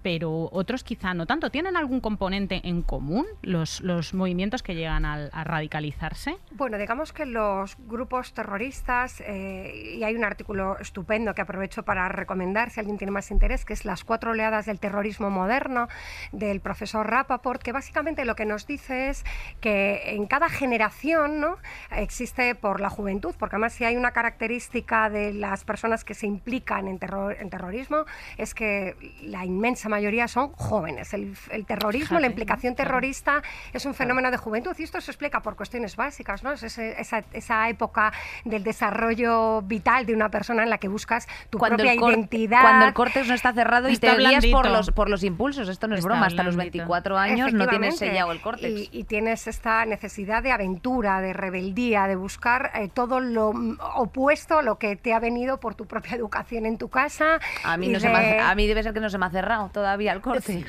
pero 0.02 0.50
otros 0.52 0.84
quizá 0.84 1.14
no 1.14 1.26
tanto. 1.26 1.50
¿Tienen 1.50 1.78
algún 1.78 2.00
componente 2.02 2.62
en 2.64 2.82
común 2.82 3.26
los, 3.42 3.82
los 3.82 4.14
movimientos 4.14 4.64
que 4.64 4.76
llegan 4.76 5.06
a, 5.06 5.30
radicalizarse? 5.44 6.38
Bueno, 6.52 6.78
digamos 6.78 7.14
que 7.14 7.26
los 7.26 7.78
grupos 7.88 8.34
terroristas, 8.34 9.22
eh, 9.26 9.96
y 9.98 10.04
hay 10.04 10.16
un 10.16 10.24
artículo 10.24 10.78
estupendo 10.80 11.34
que 11.34 11.42
aprovecho 11.42 11.84
para 11.84 12.10
recomendar 12.10 12.70
si 12.70 12.80
alguien 12.80 12.98
tiene 12.98 13.12
más 13.12 13.32
interés, 13.32 13.66
que 13.66 13.74
es 13.74 13.86
Las 13.86 14.04
cuatro 14.04 14.32
oleadas 14.32 14.66
del 14.66 14.80
terrorismo 14.80 15.30
moderno, 15.30 15.88
del 16.32 16.60
profesor 16.60 17.10
Rappaport, 17.10 17.62
que 17.62 17.72
básicamente 17.72 18.26
lo 18.26 18.36
que 18.36 18.46
nos 18.46 18.68
dice 18.68 19.10
es 19.10 19.24
que 19.60 20.16
en 20.16 20.26
cada 20.28 20.50
generación 20.50 21.40
¿no? 21.40 21.58
existe 21.92 22.56
por 22.56 22.82
la 22.82 22.90
juventud, 22.90 23.36
porque 23.38 23.56
además 23.56 23.74
si 23.74 23.86
hay 23.86 23.98
una 23.98 24.12
característica 24.12 25.10
de 25.10 25.34
las 25.34 25.64
personas 25.64 26.04
que 26.04 26.14
se 26.14 26.28
implican 26.28 26.88
en, 26.88 27.00
terror, 27.00 27.36
en 27.40 27.50
terrorismo, 27.50 28.06
es 28.38 28.54
que 28.54 28.96
la 29.22 29.46
inmensa 29.46 29.90
mayoría 29.92 30.28
son 30.28 30.52
jóvenes. 30.54 31.14
El, 31.14 31.36
terrorismo, 31.68 32.20
la 32.20 32.28
implicación 32.28 32.76
terrorista 32.76 33.44
es 33.74 33.86
un 33.86 33.94
fenómeno 33.94 34.32
de 34.32 34.38
juventud 34.38 34.74
y 34.80 34.84
esto 34.84 35.00
se 35.00 35.12
explica 35.12 35.42
por 35.42 35.56
cuestiones 35.56 35.96
básicas, 35.96 36.44
¿no? 36.44 36.52
Es 36.52 36.64
esa, 36.64 37.70
época 37.70 38.12
del 38.44 38.64
desarrollo 38.64 39.62
vital 39.62 40.06
de 40.06 40.14
una 40.14 40.30
persona 40.30 40.64
en 40.64 40.70
la 40.70 40.78
que 40.80 40.88
buscas 40.88 41.28
tu 41.50 41.60
propia 41.60 41.94
identidad. 41.94 42.62
Cuando 42.62 42.86
el 42.88 42.94
córtex 42.94 43.28
no 43.28 43.36
está 43.36 43.54
cerrado 43.54 43.90
y 43.90 43.98
te 43.98 44.16
guías 44.16 44.46
por 44.48 44.68
los, 44.70 44.92
por 44.92 45.10
los 45.10 45.24
impulsos. 45.24 45.70
Esto 45.70 45.88
no 45.88 45.96
es 45.96 46.04
broma, 46.04 46.26
hasta 46.26 46.44
los 46.44 46.56
24 46.56 47.18
años 47.18 47.54
no 47.54 47.68
tienes 47.68 47.98
sellado 47.98 48.32
el 48.32 48.42
córtex. 48.42 48.90
Y, 48.92 49.04
tienes 49.12 49.48
esta 49.48 49.86
necesidad 49.86 50.42
de 50.42 50.52
aventura, 50.52 51.20
de 51.20 51.34
rebeldía, 51.34 52.08
de 52.08 52.16
buscar 52.16 52.72
eh, 52.76 52.88
todo 52.88 53.20
lo 53.20 53.52
opuesto 53.96 54.60
a 54.60 54.62
lo 54.62 54.78
que 54.78 54.96
te 54.96 55.14
ha 55.14 55.20
venido 55.20 55.60
por 55.60 55.76
tu 55.76 55.86
propia 55.86 56.16
educación 56.16 56.66
en 56.66 56.78
tu 56.78 56.88
casa. 56.88 57.40
A 57.64 57.76
mí, 57.76 57.90
no 57.90 58.00
se 58.00 58.08
a 58.08 58.56
mí 58.56 58.68
debe 58.68 58.84
ser 58.84 58.94
que 58.94 59.02
no 59.02 59.10
se 59.10 59.18
me 59.18 59.26
ha 59.26 59.30
cerrado 59.30 59.70
todavía 59.82 60.14
el 60.14 60.22
corte. 60.22 60.64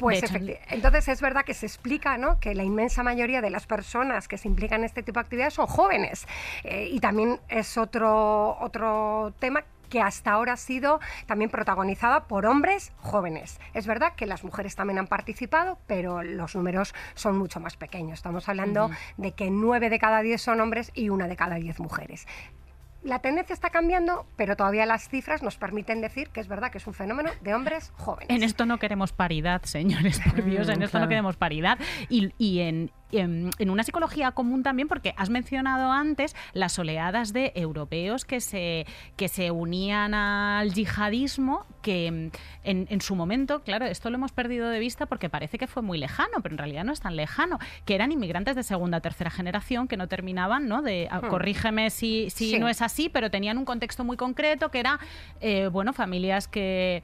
Pues 0.00 0.22
entonces 0.70 1.08
es 1.08 1.20
verdad 1.20 1.44
que 1.44 1.52
se 1.52 1.66
explica 1.66 2.16
¿no? 2.16 2.40
que 2.40 2.54
la 2.54 2.64
inmensa 2.64 3.02
mayoría 3.02 3.42
de 3.42 3.50
las 3.50 3.66
personas 3.66 4.28
que 4.28 4.38
se 4.38 4.48
implican 4.48 4.80
en 4.80 4.86
este 4.86 5.02
tipo 5.02 5.20
de 5.20 5.24
actividades 5.24 5.54
son 5.54 5.66
jóvenes. 5.66 6.26
Eh, 6.64 6.88
y 6.90 7.00
también 7.00 7.38
es 7.50 7.76
otro, 7.76 8.56
otro 8.58 9.34
tema 9.38 9.62
que 9.90 10.00
hasta 10.00 10.30
ahora 10.30 10.54
ha 10.54 10.56
sido 10.56 11.00
también 11.26 11.50
protagonizada 11.50 12.28
por 12.28 12.46
hombres 12.46 12.92
jóvenes. 12.98 13.60
Es 13.74 13.86
verdad 13.86 14.14
que 14.14 14.24
las 14.24 14.42
mujeres 14.42 14.74
también 14.74 14.98
han 14.98 15.06
participado, 15.06 15.78
pero 15.86 16.22
los 16.22 16.54
números 16.54 16.94
son 17.14 17.36
mucho 17.36 17.60
más 17.60 17.76
pequeños. 17.76 18.20
Estamos 18.20 18.48
hablando 18.48 18.88
de 19.18 19.32
que 19.32 19.50
nueve 19.50 19.90
de 19.90 19.98
cada 19.98 20.22
diez 20.22 20.40
son 20.40 20.60
hombres 20.60 20.92
y 20.94 21.10
una 21.10 21.28
de 21.28 21.36
cada 21.36 21.56
diez 21.56 21.78
mujeres 21.78 22.26
la 23.02 23.20
tendencia 23.20 23.54
está 23.54 23.70
cambiando, 23.70 24.26
pero 24.36 24.56
todavía 24.56 24.86
las 24.86 25.08
cifras 25.08 25.42
nos 25.42 25.56
permiten 25.56 26.00
decir 26.00 26.28
que 26.30 26.40
es 26.40 26.48
verdad 26.48 26.70
que 26.70 26.78
es 26.78 26.86
un 26.86 26.94
fenómeno 26.94 27.30
de 27.40 27.54
hombres 27.54 27.92
jóvenes. 27.96 28.28
En 28.30 28.42
esto 28.42 28.66
no 28.66 28.78
queremos 28.78 29.12
paridad, 29.12 29.62
señores, 29.64 30.20
por 30.20 30.44
Dios, 30.44 30.68
en 30.68 30.80
mm, 30.80 30.82
esto 30.82 30.98
no 30.98 31.08
queremos 31.08 31.36
paridad. 31.36 31.78
Y, 32.08 32.32
y 32.36 32.60
en, 32.60 32.90
en, 33.12 33.50
una 33.70 33.82
psicología 33.82 34.32
común 34.32 34.62
también, 34.62 34.88
porque 34.88 35.14
has 35.16 35.30
mencionado 35.30 35.90
antes 35.92 36.34
las 36.52 36.78
oleadas 36.78 37.32
de 37.32 37.52
europeos 37.54 38.24
que 38.24 38.40
se, 38.40 38.86
que 39.16 39.28
se 39.28 39.50
unían 39.50 40.14
al 40.14 40.72
yihadismo, 40.72 41.66
que 41.82 42.06
en, 42.06 42.32
en, 42.64 43.00
su 43.00 43.16
momento, 43.16 43.62
claro, 43.62 43.86
esto 43.86 44.10
lo 44.10 44.16
hemos 44.16 44.32
perdido 44.32 44.68
de 44.68 44.78
vista 44.78 45.06
porque 45.06 45.28
parece 45.28 45.58
que 45.58 45.66
fue 45.66 45.82
muy 45.82 45.98
lejano, 45.98 46.40
pero 46.42 46.54
en 46.54 46.58
realidad 46.58 46.84
no 46.84 46.92
es 46.92 47.00
tan 47.00 47.16
lejano, 47.16 47.58
que 47.84 47.94
eran 47.94 48.12
inmigrantes 48.12 48.56
de 48.56 48.62
segunda, 48.62 49.00
tercera 49.00 49.30
generación 49.30 49.88
que 49.88 49.96
no 49.96 50.08
terminaban, 50.08 50.68
¿no? 50.68 50.82
De, 50.82 51.08
ah, 51.10 51.20
hmm. 51.22 51.28
corrígeme 51.28 51.90
si, 51.90 52.30
si 52.30 52.58
no 52.58 52.68
es 52.68 52.82
así, 52.82 53.08
pero 53.08 53.30
tenían 53.30 53.58
un 53.58 53.64
contexto 53.64 54.04
muy 54.04 54.16
concreto 54.16 54.70
que 54.70 54.80
era, 54.80 55.00
eh, 55.40 55.68
bueno, 55.68 55.92
familias 55.92 56.48
que 56.48 57.02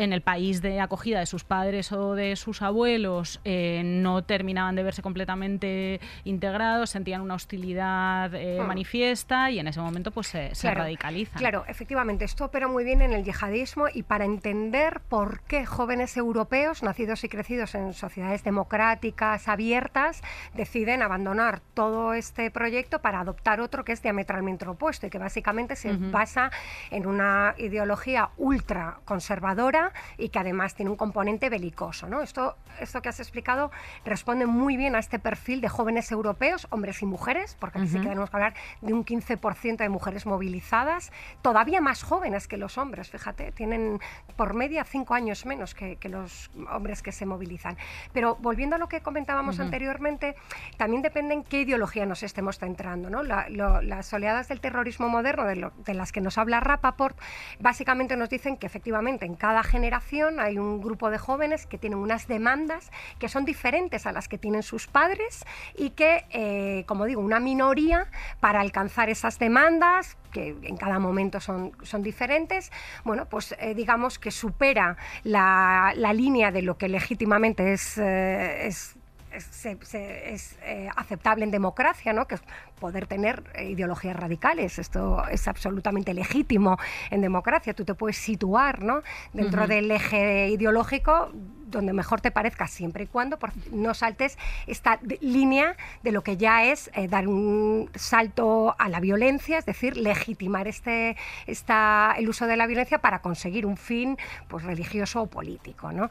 en 0.00 0.14
el 0.14 0.22
país 0.22 0.62
de 0.62 0.80
acogida 0.80 1.20
de 1.20 1.26
sus 1.26 1.44
padres 1.44 1.92
o 1.92 2.14
de 2.14 2.34
sus 2.36 2.62
abuelos 2.62 3.40
eh, 3.44 3.82
no 3.84 4.24
terminaban 4.24 4.74
de 4.74 4.82
verse 4.82 5.02
completamente 5.02 6.00
integrados, 6.24 6.90
sentían 6.90 7.20
una 7.20 7.34
hostilidad 7.34 8.34
eh, 8.34 8.58
hmm. 8.60 8.66
manifiesta 8.66 9.50
y 9.50 9.58
en 9.58 9.68
ese 9.68 9.80
momento 9.80 10.10
pues 10.10 10.28
se, 10.28 10.54
se 10.54 10.72
radicalizan. 10.72 11.38
Claro, 11.38 11.64
efectivamente, 11.68 12.24
esto 12.24 12.46
opera 12.46 12.66
muy 12.66 12.82
bien 12.82 13.02
en 13.02 13.12
el 13.12 13.24
yihadismo 13.24 13.86
y 13.92 14.02
para 14.02 14.24
entender 14.24 15.00
por 15.08 15.42
qué 15.42 15.66
jóvenes 15.66 16.16
europeos, 16.16 16.82
nacidos 16.82 17.22
y 17.24 17.28
crecidos 17.28 17.74
en 17.74 17.92
sociedades 17.92 18.42
democráticas 18.42 19.48
abiertas, 19.48 20.22
deciden 20.54 21.02
abandonar 21.02 21.60
todo 21.74 22.14
este 22.14 22.50
proyecto 22.50 23.00
para 23.02 23.20
adoptar 23.20 23.60
otro 23.60 23.84
que 23.84 23.92
es 23.92 24.02
diametralmente 24.02 24.66
opuesto 24.66 25.06
y 25.06 25.10
que 25.10 25.18
básicamente 25.18 25.76
se 25.76 25.92
basa 25.92 26.50
en 26.90 27.06
una 27.06 27.54
ideología 27.58 28.30
ultra 28.38 29.00
conservadora 29.04 29.89
y 30.18 30.28
que 30.28 30.38
además 30.38 30.74
tiene 30.74 30.90
un 30.90 30.96
componente 30.96 31.48
belicoso. 31.48 32.08
¿no? 32.08 32.22
Esto, 32.22 32.56
esto 32.80 33.02
que 33.02 33.08
has 33.08 33.20
explicado 33.20 33.70
responde 34.04 34.46
muy 34.46 34.76
bien 34.76 34.94
a 34.94 34.98
este 34.98 35.18
perfil 35.18 35.60
de 35.60 35.68
jóvenes 35.68 36.10
europeos, 36.12 36.66
hombres 36.70 37.02
y 37.02 37.06
mujeres, 37.06 37.56
porque 37.58 37.78
aquí 37.78 37.88
sí 37.88 37.98
que 37.98 38.08
tenemos 38.08 38.30
que 38.30 38.36
hablar 38.36 38.54
de 38.80 38.92
un 38.92 39.04
15% 39.04 39.76
de 39.76 39.88
mujeres 39.88 40.26
movilizadas, 40.26 41.12
todavía 41.42 41.80
más 41.80 42.02
jóvenes 42.02 42.48
que 42.48 42.56
los 42.56 42.78
hombres, 42.78 43.10
fíjate, 43.10 43.52
tienen 43.52 44.00
por 44.36 44.54
media 44.54 44.84
cinco 44.84 45.14
años 45.14 45.46
menos 45.46 45.74
que, 45.74 45.98
los 46.10 46.50
hombres 46.72 47.02
que 47.02 47.12
se 47.12 47.24
movilizan. 47.24 47.76
Pero 48.12 48.36
volviendo 48.36 48.76
a 48.76 48.78
lo 48.78 48.88
que 48.88 49.00
comentábamos 49.00 49.60
anteriormente, 49.60 50.34
también 50.76 51.02
depende 51.02 51.34
en 51.34 51.44
qué 51.44 51.60
ideología 51.60 52.04
nos 52.06 52.22
estemos 52.22 52.58
centrando. 52.58 53.10
¿no? 53.10 53.22
las 53.22 54.12
oleadas 54.12 54.48
del 54.48 54.60
terrorismo 54.60 55.08
moderno, 55.08 55.44
de, 55.44 55.70
de 55.84 55.94
las 55.94 56.12
que 56.12 56.20
nos 56.20 56.38
habla 56.38 56.60
Rapaport, 56.60 57.18
básicamente 57.60 58.16
nos 58.16 58.28
dicen 58.28 58.56
que 58.56 58.66
efectivamente 58.66 59.24
en 59.24 59.34
cada 59.34 59.62
generación 59.70 60.40
hay 60.40 60.58
un 60.58 60.80
grupo 60.80 61.10
de 61.10 61.18
jóvenes 61.18 61.66
que 61.66 61.78
tienen 61.78 61.98
unas 61.98 62.26
demandas 62.26 62.90
que 63.18 63.28
son 63.28 63.44
diferentes 63.44 64.06
a 64.06 64.12
las 64.12 64.28
que 64.28 64.36
tienen 64.36 64.62
sus 64.62 64.86
padres 64.86 65.44
y 65.76 65.90
que, 65.90 66.24
eh, 66.30 66.84
como 66.86 67.06
digo, 67.06 67.22
una 67.22 67.40
minoría 67.40 68.08
para 68.40 68.60
alcanzar 68.60 69.08
esas 69.08 69.38
demandas, 69.38 70.16
que 70.32 70.56
en 70.62 70.76
cada 70.76 70.98
momento 70.98 71.40
son, 71.40 71.72
son 71.82 72.02
diferentes, 72.02 72.70
bueno, 73.04 73.26
pues 73.26 73.54
eh, 73.58 73.74
digamos 73.74 74.18
que 74.18 74.30
supera 74.30 74.96
la, 75.24 75.94
línea 76.12 76.50
de 76.50 76.62
lo 76.62 76.76
que 76.76 76.88
legítimamente 76.88 77.72
es, 77.72 77.96
eh, 77.96 78.66
es 78.66 78.96
es, 79.32 80.58
eh, 80.62 80.88
aceptable 80.96 81.44
en 81.44 81.50
democracia, 81.50 82.12
¿no? 82.12 82.26
que 82.26 82.36
es 82.36 82.42
poder 82.78 83.06
tener 83.06 83.42
ideologías 83.60 84.16
radicales. 84.16 84.78
Esto 84.78 85.26
es 85.28 85.46
absolutamente 85.48 86.14
legítimo 86.14 86.78
en 87.10 87.20
democracia. 87.20 87.74
Tú 87.74 87.84
te 87.84 87.94
puedes 87.94 88.16
situar 88.16 88.82
¿no? 88.82 89.02
dentro 89.32 89.66
del 89.66 89.90
eje 89.90 90.48
ideológico 90.48 91.30
donde 91.70 91.92
mejor 91.92 92.20
te 92.20 92.30
parezca, 92.30 92.66
siempre 92.66 93.04
y 93.04 93.06
cuando 93.06 93.38
no 93.70 93.94
saltes 93.94 94.38
esta 94.66 94.98
línea 95.20 95.76
de 96.02 96.12
lo 96.12 96.22
que 96.22 96.36
ya 96.36 96.64
es 96.64 96.90
eh, 96.94 97.08
dar 97.08 97.28
un 97.28 97.90
salto 97.94 98.74
a 98.78 98.88
la 98.88 99.00
violencia, 99.00 99.58
es 99.58 99.66
decir, 99.66 99.96
legitimar 99.96 100.68
este, 100.68 101.16
esta, 101.46 102.14
el 102.18 102.28
uso 102.28 102.46
de 102.46 102.56
la 102.56 102.66
violencia 102.66 102.98
para 102.98 103.20
conseguir 103.20 103.66
un 103.66 103.76
fin 103.76 104.18
pues, 104.48 104.64
religioso 104.64 105.22
o 105.22 105.26
político. 105.26 105.92
¿no? 105.92 106.08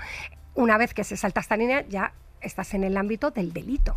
Una 0.55 0.77
vez 0.77 0.93
que 0.93 1.03
se 1.03 1.17
salta 1.17 1.41
esta 1.41 1.57
línea, 1.57 1.85
ya 1.87 2.13
estás 2.41 2.73
en 2.73 2.83
el 2.83 2.97
ámbito 2.97 3.31
del 3.31 3.53
delito. 3.53 3.95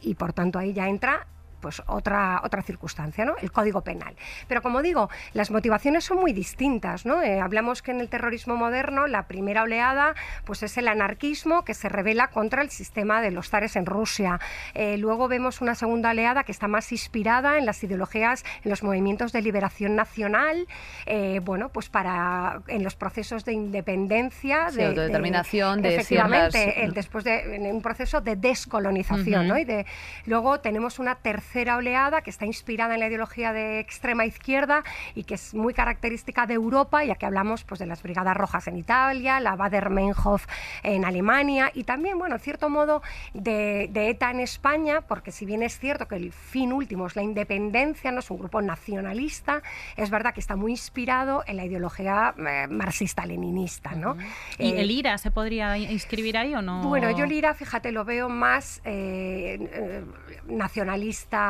Y 0.00 0.14
por 0.14 0.32
tanto 0.32 0.58
ahí 0.58 0.72
ya 0.72 0.88
entra 0.88 1.26
pues 1.64 1.80
otra, 1.86 2.42
otra 2.44 2.60
circunstancia, 2.60 3.24
¿no? 3.24 3.36
el 3.40 3.50
Código 3.50 3.80
Penal. 3.80 4.14
Pero 4.48 4.60
como 4.60 4.82
digo, 4.82 5.08
las 5.32 5.50
motivaciones 5.50 6.04
son 6.04 6.18
muy 6.18 6.34
distintas. 6.34 7.06
¿no? 7.06 7.22
Eh, 7.22 7.40
hablamos 7.40 7.80
que 7.80 7.90
en 7.90 8.00
el 8.00 8.10
terrorismo 8.10 8.54
moderno 8.54 9.06
la 9.06 9.26
primera 9.28 9.62
oleada 9.62 10.14
pues 10.44 10.62
es 10.62 10.76
el 10.76 10.88
anarquismo 10.88 11.64
que 11.64 11.72
se 11.72 11.88
revela 11.88 12.28
contra 12.28 12.60
el 12.60 12.68
sistema 12.68 13.22
de 13.22 13.30
los 13.30 13.48
zares 13.48 13.76
en 13.76 13.86
Rusia. 13.86 14.40
Eh, 14.74 14.98
luego 14.98 15.26
vemos 15.26 15.62
una 15.62 15.74
segunda 15.74 16.10
oleada 16.10 16.44
que 16.44 16.52
está 16.52 16.68
más 16.68 16.92
inspirada 16.92 17.56
en 17.56 17.64
las 17.64 17.82
ideologías, 17.82 18.44
en 18.62 18.68
los 18.68 18.82
movimientos 18.82 19.32
de 19.32 19.40
liberación 19.40 19.96
nacional, 19.96 20.68
eh, 21.06 21.40
bueno, 21.42 21.70
pues 21.70 21.88
para 21.88 22.60
en 22.68 22.84
los 22.84 22.94
procesos 22.94 23.46
de 23.46 23.54
independencia, 23.54 24.68
de 24.70 24.84
autodeterminación, 24.84 25.80
de, 25.80 25.94
efectivamente, 25.94 26.90
después 26.92 27.24
de 27.24 27.56
en 27.56 27.74
un 27.74 27.80
proceso 27.80 28.20
de 28.20 28.36
descolonización, 28.36 29.48
¿no? 29.48 29.56
Y 29.56 29.64
de 29.64 29.86
luego 30.26 30.60
tenemos 30.60 30.98
una 30.98 31.14
tercera 31.14 31.53
tercera 31.54 31.76
oleada 31.76 32.22
que 32.22 32.30
está 32.30 32.46
inspirada 32.46 32.94
en 32.94 33.00
la 33.00 33.06
ideología 33.06 33.52
de 33.52 33.78
extrema 33.78 34.26
izquierda 34.26 34.82
y 35.14 35.22
que 35.22 35.34
es 35.34 35.54
muy 35.54 35.72
característica 35.72 36.46
de 36.46 36.54
Europa, 36.54 37.04
ya 37.04 37.14
que 37.14 37.26
hablamos 37.26 37.62
pues, 37.62 37.78
de 37.78 37.86
las 37.86 38.02
Brigadas 38.02 38.36
Rojas 38.36 38.66
en 38.66 38.76
Italia, 38.76 39.38
la 39.38 39.54
Bader-Meinhof 39.54 40.46
en 40.82 41.04
Alemania 41.04 41.70
y 41.72 41.84
también, 41.84 42.18
bueno, 42.18 42.34
en 42.34 42.40
cierto 42.40 42.70
modo, 42.70 43.02
de, 43.34 43.88
ETA 43.94 44.32
en 44.32 44.40
España, 44.40 45.02
porque 45.02 45.30
si 45.30 45.46
bien 45.46 45.62
es 45.62 45.78
cierto 45.78 46.08
que 46.08 46.16
el 46.16 46.32
fin 46.32 46.72
último 46.72 47.06
es 47.06 47.14
la 47.14 47.22
independencia, 47.22 48.10
no 48.10 48.18
es 48.18 48.28
un 48.32 48.38
grupo 48.38 48.60
nacionalista, 48.60 49.62
es 49.96 50.10
verdad 50.10 50.34
que 50.34 50.40
está 50.40 50.56
muy 50.56 50.72
inspirado 50.72 51.44
en 51.46 51.56
la 51.56 51.64
ideología 51.66 52.34
eh, 52.36 52.66
marxista-leninista. 52.68 53.94
¿no? 53.94 54.16
¿Y 54.58 54.72
el 54.72 54.90
eh, 54.90 54.92
IRA 54.92 55.18
se 55.18 55.30
podría 55.30 55.78
inscribir 55.78 56.36
ahí 56.36 56.52
o 56.52 56.62
no? 56.62 56.82
Bueno, 56.82 57.16
yo 57.16 57.26
el 57.26 57.32
IRA, 57.32 57.54
fíjate, 57.54 57.92
lo 57.92 58.04
veo 58.04 58.28
más 58.28 58.80
eh, 58.84 60.02
nacionalista 60.48 61.43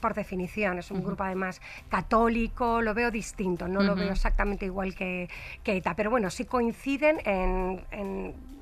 por 0.00 0.14
definición, 0.14 0.78
es 0.78 0.90
un 0.90 1.02
grupo 1.02 1.24
además 1.24 1.60
católico, 1.88 2.80
lo 2.80 2.94
veo 2.94 3.10
distinto, 3.10 3.68
no 3.68 3.82
lo 3.82 3.94
veo 3.94 4.12
exactamente 4.12 4.66
igual 4.66 4.94
que, 4.94 5.28
ETA, 5.64 5.94
pero 5.94 6.10
bueno, 6.10 6.30
sí 6.30 6.44
coinciden 6.44 7.20
en, 7.24 8.54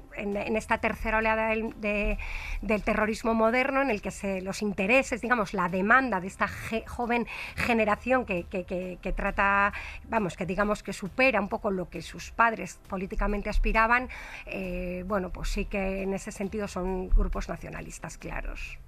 esta 0.56 0.76
tercera 0.78 1.18
oleada 1.18 1.48
del, 1.48 2.82
terrorismo 2.84 3.32
moderno, 3.32 3.80
en 3.80 3.90
el 3.90 4.02
que 4.02 4.10
se, 4.10 4.42
los 4.42 4.60
intereses, 4.60 5.20
digamos, 5.20 5.54
la 5.54 5.68
demanda 5.68 6.20
de 6.20 6.26
esta 6.26 6.48
joven 6.86 7.26
generación 7.56 8.26
que, 8.26 9.14
trata, 9.16 9.72
vamos, 10.08 10.36
que 10.36 10.46
digamos 10.46 10.82
que 10.82 10.92
supera 10.92 11.40
un 11.40 11.48
poco 11.48 11.70
lo 11.70 11.88
que 11.88 12.02
sus 12.02 12.30
padres 12.30 12.78
políticamente 12.88 13.48
aspiraban, 13.48 14.08
eh, 14.46 15.04
bueno, 15.06 15.30
pues 15.30 15.48
sí 15.48 15.64
que 15.64 16.02
en 16.02 16.12
ese 16.12 16.32
sentido 16.32 16.68
son 16.68 17.08
grupos 17.08 17.48
nacionalistas 17.48 18.18
claros. 18.18 18.78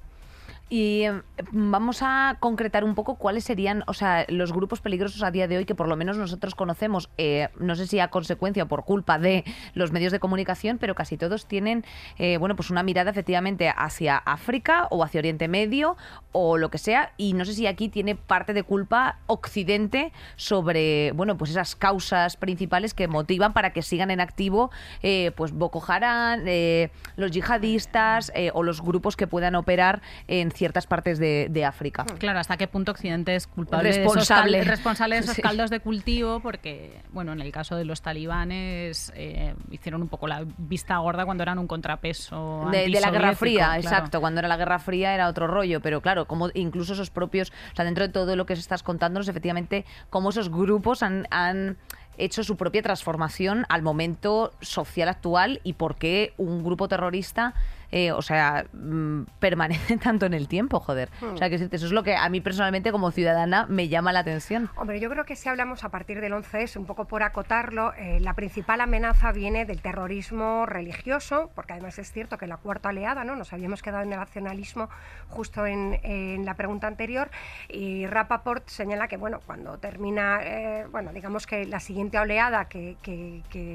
Y 0.71 1.03
em, 1.03 1.23
vamos 1.53 1.99
a 2.01 2.39
concretar 2.41 2.85
un 2.85 2.95
poco 2.95 3.17
cuáles 3.17 3.45
serían, 3.45 3.85
o 3.87 3.93
sea, 3.93 4.25
los 4.29 4.53
grupos 4.53 4.81
peligrosos 4.81 5.23
a 5.23 5.31
día 5.31 5.47
de 5.47 5.59
hoy 5.59 5.67
que 5.67 5.75
por 5.75 5.89
lo 5.89 5.97
menos 5.97 6.17
nosotros 6.17 6.55
conocemos, 6.55 7.11
eh, 7.19 7.49
no 7.59 7.75
sé 7.75 7.87
si 7.87 8.01
a 8.01 8.09
consecuencia 8.09 8.63
o 8.63 8.69
por 8.69 8.85
culpa 8.85 9.19
de 9.19 9.45
los 9.75 9.93
medios 9.93 10.11
de 10.11 10.21
comunicación, 10.21 10.79
pero 10.79 10.95
casi 10.95 11.19
todos 11.19 11.47
tienen, 11.47 11.85
eh, 12.19 12.39
bueno, 12.39 12.57
pues 12.57 12.71
una 12.71 12.83
mirada 12.83 13.11
efectivamente 13.11 13.73
hacia 13.77 14.17
África 14.17 14.89
o 14.91 15.05
hacia 15.05 15.19
Oriente 15.19 15.49
Medio 15.49 15.99
o 16.33 16.57
lo 16.57 16.71
que 16.71 16.79
sea, 16.79 17.13
y 17.19 17.35
no 17.35 17.45
sé 17.45 17.53
si 17.53 17.67
aquí 17.67 17.91
tiene 17.91 18.17
parte 18.17 18.55
de 18.55 18.63
culpa 18.63 19.19
Occidente 19.27 20.13
sobre, 20.37 21.13
bueno, 21.13 21.37
pues 21.37 21.51
esas 21.51 21.77
causas 21.77 22.37
principales 22.37 22.95
que 22.95 23.07
motivan 23.07 23.53
para 23.53 23.73
que 23.73 23.83
sigan 23.83 24.11
en 24.11 24.21
activo, 24.21 24.71
eh, 25.03 25.31
pues 25.37 25.53
Boko 25.53 25.85
Haram, 25.87 26.41
los 27.17 27.31
yihadistas 27.31 28.33
o 28.55 28.63
los 28.63 28.81
grupos 28.81 29.17
que 29.17 29.27
puedan 29.27 29.55
operar 29.55 30.01
en 30.27 30.54
ciertas 30.55 30.87
partes 30.87 31.19
de, 31.19 31.65
África. 31.65 32.05
Claro, 32.19 32.39
hasta 32.39 32.57
qué 32.57 32.69
punto 32.69 32.93
Occidente 32.93 33.35
es 33.35 33.47
culpable 33.47 33.91
responsable. 33.91 34.53
de 34.53 34.63
esos, 34.63 34.71
responsable 34.71 35.15
de 35.17 35.21
esos 35.23 35.37
caldos 35.39 35.71
de 35.71 35.81
cultivo, 35.81 36.41
porque, 36.41 37.01
bueno, 37.13 37.33
en 37.33 37.41
el 37.41 37.53
caso 37.53 37.77
de 37.77 37.85
los 37.85 38.03
talibanes 38.03 39.13
eh, 39.17 39.55
hicieron 39.71 40.03
un 40.03 40.09
poco 40.09 40.27
la 40.27 40.45
vista 40.59 40.97
gorda 40.99 41.25
cuando 41.25 41.43
eran 41.43 41.59
un 41.59 41.67
contrapeso. 41.67 42.69
De, 42.71 42.89
la 42.89 43.11
Guerra 43.11 43.35
Fría, 43.35 43.77
exacto. 43.77 44.21
Cuando 44.21 44.41
era 44.41 44.49
la 44.49 44.57
Guerra 44.57 44.79
Fría 44.79 45.15
era 45.15 45.29
otro 45.29 45.47
rollo, 45.47 45.81
pero 45.81 46.01
claro, 46.01 46.27
como 46.27 46.51
incluso 46.55 46.93
esos 46.93 47.11
propios, 47.11 47.51
o 47.73 47.77
sea, 47.77 47.85
dentro 47.85 48.07
de 48.07 48.13
todo 48.13 48.37
lo 48.37 48.47
que 48.47 48.53
estás 48.53 48.83
contándonos, 48.83 49.29
efectivamente, 49.29 49.85
cómo 50.11 50.31
esos 50.31 50.51
grupos 50.51 51.03
han, 51.03 51.27
han 51.31 51.79
hecho 52.19 52.45
su 52.45 52.57
propia 52.57 52.83
transformación 52.83 53.67
al 53.69 53.83
momento 53.83 54.53
social 54.61 55.09
actual 55.09 55.61
y 55.65 55.75
por 55.75 55.97
qué 55.97 56.35
un 56.37 56.63
grupo 56.63 56.89
terrorista 56.89 57.55
eh, 57.91 58.13
o 58.13 58.23
sea, 58.23 58.67
mm, 58.73 59.23
permanece 59.39 59.97
tanto 60.03 60.27
en 60.27 60.35
el 60.35 60.49
tiempo, 60.49 60.81
joder. 60.81 61.09
O 61.23 61.37
sea, 61.37 61.49
que 61.49 61.57
eso 61.57 61.87
es 61.87 61.93
lo 61.93 62.03
que 62.03 62.17
a 62.17 62.29
mí 62.29 62.41
personalmente 62.41 62.93
como 62.93 63.11
ciudadana 63.11 63.67
me 63.69 63.89
llama 63.89 64.13
la 64.13 64.21
atención. 64.21 64.71
Hombre, 64.77 65.01
yo 65.01 65.11
creo 65.11 65.25
que 65.25 65.37
si 65.37 65.49
hablamos 65.49 65.85
a 65.85 65.89
partir 65.91 66.21
del 66.21 66.33
11S, 66.33 66.77
un 66.77 66.87
poco 66.87 67.07
por 67.07 67.23
acotarlo, 67.23 67.93
eh, 67.95 68.21
la 68.21 68.35
principal 68.35 68.81
amenaza 68.81 69.33
viene 69.33 69.65
del 69.65 69.81
terrorismo 69.81 70.67
religioso, 70.67 71.51
porque 71.55 71.73
además 71.73 71.99
es 71.99 72.13
cierto 72.13 72.39
que 72.39 72.47
la 72.47 72.57
cuarta 72.57 72.89
oleada, 72.91 73.25
¿no? 73.25 73.37
Nos 73.37 73.53
habíamos 73.53 73.83
quedado 73.83 74.03
en 74.03 74.13
el 74.13 74.19
nacionalismo 74.19 74.89
justo 75.29 75.67
en, 75.67 76.45
la 76.45 76.55
pregunta 76.55 76.87
anterior, 76.87 77.31
y 77.69 78.07
Rapaport 78.07 78.69
señala 78.69 79.09
que, 79.09 79.17
bueno, 79.17 79.41
cuando 79.45 79.79
termina, 79.79 80.41
eh, 80.43 80.87
bueno, 80.91 81.13
digamos 81.13 81.47
que 81.47 81.65
la 81.65 81.81
siguiente 81.81 82.19
oleada 82.19 82.67
que, 82.67 82.97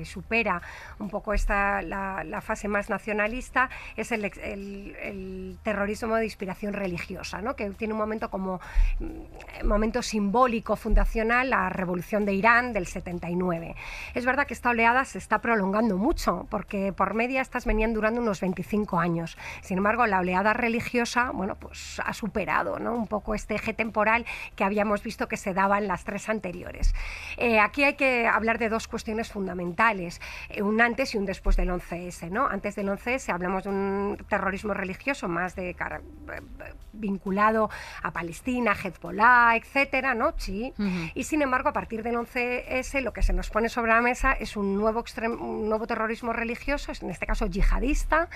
supera 0.05 0.61
un 0.99 1.09
poco 1.09 1.33
esta, 1.33 1.81
la, 1.81 2.23
la 2.23 2.41
fase 2.41 2.67
más 2.67 2.89
nacionalista 2.89 3.69
es 4.01 4.11
el, 4.11 5.59
terrorismo 5.63 6.15
de 6.15 6.25
inspiración 6.25 6.73
religiosa, 6.73 7.41
¿no? 7.41 7.55
que 7.55 7.69
tiene 7.71 7.93
un 7.93 7.99
momento 7.99 8.29
como 8.29 8.59
mm, 8.99 9.67
momento 9.67 10.01
simbólico, 10.01 10.75
fundacional, 10.75 11.49
la 11.49 11.69
revolución 11.69 12.25
de 12.25 12.33
Irán 12.33 12.73
del 12.73 12.87
79. 12.87 13.75
Es 14.13 14.25
verdad 14.25 14.47
que 14.47 14.53
esta 14.53 14.69
oleada 14.69 15.05
se 15.05 15.17
está 15.17 15.39
prolongando 15.39 15.97
mucho, 15.97 16.47
porque 16.49 16.93
por 16.93 17.13
media 17.13 17.41
estas 17.41 17.65
venían 17.65 17.93
durando 17.93 18.21
unos 18.21 18.41
25 18.41 18.99
años. 18.99 19.37
Sin 19.61 19.77
embargo, 19.77 20.05
la 20.07 20.19
oleada 20.19 20.53
religiosa, 20.53 21.31
bueno, 21.31 21.55
pues 21.55 21.99
ha 22.05 22.13
superado 22.13 22.75
un 22.75 23.07
poco 23.07 23.35
este 23.35 23.55
eje 23.55 23.73
temporal 23.73 24.25
que 24.55 24.63
habíamos 24.63 25.03
visto 25.03 25.27
que 25.27 25.37
se 25.37 25.53
daba 25.53 25.77
en 25.77 25.87
las 25.87 26.03
tres 26.03 26.29
anteriores. 26.29 26.93
Eh, 27.37 27.59
aquí 27.59 27.83
hay 27.83 27.95
que 27.95 28.27
hablar 28.27 28.57
de 28.59 28.69
dos 28.69 28.87
cuestiones 28.87 29.31
fundamentales, 29.31 30.21
eh, 30.49 30.61
un 30.61 30.81
antes 30.81 31.13
y 31.15 31.17
un 31.17 31.25
después 31.25 31.55
del 31.55 31.69
11S. 31.69 32.29
¿no? 32.29 32.47
Antes 32.47 32.75
del 32.75 32.87
11S 32.89 33.31
hablamos 33.31 33.63
de 33.63 33.69
un 33.69 33.88
un 33.89 34.17
terrorismo 34.29 34.73
religioso 34.73 35.27
más 35.27 35.55
de 35.55 35.73
cara- 35.73 36.01
eh, 36.33 36.73
vinculado 36.93 37.69
a 38.03 38.11
Palestina, 38.11 38.73
Hezbollah, 38.73 39.55
etcétera, 39.55 40.15
¿no? 40.15 40.33
Sí. 40.37 40.73
Y 41.15 41.23
sin 41.23 41.41
embargo, 41.41 41.69
a 41.69 41.73
partir 41.73 42.03
del 42.03 42.15
11S, 42.17 43.01
lo 43.01 43.13
que 43.13 43.21
se 43.23 43.33
nos 43.33 43.49
pone 43.49 43.69
sobre 43.69 43.91
la 43.91 44.01
mesa 44.01 44.33
es 44.33 44.55
un 44.57 44.75
nuevo, 44.75 45.03
un 45.39 45.69
nuevo 45.69 45.87
terrorismo 45.87 46.33
religioso, 46.33 46.91
en 47.01 47.09
este 47.09 47.25
caso 47.25 47.45
yihadista, 47.47 48.29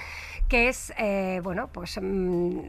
que 0.50 0.70
es, 0.70 0.94
eh, 0.98 1.40
bueno, 1.44 1.68
pues. 1.72 2.00
mm, 2.02 2.60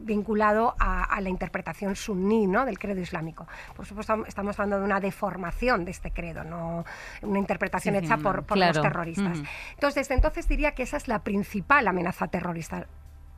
vinculado 0.00 0.74
a, 0.78 1.04
a 1.04 1.20
la 1.20 1.28
interpretación 1.28 1.96
suní 1.96 2.46
¿no? 2.46 2.64
del 2.64 2.78
credo 2.78 3.00
islámico. 3.00 3.46
Por 3.76 3.86
supuesto, 3.86 4.24
estamos 4.26 4.58
hablando 4.58 4.78
de 4.78 4.84
una 4.84 5.00
deformación 5.00 5.84
de 5.84 5.90
este 5.90 6.10
credo, 6.10 6.44
no 6.44 6.84
una 7.22 7.38
interpretación 7.38 7.94
Sí, 7.98 8.04
hecha 8.04 8.16
por, 8.16 8.44
por 8.44 8.56
Claro. 8.56 8.74
los 8.74 8.82
terroristas. 8.82 9.38
Entonces, 9.74 9.94
desde 10.08 10.14
entonces 10.14 10.48
diría 10.48 10.72
que 10.72 10.82
esa 10.82 10.96
es 10.96 11.08
la 11.08 11.20
principal 11.20 11.86
amenaza 11.88 12.28
terrorista 12.28 12.86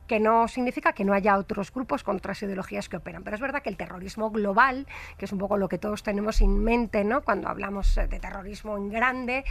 que 0.07 0.19
no 0.19 0.47
significa 0.47 0.93
que 0.93 1.05
no 1.05 1.13
haya 1.13 1.37
otros 1.37 1.71
grupos 1.73 2.03
con 2.03 2.17
otras 2.17 2.41
ideologías 2.43 2.89
que 2.89 2.97
operan. 2.97 3.23
Pero 3.23 3.35
es 3.35 3.41
verdad 3.41 3.61
que 3.61 3.69
el 3.69 3.77
terrorismo 3.77 4.31
global, 4.31 4.87
que 5.17 5.25
es 5.25 5.31
un 5.31 5.39
poco 5.39 5.57
lo 5.57 5.69
que 5.69 5.77
todos 5.77 6.03
tenemos 6.03 6.41
en 6.41 6.63
mente 6.63 7.03
¿no? 7.03 7.21
cuando 7.21 7.49
hablamos 7.49 7.97
eh, 7.97 8.07
de 8.07 8.19
terrorismo 8.19 8.77
en 8.77 8.89
grande, 8.89 9.43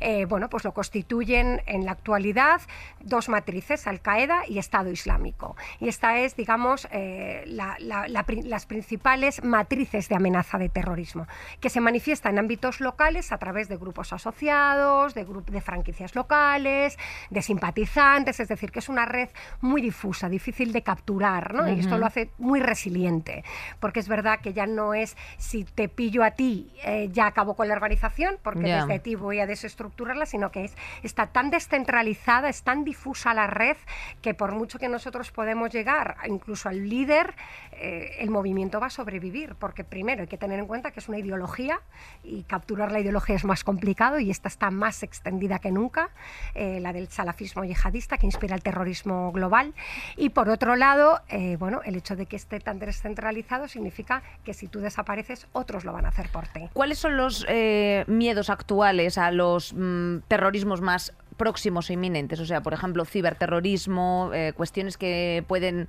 eh, 0.00 0.24
bueno, 0.26 0.48
pues 0.48 0.64
lo 0.64 0.72
constituyen 0.72 1.62
en 1.66 1.84
la 1.84 1.92
actualidad 1.92 2.60
dos 3.00 3.28
matrices, 3.28 3.86
Al-Qaeda 3.86 4.42
y 4.46 4.58
Estado 4.58 4.90
Islámico. 4.90 5.56
Y 5.78 5.88
esta 5.88 6.18
es, 6.18 6.36
digamos, 6.36 6.88
eh, 6.90 7.44
la- 7.46 7.76
la- 7.78 8.06
la 8.08 8.24
las 8.44 8.66
principales 8.66 9.42
matrices 9.42 10.08
de 10.08 10.14
amenaza 10.16 10.56
de 10.58 10.68
terrorismo, 10.68 11.26
que 11.60 11.68
se 11.70 11.80
manifiesta 11.80 12.28
en 12.30 12.38
ámbitos 12.38 12.80
locales 12.80 13.32
a 13.32 13.38
través 13.38 13.68
de 13.68 13.76
grupos 13.76 14.12
asociados, 14.12 15.14
de, 15.14 15.26
grup- 15.26 15.46
de 15.50 15.60
franquicias 15.60 16.14
locales, 16.14 16.98
de 17.30 17.42
simpatizantes, 17.42 18.38
es 18.40 18.48
decir, 18.48 18.70
que 18.70 18.78
es 18.78 18.88
una 18.88 19.04
red 19.06 19.28
muy 19.60 19.80
difusa, 20.00 20.30
difícil 20.30 20.72
de 20.72 20.82
capturar, 20.82 21.52
¿no? 21.52 21.68
Y 21.70 21.78
esto 21.80 21.98
lo 21.98 22.06
hace 22.06 22.30
muy 22.38 22.58
resiliente, 22.60 23.44
porque 23.80 24.00
es 24.00 24.08
verdad 24.08 24.40
que 24.40 24.54
ya 24.54 24.66
no 24.66 24.94
es 24.94 25.14
si 25.36 25.64
te 25.64 25.90
pillo 25.90 26.24
a 26.24 26.30
ti, 26.30 26.72
eh, 26.84 27.10
ya 27.12 27.26
acabo 27.26 27.54
con 27.54 27.68
la 27.68 27.74
organización, 27.74 28.38
porque 28.42 28.66
Ya. 28.66 28.86
desde 28.86 28.98
ti 28.98 29.14
voy 29.14 29.40
a 29.40 29.46
desestructurarla, 29.46 30.24
sino 30.24 30.50
que 30.50 30.64
es, 30.64 30.74
está 31.02 31.26
tan 31.26 31.50
descentralizada, 31.50 32.48
es 32.48 32.62
tan 32.62 32.82
difusa 32.82 33.34
la 33.34 33.46
red, 33.46 33.76
que 34.22 34.32
por 34.32 34.52
mucho 34.52 34.78
que 34.78 34.88
nosotros 34.88 35.30
podemos 35.32 35.70
llegar 35.70 36.16
incluso 36.26 36.70
al 36.70 36.88
líder, 36.88 37.34
eh, 37.72 38.16
el 38.20 38.30
movimiento 38.30 38.80
va 38.80 38.86
a 38.86 38.90
sobrevivir, 38.90 39.54
porque 39.56 39.84
primero 39.84 40.22
hay 40.22 40.28
que 40.28 40.38
tener 40.38 40.58
en 40.58 40.66
cuenta 40.66 40.92
que 40.92 41.00
es 41.00 41.08
una 41.10 41.18
ideología 41.18 41.78
y 42.24 42.44
capturar 42.44 42.90
la 42.90 43.00
ideología 43.00 43.36
es 43.36 43.44
más 43.44 43.64
complicado 43.64 44.18
y 44.18 44.30
esta 44.30 44.48
está 44.48 44.70
más 44.70 45.02
extendida 45.02 45.58
que 45.58 45.70
nunca, 45.70 46.08
eh, 46.54 46.80
la 46.80 46.94
del 46.94 47.08
salafismo 47.08 47.64
yihadista 47.64 48.16
que 48.16 48.24
inspira 48.24 48.54
el 48.54 48.62
terrorismo 48.62 49.30
global. 49.32 49.74
Y 50.16 50.30
por 50.30 50.48
otro 50.48 50.76
lado, 50.76 51.20
eh, 51.28 51.56
bueno, 51.58 51.80
el 51.84 51.96
hecho 51.96 52.16
de 52.16 52.26
que 52.26 52.36
esté 52.36 52.60
tan 52.60 52.78
descentralizado 52.78 53.68
significa 53.68 54.22
que 54.44 54.54
si 54.54 54.68
tú 54.68 54.80
desapareces, 54.80 55.46
otros 55.52 55.84
lo 55.84 55.92
van 55.92 56.06
a 56.06 56.08
hacer 56.08 56.28
por 56.30 56.48
ti. 56.48 56.68
¿Cuáles 56.72 56.98
son 56.98 57.16
los 57.16 57.44
eh, 57.48 58.04
miedos 58.06 58.50
actuales 58.50 59.18
a 59.18 59.30
los 59.30 59.72
mm, 59.74 60.18
terrorismos 60.28 60.80
más 60.80 61.12
próximos 61.36 61.90
e 61.90 61.94
inminentes? 61.94 62.40
O 62.40 62.46
sea, 62.46 62.62
por 62.62 62.74
ejemplo, 62.74 63.04
ciberterrorismo, 63.04 64.30
eh, 64.34 64.52
cuestiones 64.56 64.96
que 64.96 65.44
pueden... 65.46 65.88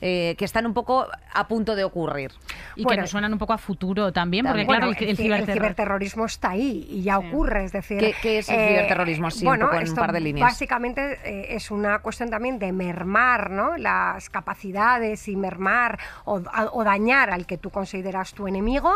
eh, 0.00 0.34
que 0.38 0.44
están 0.44 0.66
un 0.66 0.74
poco 0.74 1.06
a 1.34 1.48
punto 1.48 1.74
de 1.76 1.84
ocurrir. 1.84 2.32
Y 2.76 2.84
Bueno, 2.84 2.96
que 2.98 3.00
nos 3.02 3.10
suenan 3.10 3.32
un 3.32 3.38
poco 3.38 3.52
a 3.52 3.58
futuro 3.58 4.12
también, 4.12 4.46
porque 4.46 4.64
claro, 4.66 4.86
Bueno, 4.86 4.98
el, 5.00 5.08
el 5.08 5.16
ci- 5.16 5.20
ciberterror- 5.24 5.52
ciberterrorismo 5.54 6.24
está 6.26 6.50
ahí 6.50 6.86
y 6.90 7.02
ya 7.02 7.18
Sí. 7.20 7.26
ocurre, 7.28 7.64
es 7.64 7.72
decir... 7.72 7.98
¿Qué- 7.98 8.14
qué 8.22 8.38
es 8.38 8.48
el 8.48 8.56
ciberterrorismo? 8.68 9.26
Así, 9.28 9.46
un 9.46 9.58
poco 9.58 9.72
en 9.72 9.76
un 9.78 9.82
esto 9.84 10.00
par 10.00 10.12
de 10.12 10.20
líneas. 10.20 10.48
Básicamente 10.48 11.18
eh, 11.24 11.54
es 11.56 11.70
una 11.70 11.98
cuestión 12.00 12.30
también 12.30 12.58
de 12.58 12.72
mermar 12.72 13.50
¿no? 13.50 13.76
las 13.76 14.30
capacidades 14.30 15.26
y 15.28 15.36
mermar 15.36 15.98
o, 16.24 16.40
a- 16.52 16.66
o 16.72 16.84
dañar 16.84 17.30
al 17.30 17.46
que 17.46 17.58
tú 17.58 17.70
consideras 17.70 18.32
tu 18.34 18.46
enemigo, 18.48 18.92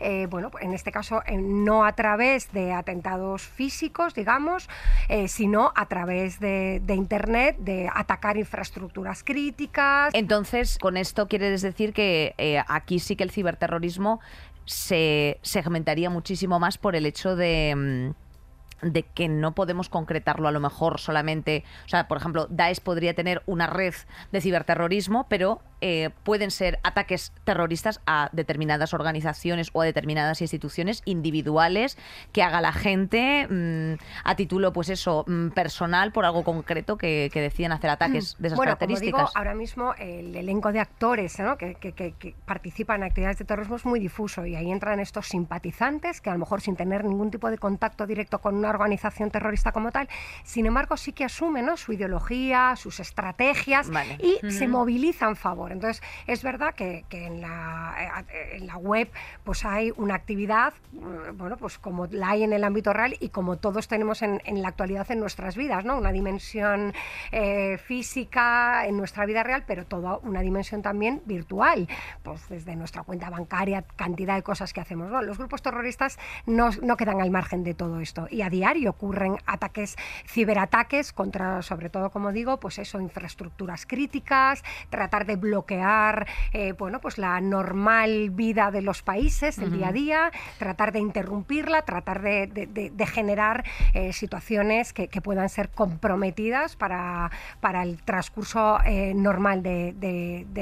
eh, 0.00 0.26
bueno, 0.30 0.50
en 0.60 0.72
este 0.72 0.90
caso 0.92 1.22
eh, 1.26 1.36
no 1.36 1.84
a 1.84 1.92
través 1.92 2.52
de 2.52 2.72
atentados 2.72 3.42
físicos, 3.42 4.14
digamos, 4.14 4.68
eh, 5.08 5.28
sino 5.28 5.72
a 5.74 5.86
través 5.86 6.40
de, 6.40 6.80
de 6.84 6.94
Internet, 6.94 7.56
de 7.58 7.90
atacar 7.92 8.36
infraestructuras 8.36 9.22
críticas. 9.24 10.14
Entonces, 10.14 10.45
con 10.80 10.96
esto 10.96 11.28
quieres 11.28 11.62
decir 11.62 11.92
que 11.92 12.34
eh, 12.38 12.62
aquí 12.68 12.98
sí 12.98 13.16
que 13.16 13.24
el 13.24 13.30
ciberterrorismo 13.30 14.20
se 14.64 15.38
segmentaría 15.42 16.10
muchísimo 16.10 16.58
más 16.58 16.78
por 16.78 16.96
el 16.96 17.06
hecho 17.06 17.36
de... 17.36 18.12
mm, 18.12 18.26
de 18.82 19.04
que 19.04 19.28
no 19.28 19.54
podemos 19.54 19.88
concretarlo 19.88 20.48
a 20.48 20.52
lo 20.52 20.60
mejor 20.60 21.00
solamente, 21.00 21.64
o 21.86 21.88
sea, 21.88 22.08
por 22.08 22.18
ejemplo, 22.18 22.46
Daesh 22.50 22.80
podría 22.80 23.14
tener 23.14 23.42
una 23.46 23.66
red 23.66 23.94
de 24.32 24.40
ciberterrorismo, 24.42 25.26
pero 25.30 25.62
eh, 25.80 26.10
pueden 26.24 26.50
ser 26.50 26.78
ataques 26.82 27.32
terroristas 27.44 28.00
a 28.06 28.28
determinadas 28.32 28.94
organizaciones 28.94 29.70
o 29.72 29.82
a 29.82 29.84
determinadas 29.84 30.40
instituciones 30.40 31.02
individuales 31.04 31.98
que 32.32 32.42
haga 32.42 32.60
la 32.60 32.72
gente 32.72 33.46
mm, 33.48 33.94
a 34.24 34.34
título, 34.36 34.72
pues 34.72 34.88
eso, 34.88 35.24
mm, 35.26 35.48
personal 35.48 36.12
por 36.12 36.24
algo 36.24 36.44
concreto 36.44 36.96
que, 36.96 37.30
que 37.32 37.40
deciden 37.40 37.72
hacer 37.72 37.90
ataques 37.90 38.36
de 38.38 38.48
esas 38.48 38.56
bueno, 38.56 38.70
como 38.72 38.78
características. 38.78 39.20
digo, 39.20 39.30
ahora 39.34 39.54
mismo 39.54 39.94
el 39.98 40.34
elenco 40.34 40.72
de 40.72 40.80
actores 40.80 41.38
¿no? 41.40 41.56
que, 41.56 41.74
que- 41.74 41.92
que- 41.92 42.12
que 42.12 42.34
participan 42.44 43.02
en 43.02 43.08
actividades 43.08 43.38
de 43.38 43.44
terrorismo 43.44 43.76
es 43.76 43.84
muy 43.84 44.00
difuso 44.00 44.46
y 44.46 44.54
ahí 44.56 44.70
entran 44.70 45.00
estos 45.00 45.26
simpatizantes 45.28 46.20
que 46.20 46.30
a 46.30 46.32
lo 46.32 46.38
mejor 46.38 46.60
sin 46.60 46.76
tener 46.76 47.04
ningún 47.04 47.30
tipo 47.30 47.50
de 47.50 47.58
contacto 47.58 48.06
directo 48.06 48.38
con 48.40 48.54
una 48.54 48.70
organización 48.70 49.30
terrorista 49.30 49.72
como 49.72 49.90
tal, 49.92 50.08
sin 50.44 50.66
embargo 50.66 50.96
sí 50.96 51.12
que 51.12 51.24
asumen 51.24 51.66
¿no? 51.66 51.76
su 51.76 51.92
ideología, 51.92 52.74
sus 52.76 53.00
estrategias 53.00 53.90
Vale. 53.90 54.18
y 54.20 54.50
se 54.50 54.68
movilizan 54.68 55.36
a 55.42 55.52
Entonces, 55.72 56.02
es 56.26 56.42
verdad 56.42 56.74
que, 56.74 57.04
en, 57.10 57.40
la, 57.40 58.24
eh, 58.30 58.56
en 58.56 58.66
la 58.66 58.76
web 58.76 59.10
pues 59.44 59.64
hay 59.64 59.92
una 59.96 60.14
actividad, 60.14 60.74
eh, 60.94 61.30
bueno, 61.34 61.56
pues 61.56 61.78
como 61.78 62.06
la 62.06 62.30
hay 62.30 62.42
en 62.42 62.52
el 62.52 62.64
ámbito 62.64 62.92
real 62.92 63.16
y 63.20 63.30
como 63.30 63.56
todos 63.56 63.88
tenemos 63.88 64.22
en, 64.22 64.40
en 64.44 64.62
la 64.62 64.68
actualidad 64.68 65.10
en 65.10 65.20
nuestras 65.20 65.56
vidas, 65.56 65.84
¿no? 65.84 65.96
Una 65.96 66.12
dimensión 66.12 66.92
eh, 67.32 67.78
física 67.78 68.86
en 68.86 68.96
nuestra 68.96 69.26
vida 69.26 69.42
real, 69.42 69.64
pero 69.66 69.84
toda 69.84 70.18
una 70.18 70.40
dimensión 70.40 70.82
también 70.82 71.22
virtual, 71.26 71.88
pues 72.22 72.48
desde 72.48 72.76
nuestra 72.76 73.02
cuenta 73.02 73.30
bancaria, 73.30 73.82
cantidad 73.82 74.36
de 74.36 74.42
cosas 74.42 74.72
que 74.72 74.80
hacemos. 74.80 75.10
¿no? 75.10 75.22
Los 75.22 75.38
grupos 75.38 75.62
terroristas 75.62 76.18
no, 76.46 76.70
no 76.82 76.96
quedan 76.96 77.20
al 77.20 77.30
margen 77.30 77.64
de 77.64 77.74
todo 77.74 78.00
esto 78.00 78.26
y 78.30 78.42
a 78.42 78.50
diario 78.50 78.90
ocurren 78.90 79.36
ataques, 79.46 79.96
ciberataques 80.26 81.12
contra, 81.12 81.62
sobre 81.62 81.90
todo, 81.90 82.10
como 82.10 82.32
digo, 82.32 82.58
pues 82.58 82.78
eso, 82.78 83.00
infraestructuras 83.00 83.86
críticas, 83.86 84.62
tratar 84.90 85.26
de 85.26 85.36
bloquear, 85.36 85.55
eh, 86.52 86.72
bueno, 86.72 87.00
pues 87.00 87.16
la 87.18 87.40
normal 87.40 88.30
vida 88.30 88.70
de 88.70 88.82
los 88.82 89.02
países, 89.02 89.58
el 89.58 89.72
día 89.72 89.88
a 89.88 89.92
día, 89.92 90.30
tratar 90.58 90.92
de 90.92 90.98
interrumpirla, 90.98 91.82
tratar 91.82 92.20
de, 92.22 92.46
de- 92.46 92.66
de- 92.66 92.90
de 92.90 93.06
generar 93.06 93.64
eh, 93.94 94.12
situaciones 94.12 94.92
que, 94.92 95.08
que 95.08 95.20
puedan 95.22 95.48
ser 95.48 95.68
comprometidas 95.70 96.76
para, 96.76 97.30
para 97.60 97.82
el 97.82 98.02
transcurso 98.02 98.78
eh, 98.84 99.14
normal 99.14 99.62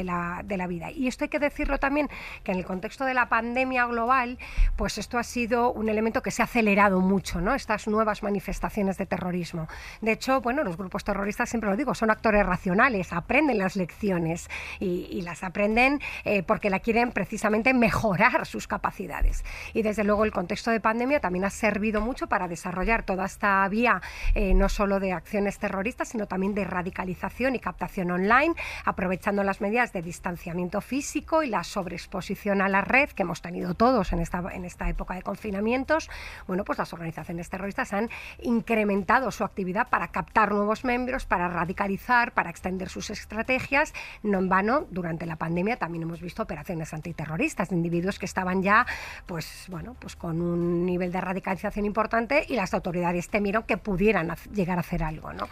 la, 0.05 0.42
de 0.45 0.57
la 0.57 0.66
vida. 0.66 0.90
Y 0.90 1.09
esto 1.09 1.24
hay 1.24 1.28
que 1.30 1.38
decirlo 1.38 1.78
también, 1.78 2.09
que 2.42 2.53
en 2.53 2.59
el 2.59 2.64
contexto 2.64 3.05
de 3.05 3.14
la 3.14 3.28
pandemia 3.28 3.86
global, 3.86 4.38
pues 4.76 4.99
esto 4.99 5.18
ha 5.18 5.22
sido 5.24 5.72
un 5.72 5.88
elemento 5.88 6.22
que 6.22 6.30
se 6.30 6.42
ha 6.42 6.45
acelerado 6.45 7.01
mucho, 7.01 7.40
¿no? 7.40 7.55
Estas 7.55 7.88
nuevas 7.88 8.22
manifestaciones 8.22 8.99
de 8.99 9.07
terrorismo. 9.07 9.68
De 10.01 10.12
hecho, 10.12 10.40
bueno, 10.40 10.62
los 10.64 10.76
grupos 10.76 11.05
terroristas, 11.05 11.49
siempre 11.49 11.70
lo 11.70 11.76
digo, 11.76 11.95
son 11.95 12.11
actores 12.11 12.45
racionales, 12.45 13.12
aprenden 13.12 13.59
las 13.59 13.76
lecciones 13.76 14.49
y, 14.85 15.22
las 15.22 15.43
aprenden 15.43 16.01
eh, 16.24 16.43
porque 16.43 16.68
la 16.68 16.80
quieren 16.80 17.12
precisamente 17.12 17.72
mejorar 17.72 18.47
sus 18.47 18.66
capacidades. 18.66 19.45
Y 19.72 19.82
desde 19.82 20.05
luego 20.05 20.24
el 20.24 20.32
contexto 20.32 20.70
de 20.70 20.80
pandemia 20.80 21.20
también 21.20 21.45
ha 21.45 21.51
servido 21.51 22.01
mucho 22.01 22.26
para 22.26 22.47
desarrollar 22.47 23.05
toda 23.05 23.24
esta 23.24 23.66
vía, 23.68 24.03
eh, 24.35 24.55
no 24.55 24.68
solo 24.68 25.01
de 25.01 25.12
acciones 25.12 25.59
terroristas, 25.59 26.09
sino 26.09 26.26
también 26.26 26.55
de 26.55 26.64
radicalización 26.64 27.55
y 27.55 27.59
captación 27.59 28.11
online, 28.11 28.55
aprovechando 28.85 29.43
las 29.45 29.61
medidas 29.61 29.93
de 29.93 30.03
distanciamiento 30.03 30.80
físico 30.80 31.43
y 31.43 31.49
la 31.49 31.64
sobreexposición 31.64 32.61
a 32.61 32.68
la 32.68 32.82
red 32.82 33.11
que 33.11 33.22
hemos 33.22 33.41
tenido 33.41 33.74
todos 33.74 34.12
en 34.12 34.20
esta, 34.20 34.43
en 34.53 34.64
esta 34.64 34.89
época 34.89 35.14
de 35.14 35.22
confinamientos. 35.22 36.11
Bueno, 36.47 36.64
pues 36.64 36.78
las 36.78 36.93
organizaciones 36.93 37.49
terroristas 37.49 37.93
han 37.93 38.11
incrementado 38.43 39.30
su 39.30 39.45
actividad 39.45 39.89
para 39.89 40.09
captar 40.09 40.53
nuevos 40.53 40.85
miembros, 40.85 41.24
para 41.24 41.49
radicalizar, 41.49 42.32
para 42.32 42.51
extender 42.51 42.89
sus 42.89 43.11
estrategias. 43.11 43.95
No 44.22 44.39
en 44.39 44.49
vano 44.49 44.73
bueno, 44.74 44.88
durante 44.90 45.26
la 45.26 45.36
pandemia 45.36 45.76
también 45.76 46.02
hemos 46.02 46.20
visto 46.20 46.42
operaciones 46.42 46.92
antiterroristas 46.92 47.68
de 47.68 47.76
individuos 47.76 48.18
que 48.18 48.26
estaban 48.26 48.62
ya, 48.62 48.86
pues 49.26 49.66
bueno, 49.68 49.94
pues 49.98 50.16
con 50.16 50.40
un 50.40 50.84
nivel 50.84 51.12
de 51.12 51.20
radicalización 51.20 51.84
importante 51.84 52.44
y 52.48 52.56
las 52.56 52.74
autoridades 52.74 53.28
temieron 53.28 53.64
que 53.64 53.76
pudieran 53.76 54.34
llegar 54.52 54.78
a 54.78 54.80
hacer 54.80 55.04
algo, 55.04 55.32
¿no? 55.32 55.48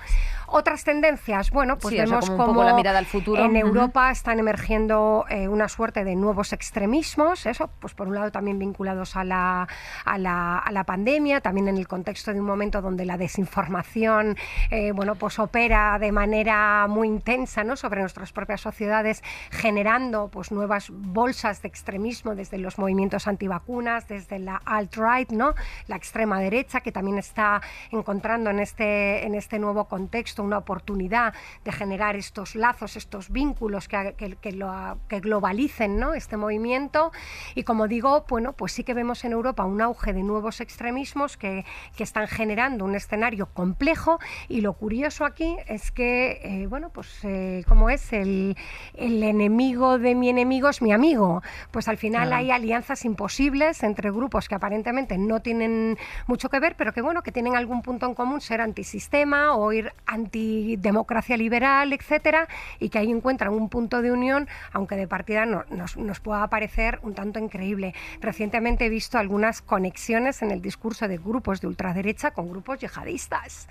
Otras 0.49 0.85
tendencias, 0.85 1.51
bueno, 1.51 1.79
pues 1.79 1.97
vemos 1.97 2.29
como, 2.31 2.65
la 2.65 2.75
mirada 2.75 2.99
al 2.99 3.07
futuro. 3.07 3.45
en 3.45 3.57
Europa 3.57 4.11
están 4.11 4.39
emergiendo 4.39 5.25
eh, 5.29 5.49
una 5.49 5.69
suerte 5.69 6.05
de 6.05 6.17
nuevos 6.17 6.53
extremismos, 6.53 7.47
eso, 7.47 7.71
pues 7.81 7.95
por 7.95 8.09
un 8.09 8.15
lado 8.15 8.31
también 8.31 8.59
vinculados 8.59 9.17
a 9.17 9.25
la, 9.25 9.69
a 10.05 10.19
la, 10.19 10.59
a 10.59 10.73
la 10.73 10.85
pandemia, 10.85 11.41
también 11.41 11.69
en 11.69 11.77
el 11.77 11.89
contexto 11.89 12.33
de 12.33 12.41
un 12.41 12.47
momento 12.47 12.83
donde 12.83 13.05
la 13.05 13.17
desinformación, 13.17 14.37
eh, 14.71 14.93
bueno, 14.93 15.15
pues 15.15 15.39
opera 15.39 15.99
de 15.99 16.13
manera 16.13 16.87
muy 16.89 17.09
intensa, 17.09 17.65
¿no? 17.65 17.77
Sobre 17.77 18.01
nuestras 18.01 18.33
propias 18.33 18.61
sociedades, 18.61 19.12
generando 19.51 20.29
pues 20.29 20.53
nuevas 20.53 20.91
bolsas 20.91 21.61
de 21.61 21.69
extremismo 21.69 22.35
desde 22.35 22.59
los 22.59 22.79
movimientos 22.79 23.27
antivacunas, 23.27 24.09
desde 24.09 24.39
la 24.39 24.63
alt-right, 24.65 25.31
¿no? 25.33 25.55
La 25.89 25.97
extrema 25.97 26.41
derecha 26.41 26.81
que 26.81 26.93
también 26.93 27.19
está 27.19 27.61
encontrando 27.91 28.51
en 28.51 28.61
este, 28.61 29.27
en 29.27 29.35
este 29.35 29.59
nuevo 29.59 29.87
contexto 29.87 30.43
una 30.43 30.59
oportunidad 30.59 31.35
de 31.65 31.73
generar 31.73 32.17
estos 32.17 32.55
lazos, 32.55 32.97
estos 32.97 33.31
vínculos 33.31 33.89
que, 33.89 34.15
que, 34.41 34.53
lo, 34.53 34.99
que 35.09 35.21
globalicen 35.21 35.99
¿no? 35.99 36.15
este 36.15 36.37
movimiento. 36.37 37.13
Y 37.55 37.65
como 37.65 37.89
digo, 37.89 38.25
bueno, 38.29 38.53
pues 38.53 38.73
sí 38.73 38.85
que 38.85 38.95
vemos 38.95 39.25
en 39.25 39.33
Europa 39.33 39.65
un 39.65 39.81
auge 39.81 40.13
de 40.13 40.23
nuevos 40.23 40.61
extremismos 40.61 41.37
que, 41.37 41.65
que 41.97 42.05
están 42.05 42.27
generando 42.29 42.85
un 42.85 42.95
escenario 42.95 43.47
complejo. 43.47 44.19
Y 44.49 44.61
lo 44.61 44.75
curioso 44.75 45.25
aquí 45.25 45.57
es 45.67 45.91
que, 45.91 46.41
eh, 46.43 46.67
bueno, 46.67 46.91
pues 46.91 47.25
eh, 47.25 47.65
como 47.69 47.91
es 47.91 48.13
el, 48.13 48.57
el, 49.03 49.23
enemigo 49.23 49.99
de 49.99 50.15
mi 50.15 50.29
enemigo 50.29 50.69
es 50.69 50.83
mi 50.83 50.93
amigo, 50.93 51.43
pues 51.71 51.89
al 51.89 51.97
final 51.97 52.33
hay 52.33 52.51
alianzas 52.51 53.05
imposibles 53.05 53.83
entre 53.83 54.11
grupos 54.11 54.49
que 54.49 54.55
aparentemente 54.55 55.19
no 55.19 55.41
tienen 55.41 55.99
mucho 56.27 56.49
que 56.49 56.61
ver, 56.61 56.77
pero 56.77 56.93
que 56.93 57.03
bueno, 57.03 57.23
que 57.23 57.33
tienen 57.33 57.57
algún 57.57 57.83
punto 57.83 58.07
en 58.07 58.15
común, 58.15 58.41
ser 58.41 58.61
antisistema 58.61 59.55
o 59.55 59.73
ir 59.73 59.93
antidemocracia 60.07 61.37
liberal, 61.37 61.93
etcétera, 61.93 62.49
y 62.79 62.89
que 62.89 62.99
ahí 62.99 63.11
encuentran 63.11 63.53
un 63.53 63.69
punto 63.69 64.03
de 64.03 64.13
unión, 64.13 64.49
aunque 64.73 64.97
de 64.97 65.09
partida 65.09 65.47
nos, 65.47 65.97
nos 65.97 66.21
pueda 66.21 66.47
parecer 66.49 66.99
un 67.03 67.15
tanto 67.15 67.39
increíble. 67.39 67.95
Recientemente 68.21 68.87
he 68.87 68.89
visto 68.89 69.19
algunas 69.19 69.63
conexiones 69.63 70.43
en 70.43 70.51
el 70.51 70.63
discurso 70.63 71.09
de 71.09 71.19
grupos 71.19 71.61
de 71.61 71.67
ultraderecha 71.67 72.33
con 72.33 72.49
grupos 72.49 72.79
yihadistas. 72.79 73.69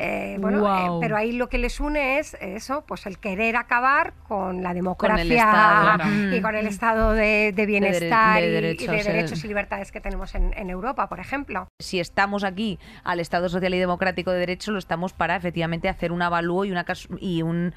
Eh, 0.00 0.36
bueno, 0.38 0.76
eh, 0.76 0.98
pero 1.00 1.16
ahí 1.16 1.32
lo 1.32 1.48
que 1.48 1.58
les 1.58 1.80
une 1.80 2.20
es 2.20 2.34
eso, 2.40 2.84
pues 2.86 3.04
el 3.06 3.18
querer 3.18 3.56
acabar 3.56 4.14
con 4.28 4.62
la 4.62 4.72
democracia 4.72 5.98
y 6.32 6.40
con 6.40 6.54
el 6.54 6.68
estado 6.68 7.14
de, 7.14 7.52
bienestar 7.66 8.40
y, 8.40 8.46
de 8.46 9.02
derechos 9.02 9.44
y 9.44 9.48
libertades 9.48 9.90
que 9.90 10.00
tenemos 10.00 10.36
en, 10.36 10.54
en, 10.56 10.70
Europa, 10.70 11.08
por 11.08 11.18
ejemplo. 11.18 11.66
Si 11.80 11.98
estamos 11.98 12.44
aquí 12.44 12.78
al 13.02 13.18
Estado 13.18 13.48
Social 13.48 13.74
y 13.74 13.78
Democrático 13.78 14.30
de 14.30 14.38
Derecho, 14.38 14.70
lo 14.70 14.78
estamos 14.78 15.12
para 15.12 15.34
efectivamente 15.34 15.88
hacer 15.88 16.12
un 16.12 16.22
avalúo 16.22 16.64
y 16.64 16.70
una 16.70 16.86
y 17.18 17.42
un 17.42 17.74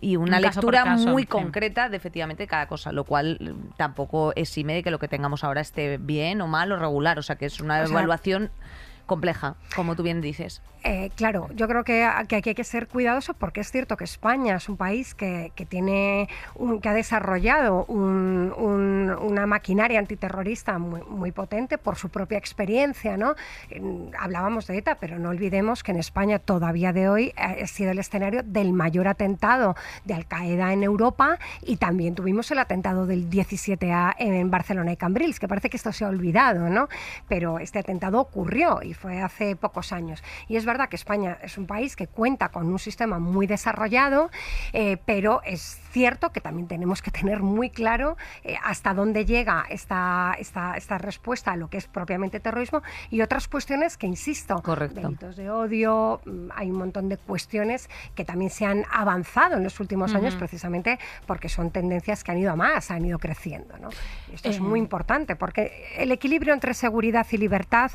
y 0.00 0.16
una 0.16 0.40
lectura 0.40 0.84
muy 0.96 1.26
concreta 1.26 1.88
de 1.88 1.96
efectivamente 1.96 2.46
cada 2.46 2.66
cosa, 2.66 2.92
lo 2.92 3.04
cual 3.04 3.38
mm, 3.40 3.76
tampoco 3.76 4.32
exime 4.36 4.74
de 4.74 4.82
que 4.82 4.90
lo 4.90 4.98
que 4.98 5.08
tengamos 5.08 5.44
ahora 5.44 5.60
esté 5.60 5.98
bien 5.98 6.40
o 6.40 6.46
mal 6.46 6.72
o 6.72 6.76
regular, 6.76 7.18
o 7.18 7.22
sea 7.22 7.36
que 7.36 7.46
es 7.46 7.60
una 7.60 7.84
evaluación 7.84 8.50
compleja, 9.08 9.56
como 9.74 9.96
tú 9.96 10.04
bien 10.04 10.20
dices. 10.20 10.62
Eh, 10.84 11.10
claro, 11.16 11.48
yo 11.54 11.66
creo 11.66 11.82
que, 11.82 12.04
aquí 12.04 12.36
hay 12.36 12.54
que 12.54 12.62
ser 12.62 12.86
cuidadoso 12.86 13.34
porque 13.34 13.60
es 13.60 13.72
cierto 13.72 13.96
que 13.96 14.04
España 14.04 14.56
es 14.56 14.68
un 14.68 14.76
país 14.76 15.14
que, 15.14 15.50
tiene 15.68 16.28
que 16.80 16.88
ha 16.88 16.94
desarrollado 16.94 17.84
una 17.86 19.46
maquinaria 19.46 19.98
antiterrorista 19.98 20.78
muy, 20.78 21.32
potente 21.32 21.78
por 21.78 21.96
su 21.96 22.10
propia 22.10 22.38
experiencia. 22.38 23.16
¿no? 23.16 23.34
hablábamos 24.18 24.66
de 24.66 24.78
ETA, 24.78 24.96
pero 24.96 25.18
no 25.18 25.30
olvidemos 25.30 25.82
que 25.82 25.92
en 25.92 25.98
España 25.98 26.38
todavía 26.38 26.92
de 26.92 27.08
hoy 27.08 27.32
ha 27.36 27.66
sido 27.66 27.90
el 27.90 27.98
escenario 27.98 28.42
del 28.44 28.72
mayor 28.72 29.08
atentado 29.08 29.74
de 30.04 30.14
Al 30.14 30.26
Qaeda 30.26 30.72
en 30.72 30.82
Europa 30.82 31.38
y 31.62 31.76
también 31.76 32.14
tuvimos 32.14 32.50
el 32.50 32.58
atentado 32.58 33.06
del 33.06 33.28
17A 33.28 34.14
en 34.18 34.50
Barcelona 34.50 34.92
y 34.92 34.96
Cambrils, 34.96 35.40
que 35.40 35.48
parece 35.48 35.70
que 35.70 35.76
esto 35.76 35.92
se 35.92 36.04
ha 36.04 36.08
olvidado, 36.08 36.68
¿no? 36.68 36.88
pero 37.26 37.58
este 37.58 37.78
atentado 37.78 38.20
ocurrió 38.20 38.80
y 38.82 38.94
fue 38.98 39.22
hace 39.22 39.56
pocos 39.56 39.92
años. 39.92 40.22
Y 40.48 40.56
es 40.56 40.64
verdad 40.64 40.88
que 40.88 40.96
España 40.96 41.38
es 41.42 41.56
un 41.56 41.66
país 41.66 41.96
que 41.96 42.06
cuenta 42.06 42.50
con 42.50 42.66
un 42.66 42.78
sistema 42.78 43.18
muy 43.18 43.46
desarrollado, 43.46 44.30
eh, 44.72 44.98
pero 45.06 45.40
es 45.44 45.80
cierto 45.92 46.30
que 46.32 46.40
también 46.40 46.68
tenemos 46.68 47.02
que 47.02 47.10
tener 47.10 47.40
muy 47.40 47.70
claro 47.70 48.16
eh, 48.42 48.56
hasta 48.62 48.94
dónde 48.94 49.24
llega 49.24 49.64
esta, 49.70 50.34
esta, 50.38 50.76
esta, 50.76 50.98
respuesta 50.98 51.52
a 51.52 51.56
lo 51.56 51.68
que 51.68 51.78
es 51.78 51.86
propiamente 51.86 52.40
terrorismo 52.40 52.82
y 53.10 53.22
otras 53.22 53.48
cuestiones 53.48 53.96
que, 53.96 54.06
insisto, 54.06 54.62
delitos 54.94 55.36
de 55.36 55.50
odio, 55.50 56.20
mm, 56.24 56.48
hay 56.54 56.70
un 56.70 56.76
montón 56.76 57.08
de 57.08 57.16
cuestiones 57.16 57.88
que 58.14 58.24
también 58.24 58.50
se 58.50 58.66
han 58.66 58.84
avanzado 58.90 59.56
en 59.56 59.64
los 59.64 59.80
últimos 59.80 60.14
años 60.14 60.34
precisamente 60.36 60.98
porque 61.26 61.48
son 61.48 61.70
tendencias 61.70 62.24
que 62.24 62.32
han 62.32 62.38
ido 62.38 62.52
a 62.52 62.56
más, 62.56 62.90
han 62.90 63.04
ido 63.04 63.18
creciendo. 63.18 63.74
esto 64.32 64.48
es 64.48 64.60
muy 64.60 64.80
eh. 64.80 64.82
importante 64.82 65.36
porque 65.36 65.94
el 65.96 66.10
equilibrio 66.12 66.52
entre 66.54 66.74
seguridad 66.74 67.26
y 67.30 67.36
libertad 67.38 67.92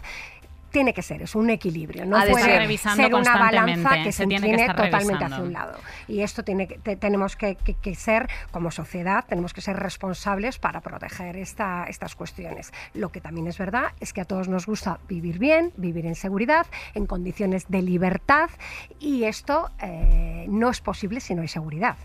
tiene 0.73 0.91
que 0.91 1.03
ser, 1.03 1.21
es 1.21 1.35
un 1.35 1.51
equilibrio, 1.51 2.03
no 2.03 2.19
puede 2.19 2.77
ser 2.77 3.13
una 3.13 3.37
balanza 3.37 4.03
que 4.03 4.11
se, 4.11 4.25
tiene 4.25 4.65
totalmente 4.69 5.23
hacia 5.23 5.43
un 5.43 5.53
lado. 5.53 5.77
Y 6.07 6.21
esto 6.21 6.43
tiene 6.43 6.67
que, 6.67 6.95
tenemos 6.95 7.35
que, 7.35 7.55
ser, 7.95 8.27
como 8.49 8.71
sociedad, 8.71 9.23
tenemos 9.29 9.53
que 9.53 9.61
ser 9.61 9.77
responsables 9.77 10.57
para 10.57 10.81
proteger 10.81 11.37
esta, 11.37 11.85
estas 11.87 12.15
cuestiones. 12.15 12.73
Lo 12.95 13.11
que 13.11 13.21
también 13.21 13.45
es 13.45 13.59
verdad 13.59 13.91
es 13.99 14.13
que 14.13 14.21
a 14.21 14.25
todos 14.25 14.49
nos 14.49 14.65
gusta 14.65 14.99
vivir 15.07 15.37
bien, 15.37 15.71
vivir 15.77 16.07
en 16.07 16.15
seguridad, 16.15 16.65
en 16.95 17.05
condiciones 17.05 17.65
de 17.69 17.83
libertad, 17.83 18.49
y 18.99 19.25
esto 19.25 19.69
eh, 19.79 20.47
no 20.49 20.71
es 20.71 20.81
posible 20.81 21.19
si 21.19 21.35
no 21.35 21.43
hay 21.43 21.49
seguridad. 21.49 21.97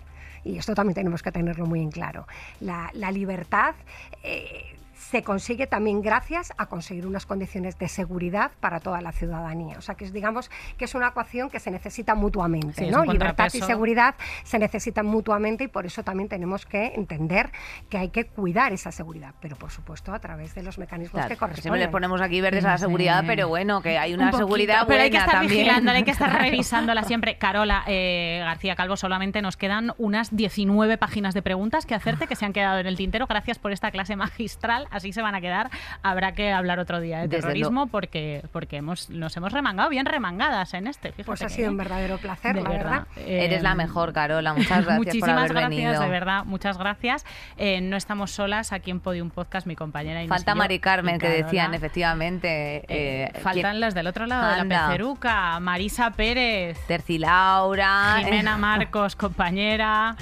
Y 0.44 0.58
esto 0.58 0.74
también 0.74 0.94
tenemos 0.94 1.22
que 1.22 1.32
tenerlo 1.32 1.64
muy 1.64 1.80
en 1.80 1.90
claro. 1.90 2.26
La, 2.60 2.90
libertad... 3.10 3.74
Eh, 4.22 4.74
se 5.10 5.22
consigue 5.22 5.66
también 5.66 6.02
gracias 6.02 6.52
a 6.58 6.66
conseguir 6.66 7.06
unas 7.06 7.24
condiciones 7.24 7.78
de 7.78 7.88
seguridad 7.88 8.50
para 8.60 8.78
toda 8.80 9.00
la 9.00 9.12
ciudadanía. 9.12 9.78
O 9.78 9.80
sea, 9.80 9.94
que 9.94 10.04
es, 10.04 10.12
digamos 10.12 10.50
que 10.76 10.84
es 10.84 10.94
una 10.94 11.08
ecuación 11.08 11.48
que 11.48 11.60
se 11.60 11.70
necesita 11.70 12.14
mutuamente, 12.14 12.90
¿no? 12.90 13.04
Libertad 13.06 13.48
y 13.54 13.60
seguridad 13.60 14.16
se 14.44 14.58
necesitan 14.58 15.06
mutuamente 15.06 15.64
y 15.64 15.68
por 15.68 15.86
eso 15.86 16.02
también 16.02 16.28
tenemos 16.28 16.66
que 16.66 16.92
entender 16.94 17.50
que 17.88 17.96
hay 17.96 18.10
que 18.10 18.26
cuidar 18.26 18.72
esa 18.74 18.92
seguridad, 18.92 19.34
pero 19.40 19.56
por 19.56 19.70
supuesto 19.70 20.12
a 20.12 20.18
través 20.18 20.54
de 20.54 20.62
los 20.62 20.76
mecanismos 20.76 21.24
que 21.24 21.36
corresponden. 21.36 21.62
Siempre 21.62 21.80
le 21.80 21.88
ponemos 21.88 22.20
aquí 22.20 22.42
verdes 22.42 22.66
a 22.66 22.72
la 22.72 22.78
seguridad, 22.78 23.24
pero 23.26 23.48
bueno, 23.48 23.80
que 23.80 23.96
hay 23.96 24.12
una 24.12 24.30
seguridad 24.32 24.84
pero 24.86 25.02
hay 25.02 25.10
que 25.10 25.16
estar 25.16 25.40
también. 25.40 25.88
hay 25.88 26.04
que 26.04 26.10
estar 26.10 26.42
revisándola 26.42 27.02
siempre. 27.04 27.38
Carola 27.38 27.82
eh, 27.86 28.42
García 28.44 28.76
Calvo, 28.76 28.96
solamente 28.96 29.40
nos 29.40 29.56
quedan 29.56 29.92
unas 29.96 30.36
19 30.36 30.98
páginas 30.98 31.32
de 31.32 31.40
preguntas 31.40 31.86
que 31.86 31.94
hacerte 31.94 32.26
que 32.26 32.36
se 32.36 32.44
han 32.44 32.52
quedado 32.52 32.78
en 32.78 32.86
el 32.86 32.96
tintero. 32.96 33.26
Gracias 33.26 33.58
por 33.58 33.72
esta 33.72 33.90
clase 33.90 34.14
magistral 34.14 34.86
así 34.98 35.12
se 35.12 35.22
van 35.22 35.34
a 35.34 35.40
quedar. 35.40 35.70
Habrá 36.02 36.32
que 36.32 36.52
hablar 36.52 36.78
otro 36.78 37.00
día 37.00 37.20
de 37.20 37.28
terrorismo 37.28 37.86
porque, 37.86 38.44
porque 38.52 38.76
hemos, 38.76 39.10
nos 39.10 39.36
hemos 39.36 39.52
remangado 39.52 39.88
bien 39.88 40.06
remangadas 40.06 40.74
en 40.74 40.86
este. 40.86 41.12
pues 41.24 41.42
ha 41.42 41.48
sido 41.48 41.70
un 41.70 41.76
verdadero 41.76 42.18
placer, 42.18 42.56
la 42.56 42.68
verdad. 42.68 43.06
Eres 43.16 43.62
la 43.62 43.74
mejor, 43.74 44.12
Carola. 44.12 44.54
Muchas 44.54 44.84
gracias 44.84 44.98
Muchísimas 44.98 45.48
por 45.48 45.58
haber 45.58 45.70
gracias, 45.70 46.00
de 46.00 46.08
verdad. 46.08 46.44
Muchas 46.44 46.78
gracias. 46.78 47.24
Eh, 47.56 47.80
no 47.80 47.96
estamos 47.96 48.30
solas 48.30 48.72
aquí 48.72 48.90
en 48.90 49.00
Podium 49.00 49.30
Podcast, 49.30 49.66
mi 49.66 49.76
compañera 49.76 50.22
Inés 50.22 50.28
Falta 50.28 50.54
Mari 50.54 50.78
Carmen, 50.78 51.18
que 51.18 51.28
decían, 51.28 51.74
efectivamente. 51.74 52.78
Eh, 52.88 53.30
eh, 53.34 53.40
faltan 53.40 53.80
las 53.80 53.94
del 53.94 54.06
otro 54.06 54.26
lado 54.26 54.50
de 54.50 54.64
la 54.64 54.86
peceruca. 54.86 55.58
Marisa 55.60 56.10
Pérez. 56.10 56.78
Terci 56.86 57.18
Laura. 57.18 58.16
Jimena 58.24 58.56
Marcos, 58.58 59.16
compañera. 59.16 60.16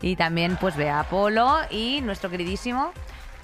Y 0.00 0.16
también, 0.16 0.56
pues, 0.60 0.76
Bea 0.76 1.04
Polo 1.04 1.58
y 1.70 2.00
nuestro 2.02 2.30
queridísimo 2.30 2.92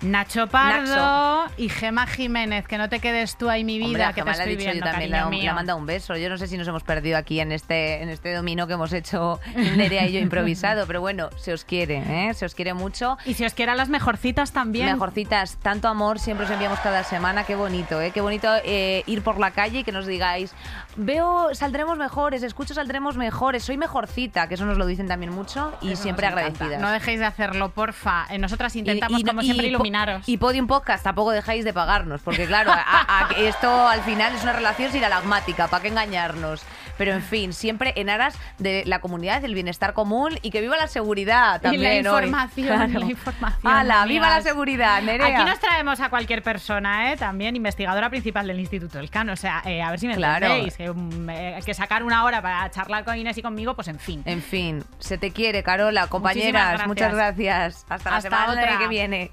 Nacho 0.02 0.46
Pardo 0.46 1.50
y 1.56 1.68
Gema 1.68 2.06
Jiménez, 2.06 2.66
que 2.66 2.78
no 2.78 2.88
te 2.88 3.00
quedes 3.00 3.36
tú 3.36 3.48
ahí 3.48 3.64
mi 3.64 3.78
vida, 3.78 4.12
que 4.12 4.22
te 4.22 4.30
estoy 4.30 4.56
viendo, 4.56 4.74
yo 4.74 4.90
también 4.90 5.10
le, 5.10 5.48
ha 5.48 5.54
mandado 5.54 5.78
un 5.78 5.86
beso. 5.86 6.16
Yo 6.16 6.28
no 6.28 6.38
sé 6.38 6.46
si 6.46 6.56
nos 6.58 6.68
hemos 6.68 6.82
perdido 6.82 7.16
aquí 7.16 7.40
en 7.40 7.52
este 7.52 8.02
en 8.02 8.08
este 8.08 8.34
dominio 8.34 8.66
que 8.66 8.74
hemos 8.74 8.92
hecho 8.92 9.40
Nerea 9.76 10.06
y 10.06 10.12
yo 10.12 10.20
improvisado, 10.20 10.86
pero 10.86 11.00
bueno, 11.00 11.30
se 11.36 11.52
os 11.52 11.64
quiere, 11.64 12.02
¿eh? 12.08 12.34
se 12.34 12.44
os 12.44 12.54
quiere 12.54 12.74
mucho. 12.74 13.16
Y 13.24 13.34
si 13.34 13.44
os 13.44 13.54
quieren 13.54 13.76
las 13.76 13.88
mejorcitas 13.88 14.52
también. 14.52 14.86
Mejorcitas, 14.86 15.56
tanto 15.56 15.88
amor 15.88 16.18
siempre 16.18 16.46
os 16.46 16.52
enviamos 16.52 16.78
cada 16.80 17.02
semana, 17.04 17.44
qué 17.44 17.54
bonito, 17.54 18.00
¿eh? 18.00 18.10
qué 18.10 18.20
bonito 18.20 18.48
eh, 18.64 19.02
ir 19.06 19.22
por 19.22 19.38
la 19.38 19.50
calle 19.50 19.80
y 19.80 19.84
que 19.84 19.92
nos 19.92 20.06
digáis, 20.06 20.54
veo, 20.96 21.54
saldremos 21.54 21.98
mejores, 21.98 22.42
escucho, 22.42 22.74
saldremos 22.74 23.16
mejores, 23.16 23.64
soy 23.64 23.76
mejorcita, 23.76 24.48
que 24.48 24.54
eso 24.54 24.66
nos 24.66 24.78
lo 24.78 24.86
dicen 24.86 25.08
también 25.08 25.32
mucho 25.32 25.72
y 25.80 25.96
siempre 25.96 26.26
agradecidas. 26.26 26.80
No 26.80 26.90
dejéis 26.90 27.20
de 27.20 27.26
hacerlo, 27.26 27.70
porfa. 27.70 28.26
Nosotras 28.38 28.76
intentamos, 28.76 29.22
como 29.24 29.42
siempre, 29.42 29.68
iluminaros. 29.86 30.28
Y 30.28 30.36
Podium 30.38 30.66
Podcast 30.66 31.04
tampoco 31.04 31.30
dejáis 31.30 31.64
de 31.64 31.72
pagarnos, 31.72 32.20
porque 32.22 32.46
claro, 32.46 32.72
a- 32.72 32.82
a- 33.26 33.28
esto 33.38 33.88
al 33.88 34.00
final 34.02 34.34
es 34.34 34.42
una 34.42 34.52
relación 34.52 34.90
sinalagmática, 34.92 35.68
¿para 35.68 35.82
qué 35.82 35.88
engañarnos? 35.88 36.62
Pero 36.98 37.12
en 37.12 37.22
fin, 37.22 37.52
siempre 37.52 37.92
en 37.96 38.08
aras 38.08 38.38
de 38.58 38.82
la 38.86 39.00
comunidad, 39.00 39.42
del 39.42 39.52
bienestar 39.52 39.92
común 39.92 40.38
y 40.40 40.50
que 40.50 40.62
viva 40.62 40.78
la 40.78 40.86
seguridad 40.86 41.60
Y 41.60 41.64
la 41.66 41.70
también 41.70 42.06
hoy. 42.06 42.24
información, 42.24 42.92
la 42.94 43.04
información, 43.06 43.72
¡Hala, 43.72 44.06
viva 44.06 44.30
la 44.30 44.40
seguridad, 44.40 45.02
Nerea! 45.02 45.26
Aquí 45.40 45.44
nos 45.50 45.58
traemos 45.60 46.00
a 46.00 46.08
cualquier 46.08 46.42
persona, 46.42 47.12
¿eh? 47.12 47.18
también 47.18 47.54
investigadora 47.54 48.08
principal 48.08 48.46
del 48.46 48.58
Instituto 48.60 48.98
Elcano. 48.98 49.34
O 49.34 49.36
sea, 49.36 49.60
eh, 49.66 49.82
a 49.82 49.90
ver 49.90 50.00
si 50.00 50.08
me 50.08 50.14
Claro. 50.16 50.46
entendéis. 50.46 50.76
Que, 50.78 50.90
mm, 50.90 51.28
eh, 51.30 51.60
que 51.66 51.74
sacar 51.74 52.02
una 52.02 52.24
hora 52.24 52.40
para 52.40 52.70
charlar 52.70 53.04
con 53.04 53.16
Inés 53.18 53.36
y 53.36 53.42
conmigo, 53.42 53.74
pues 53.74 53.88
en 53.88 53.98
fin. 53.98 54.22
En 54.24 54.40
fin, 54.40 54.82
se 54.98 55.18
te 55.18 55.32
quiere, 55.32 55.62
Carola, 55.62 56.06
compañeras. 56.06 56.68
gracias. 56.68 56.88
Muchas 56.88 57.14
gracias. 57.14 57.84
Hasta 57.90 58.10
la 58.10 58.16
Hasta 58.16 58.30
semana 58.30 58.52
otra. 58.52 58.78
que 58.78 58.88
viene. 58.88 59.32